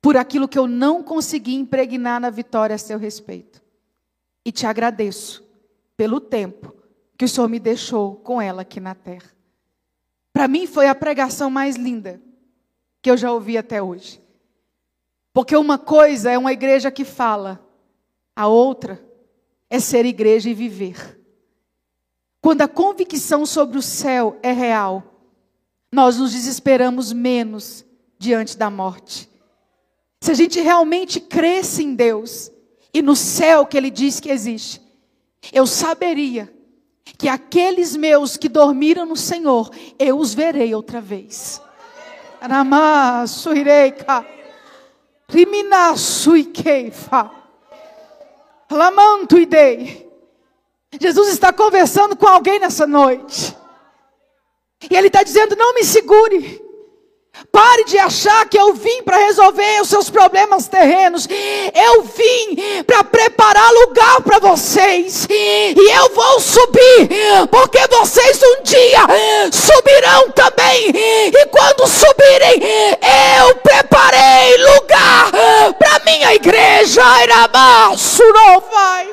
por 0.00 0.16
aquilo 0.16 0.48
que 0.48 0.58
eu 0.58 0.66
não 0.66 1.02
consegui 1.02 1.54
impregnar 1.54 2.20
na 2.20 2.30
vitória 2.30 2.74
a 2.74 2.78
seu 2.78 2.98
respeito. 2.98 3.62
E 4.44 4.50
te 4.50 4.66
agradeço 4.66 5.44
pelo 5.96 6.20
tempo 6.20 6.74
que 7.18 7.24
o 7.24 7.28
Senhor 7.28 7.48
me 7.48 7.60
deixou 7.60 8.16
com 8.16 8.40
ela 8.40 8.62
aqui 8.62 8.80
na 8.80 8.94
terra. 8.94 9.30
Para 10.32 10.48
mim 10.48 10.66
foi 10.66 10.88
a 10.88 10.94
pregação 10.94 11.50
mais 11.50 11.76
linda 11.76 12.20
que 13.02 13.10
eu 13.10 13.16
já 13.16 13.30
ouvi 13.30 13.58
até 13.58 13.82
hoje. 13.82 14.20
Porque 15.32 15.56
uma 15.56 15.78
coisa 15.78 16.30
é 16.30 16.38
uma 16.38 16.52
igreja 16.52 16.90
que 16.90 17.04
fala, 17.04 17.64
a 18.34 18.46
outra 18.48 19.04
é 19.68 19.78
ser 19.78 20.06
igreja 20.06 20.48
e 20.48 20.54
viver. 20.54 21.19
Quando 22.40 22.62
a 22.62 22.68
convicção 22.68 23.44
sobre 23.44 23.78
o 23.78 23.82
céu 23.82 24.38
é 24.42 24.52
real, 24.52 25.02
nós 25.92 26.18
nos 26.18 26.32
desesperamos 26.32 27.12
menos 27.12 27.84
diante 28.18 28.56
da 28.56 28.70
morte. 28.70 29.28
Se 30.20 30.30
a 30.30 30.34
gente 30.34 30.60
realmente 30.60 31.20
cresce 31.20 31.82
em 31.82 31.94
Deus 31.94 32.50
e 32.92 33.02
no 33.02 33.16
céu 33.16 33.66
que 33.66 33.76
Ele 33.76 33.90
diz 33.90 34.20
que 34.20 34.30
existe, 34.30 34.80
eu 35.52 35.66
saberia 35.66 36.52
que 37.18 37.28
aqueles 37.28 37.96
meus 37.96 38.36
que 38.36 38.48
dormiram 38.48 39.06
no 39.06 39.16
Senhor, 39.16 39.70
eu 39.98 40.18
os 40.18 40.34
verei 40.34 40.74
outra 40.74 41.00
vez. 41.00 41.60
Aramasuireika, 42.40 44.26
riminasuikeifa, 45.28 47.30
lamantuidei. 48.70 50.09
Jesus 50.98 51.28
está 51.28 51.52
conversando 51.52 52.16
com 52.16 52.26
alguém 52.26 52.58
nessa 52.58 52.86
noite. 52.86 53.56
E 54.90 54.96
Ele 54.96 55.06
está 55.08 55.22
dizendo: 55.22 55.54
não 55.56 55.74
me 55.74 55.84
segure. 55.84 56.70
Pare 57.52 57.84
de 57.84 57.98
achar 57.98 58.46
que 58.48 58.58
eu 58.58 58.74
vim 58.74 59.02
para 59.02 59.16
resolver 59.16 59.80
os 59.80 59.88
seus 59.88 60.10
problemas 60.10 60.68
terrenos. 60.68 61.26
Eu 61.74 62.02
vim 62.02 62.82
para 62.84 63.02
preparar 63.04 63.72
lugar 63.72 64.20
para 64.22 64.38
vocês. 64.38 65.26
E 65.30 65.90
eu 65.96 66.14
vou 66.14 66.40
subir, 66.40 67.08
porque 67.50 67.78
vocês 67.88 68.40
um 68.42 68.62
dia 68.62 69.00
subirão 69.52 70.30
também. 70.32 70.90
E 70.90 71.46
quando 71.46 71.88
subirem, 71.88 72.62
eu 73.38 73.56
preparei 73.56 74.56
lugar 74.58 75.32
para 75.78 76.00
minha 76.04 76.34
igreja. 76.34 77.02
Iramaço 77.22 78.22
não 78.22 78.60
vai. 78.60 79.08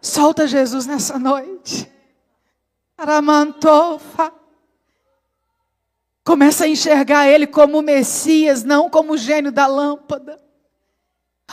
Solta 0.00 0.46
Jesus 0.46 0.86
nessa 0.86 1.18
noite. 1.18 1.90
Aramantofa. 2.96 4.32
Começa 6.24 6.64
a 6.64 6.68
enxergar 6.68 7.28
Ele 7.28 7.46
como 7.46 7.82
Messias, 7.82 8.64
não 8.64 8.88
como 8.88 9.12
o 9.12 9.18
gênio 9.18 9.52
da 9.52 9.66
lâmpada. 9.66 10.40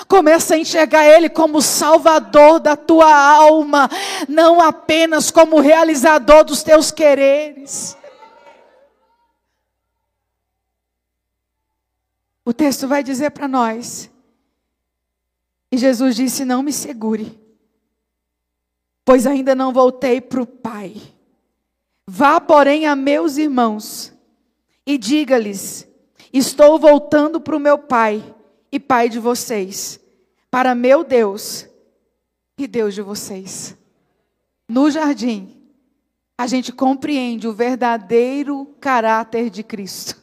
Começa 0.07 0.55
a 0.55 0.57
enxergar 0.57 1.05
Ele 1.05 1.29
como 1.29 1.61
salvador 1.61 2.59
da 2.59 2.77
tua 2.77 3.13
alma, 3.13 3.89
não 4.27 4.61
apenas 4.61 5.29
como 5.29 5.59
realizador 5.59 6.43
dos 6.43 6.63
teus 6.63 6.91
quereres. 6.91 7.97
O 12.43 12.53
texto 12.53 12.87
vai 12.87 13.03
dizer 13.03 13.31
para 13.31 13.47
nós. 13.47 14.09
E 15.71 15.77
Jesus 15.77 16.15
disse: 16.15 16.43
Não 16.43 16.63
me 16.63 16.73
segure, 16.73 17.39
pois 19.05 19.27
ainda 19.27 19.53
não 19.53 19.71
voltei 19.71 20.19
para 20.19 20.41
o 20.41 20.47
Pai. 20.47 20.95
Vá, 22.07 22.41
porém, 22.41 22.87
a 22.87 22.95
meus 22.95 23.37
irmãos 23.37 24.11
e 24.85 24.97
diga-lhes: 24.97 25.87
Estou 26.33 26.79
voltando 26.79 27.39
para 27.39 27.55
o 27.55 27.59
meu 27.59 27.77
Pai 27.77 28.35
e 28.71 28.79
Pai 28.79 29.07
de 29.07 29.19
vocês, 29.19 29.99
para 30.49 30.73
meu 30.73 31.03
Deus 31.03 31.67
e 32.57 32.67
Deus 32.67 32.95
de 32.95 33.01
vocês. 33.01 33.77
No 34.67 34.89
jardim, 34.89 35.57
a 36.37 36.47
gente 36.47 36.71
compreende 36.71 37.47
o 37.47 37.53
verdadeiro 37.53 38.65
caráter 38.79 39.49
de 39.49 39.61
Cristo 39.61 40.20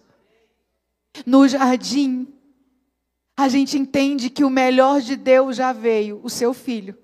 no 1.27 1.47
jardim, 1.47 2.27
a 3.37 3.49
gente 3.49 3.79
entende 3.79 4.31
que 4.31 4.43
o 4.43 4.51
melhor 4.51 5.01
de 5.01 5.15
Deus 5.15 5.57
já 5.57 5.73
veio, 5.73 6.21
o 6.25 6.29
seu 6.29 6.53
filho, 6.53 6.99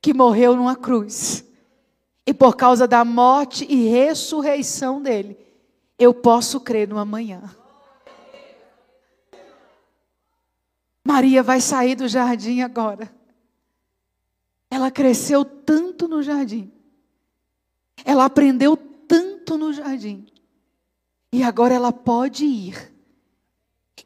que 0.00 0.14
morreu 0.14 0.56
numa 0.56 0.74
cruz. 0.74 1.44
E 2.26 2.32
por 2.32 2.56
causa 2.56 2.88
da 2.88 3.04
morte 3.04 3.66
e 3.68 3.88
ressurreição 3.88 5.02
dele, 5.02 5.38
eu 5.98 6.14
posso 6.14 6.60
crer 6.60 6.88
no 6.88 6.98
amanhã. 6.98 7.54
Maria 11.04 11.42
vai 11.42 11.60
sair 11.60 11.94
do 11.94 12.08
jardim 12.08 12.60
agora. 12.60 13.10
Ela 14.70 14.90
cresceu 14.90 15.44
tanto 15.44 16.06
no 16.06 16.22
jardim. 16.22 16.70
Ela 18.04 18.26
aprendeu 18.26 18.76
tanto 18.76 19.56
no 19.56 19.72
jardim. 19.72 20.26
E 21.32 21.42
agora 21.42 21.74
ela 21.74 21.92
pode 21.92 22.44
ir 22.44 22.97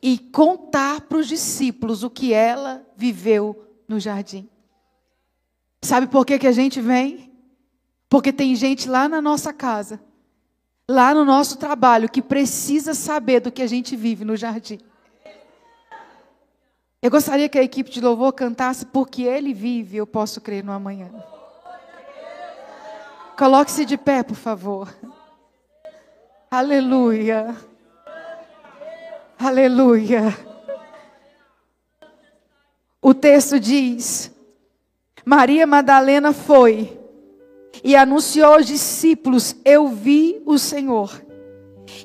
e 0.00 0.18
contar 0.18 1.02
para 1.02 1.18
os 1.18 1.26
discípulos 1.26 2.02
o 2.02 2.10
que 2.10 2.32
ela 2.32 2.86
viveu 2.96 3.64
no 3.88 3.98
jardim. 3.98 4.48
Sabe 5.82 6.06
por 6.06 6.24
que, 6.24 6.38
que 6.38 6.46
a 6.46 6.52
gente 6.52 6.80
vem? 6.80 7.32
Porque 8.08 8.32
tem 8.32 8.54
gente 8.54 8.88
lá 8.88 9.08
na 9.08 9.20
nossa 9.20 9.52
casa, 9.52 10.00
lá 10.88 11.12
no 11.12 11.24
nosso 11.24 11.56
trabalho, 11.56 12.08
que 12.08 12.22
precisa 12.22 12.94
saber 12.94 13.40
do 13.40 13.50
que 13.50 13.62
a 13.62 13.66
gente 13.66 13.96
vive 13.96 14.24
no 14.24 14.36
jardim. 14.36 14.78
Eu 17.02 17.10
gostaria 17.10 17.48
que 17.48 17.58
a 17.58 17.62
equipe 17.64 17.90
de 17.90 18.00
louvor 18.00 18.32
cantasse 18.32 18.86
Porque 18.86 19.22
Ele 19.22 19.52
vive, 19.52 19.96
eu 19.96 20.06
posso 20.06 20.40
crer 20.40 20.62
no 20.62 20.70
amanhã. 20.70 21.10
Coloque-se 23.36 23.84
de 23.84 23.98
pé, 23.98 24.22
por 24.22 24.36
favor. 24.36 24.94
Aleluia. 26.48 27.56
Aleluia. 29.44 30.38
O 33.02 33.12
texto 33.12 33.58
diz: 33.58 34.30
Maria 35.24 35.66
Madalena 35.66 36.32
foi 36.32 36.96
e 37.82 37.96
anunciou 37.96 38.54
aos 38.54 38.66
discípulos: 38.68 39.56
Eu 39.64 39.88
vi 39.88 40.40
o 40.46 40.58
Senhor, 40.58 41.10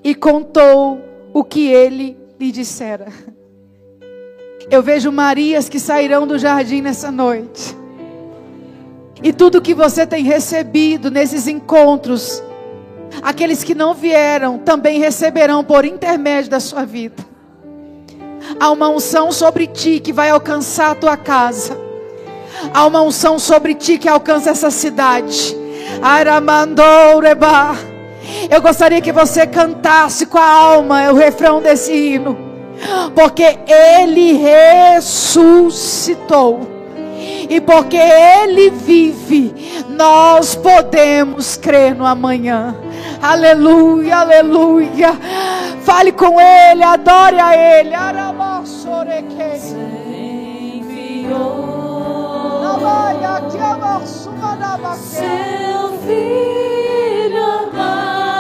e 0.04 0.16
contou 0.16 1.00
o 1.32 1.44
que 1.44 1.68
ele 1.68 2.18
lhe 2.40 2.52
dissera. 2.52 3.06
Eu 4.72 4.82
vejo 4.82 5.12
Marias 5.12 5.70
que 5.70 5.80
sairão 5.80 6.26
do 6.26 6.40
jardim 6.40 6.82
nessa 6.82 7.12
noite. 7.12 7.78
E 9.22 9.32
tudo 9.32 9.62
que 9.62 9.76
você 9.76 10.08
tem 10.08 10.24
recebido 10.24 11.12
nesses 11.12 11.48
encontros, 11.48 12.42
aqueles 13.22 13.64
que 13.64 13.76
não 13.76 13.94
vieram 13.94 14.58
também 14.58 15.00
receberão 15.00 15.64
por 15.64 15.86
intermédio 15.86 16.50
da 16.50 16.60
sua 16.60 16.84
vida. 16.84 17.27
Há 18.60 18.72
uma 18.72 18.90
unção 18.90 19.32
sobre 19.32 19.68
ti 19.68 20.00
que 20.00 20.12
vai 20.14 20.30
alcançar 20.30 20.92
a 20.92 20.96
tua 20.96 21.18
casa. 21.18 21.78
Há 22.74 22.86
uma 22.86 23.02
unção 23.02 23.38
sobre 23.38 23.76
ti 23.76 23.98
que 23.98 24.08
alcança 24.10 24.50
essa 24.50 24.72
cidade. 24.72 25.56
Aramandoureba. 26.02 27.76
Eu 28.50 28.62
gostaria 28.62 29.02
que 29.02 29.12
você 29.12 29.46
cantasse 29.48 30.26
com 30.26 30.38
a 30.38 30.50
alma 30.50 31.12
o 31.12 31.16
refrão 31.16 31.62
desse 31.62 31.94
hino. 31.94 32.38
Porque 33.16 33.58
ele 33.68 34.34
ressuscitou. 34.94 35.98
E 37.50 37.62
porque 37.62 37.98
ele 37.98 38.70
vive, 38.70 39.84
nós 39.90 40.56
podemos 40.56 41.56
crer 41.58 41.96
no 41.96 42.06
amanhã. 42.06 42.76
Aleluia, 43.22 44.18
aleluia. 44.18 45.18
Fale 45.82 46.12
com 46.12 46.40
Ele, 46.40 46.84
adore 46.84 47.40
a 47.40 47.56
Ele. 47.56 47.92
Seu 54.96 55.98
filho 56.06 57.44
amado. 57.44 58.38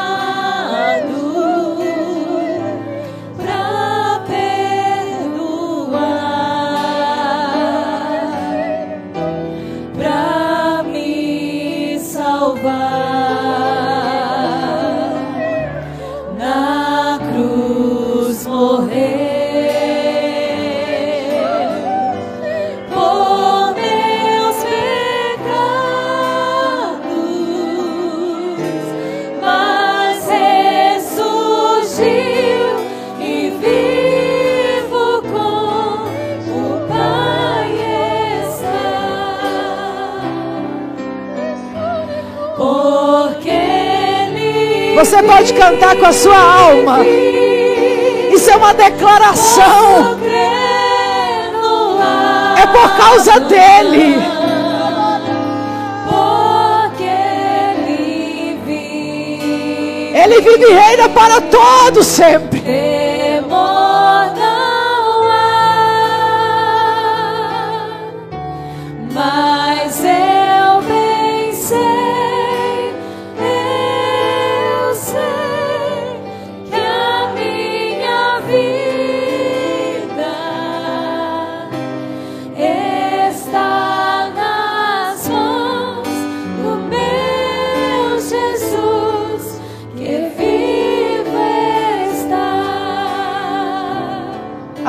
Você 45.07 45.23
pode 45.23 45.53
cantar 45.53 45.95
com 45.95 46.05
a 46.05 46.11
sua 46.11 46.37
alma. 46.37 46.99
Isso 48.29 48.51
é 48.51 48.57
uma 48.57 48.73
declaração. 48.73 50.19
É 52.61 52.67
por 52.67 52.97
causa 52.97 53.39
dele. 53.39 54.17
Porque 56.09 57.05
ele 57.85 58.59
vive. 58.65 60.11
Ele 60.13 60.41
vive 60.41 60.65
e 60.65 60.73
reina 60.73 61.07
para 61.07 61.39
todos 61.39 62.05
sempre. 62.05 63.06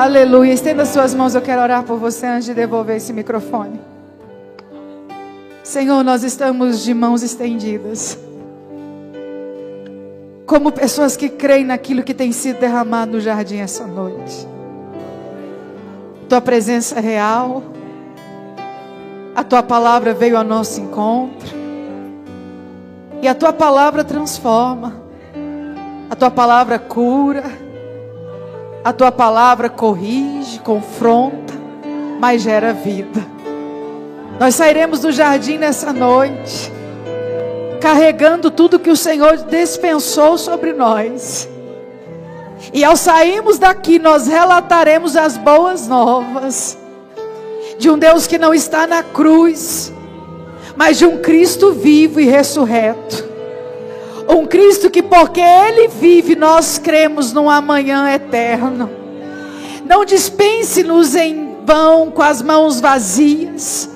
Aleluia. 0.09 0.51
Estenda 0.51 0.87
suas 0.87 1.13
mãos. 1.13 1.35
Eu 1.35 1.41
quero 1.41 1.61
orar 1.61 1.83
por 1.83 1.99
você 1.99 2.25
antes 2.25 2.45
de 2.45 2.55
devolver 2.55 2.97
esse 2.97 3.13
microfone. 3.13 3.79
Senhor, 5.61 6.03
nós 6.03 6.23
estamos 6.23 6.83
de 6.83 6.95
mãos 6.95 7.21
estendidas. 7.21 8.17
Como 10.47 10.71
pessoas 10.71 11.15
que 11.15 11.29
creem 11.29 11.63
naquilo 11.63 12.01
que 12.01 12.15
tem 12.15 12.31
sido 12.31 12.59
derramado 12.59 13.11
no 13.11 13.19
jardim 13.19 13.57
essa 13.57 13.85
noite. 13.85 14.47
Tua 16.27 16.41
presença 16.41 16.97
é 16.97 17.01
real. 17.01 17.61
A 19.35 19.43
tua 19.43 19.61
palavra 19.61 20.11
veio 20.11 20.39
ao 20.39 20.43
nosso 20.43 20.81
encontro. 20.81 21.55
E 23.21 23.27
a 23.27 23.35
tua 23.35 23.53
palavra 23.53 24.03
transforma. 24.03 25.03
A 26.09 26.15
tua 26.15 26.31
palavra 26.31 26.79
cura. 26.79 27.68
A 28.83 28.93
tua 28.93 29.11
palavra 29.11 29.69
corrige, 29.69 30.59
confronta, 30.59 31.53
mas 32.19 32.41
gera 32.41 32.73
vida. 32.73 33.25
Nós 34.39 34.55
sairemos 34.55 35.01
do 35.01 35.11
jardim 35.11 35.57
nessa 35.57 35.91
noite, 35.91 36.71
carregando 37.81 38.49
tudo 38.49 38.79
que 38.79 38.89
o 38.89 38.95
Senhor 38.95 39.35
dispensou 39.37 40.37
sobre 40.37 40.71
nós. 40.71 41.49
E 42.73 42.83
ao 42.83 42.95
sairmos 42.95 43.59
daqui, 43.59 43.99
nós 43.99 44.27
relataremos 44.27 45.17
as 45.17 45.37
boas 45.37 45.87
novas 45.87 46.77
de 47.77 47.89
um 47.89 47.97
Deus 47.97 48.27
que 48.27 48.37
não 48.37 48.53
está 48.53 48.85
na 48.85 49.03
cruz, 49.03 49.91
mas 50.75 50.97
de 50.97 51.05
um 51.05 51.17
Cristo 51.17 51.73
vivo 51.73 52.19
e 52.19 52.25
ressurreto. 52.25 53.27
Um 54.29 54.45
Cristo 54.45 54.89
que, 54.89 55.01
porque 55.01 55.41
Ele 55.41 55.87
vive, 55.87 56.35
nós 56.35 56.77
cremos 56.77 57.33
num 57.33 57.49
amanhã 57.49 58.13
eterno. 58.13 58.89
Não 59.85 60.05
dispense-nos 60.05 61.15
em 61.15 61.57
vão 61.65 62.09
com 62.09 62.21
as 62.23 62.41
mãos 62.41 62.79
vazias, 62.79 63.89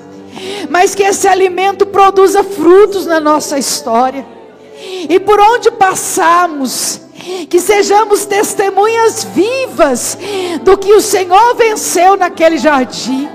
mas 0.70 0.94
que 0.94 1.02
esse 1.02 1.26
alimento 1.26 1.86
produza 1.86 2.44
frutos 2.44 3.04
na 3.04 3.18
nossa 3.18 3.58
história. 3.58 4.24
E 5.08 5.18
por 5.18 5.40
onde 5.40 5.70
passamos, 5.72 7.00
que 7.48 7.60
sejamos 7.60 8.26
testemunhas 8.26 9.24
vivas 9.24 10.16
do 10.62 10.76
que 10.76 10.92
o 10.92 11.00
Senhor 11.00 11.54
venceu 11.56 12.16
naquele 12.16 12.58
jardim. 12.58 13.28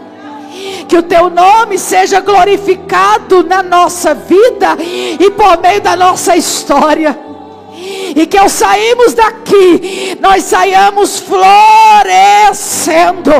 Que 0.87 0.97
o 0.97 1.03
teu 1.03 1.29
nome 1.29 1.77
seja 1.77 2.19
glorificado 2.19 3.43
na 3.43 3.61
nossa 3.61 4.13
vida 4.13 4.77
e 5.19 5.29
por 5.31 5.59
meio 5.59 5.81
da 5.81 5.95
nossa 5.95 6.35
história. 6.35 7.17
E 8.15 8.25
que 8.25 8.37
ao 8.37 8.49
sairmos 8.49 9.13
daqui, 9.13 10.17
nós 10.19 10.43
saiamos 10.43 11.19
florescendo 11.19 13.31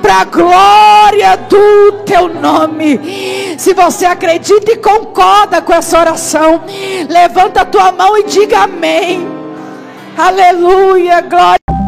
para 0.00 0.20
a 0.20 0.24
glória 0.24 1.36
do 1.36 1.92
teu 2.04 2.28
nome. 2.28 3.56
Se 3.58 3.72
você 3.72 4.04
acredita 4.04 4.72
e 4.72 4.76
concorda 4.76 5.62
com 5.62 5.72
essa 5.72 5.98
oração, 5.98 6.62
levanta 7.08 7.62
a 7.62 7.64
tua 7.64 7.90
mão 7.92 8.18
e 8.18 8.24
diga 8.24 8.64
amém. 8.64 9.26
Aleluia, 10.16 11.20
glória. 11.22 11.83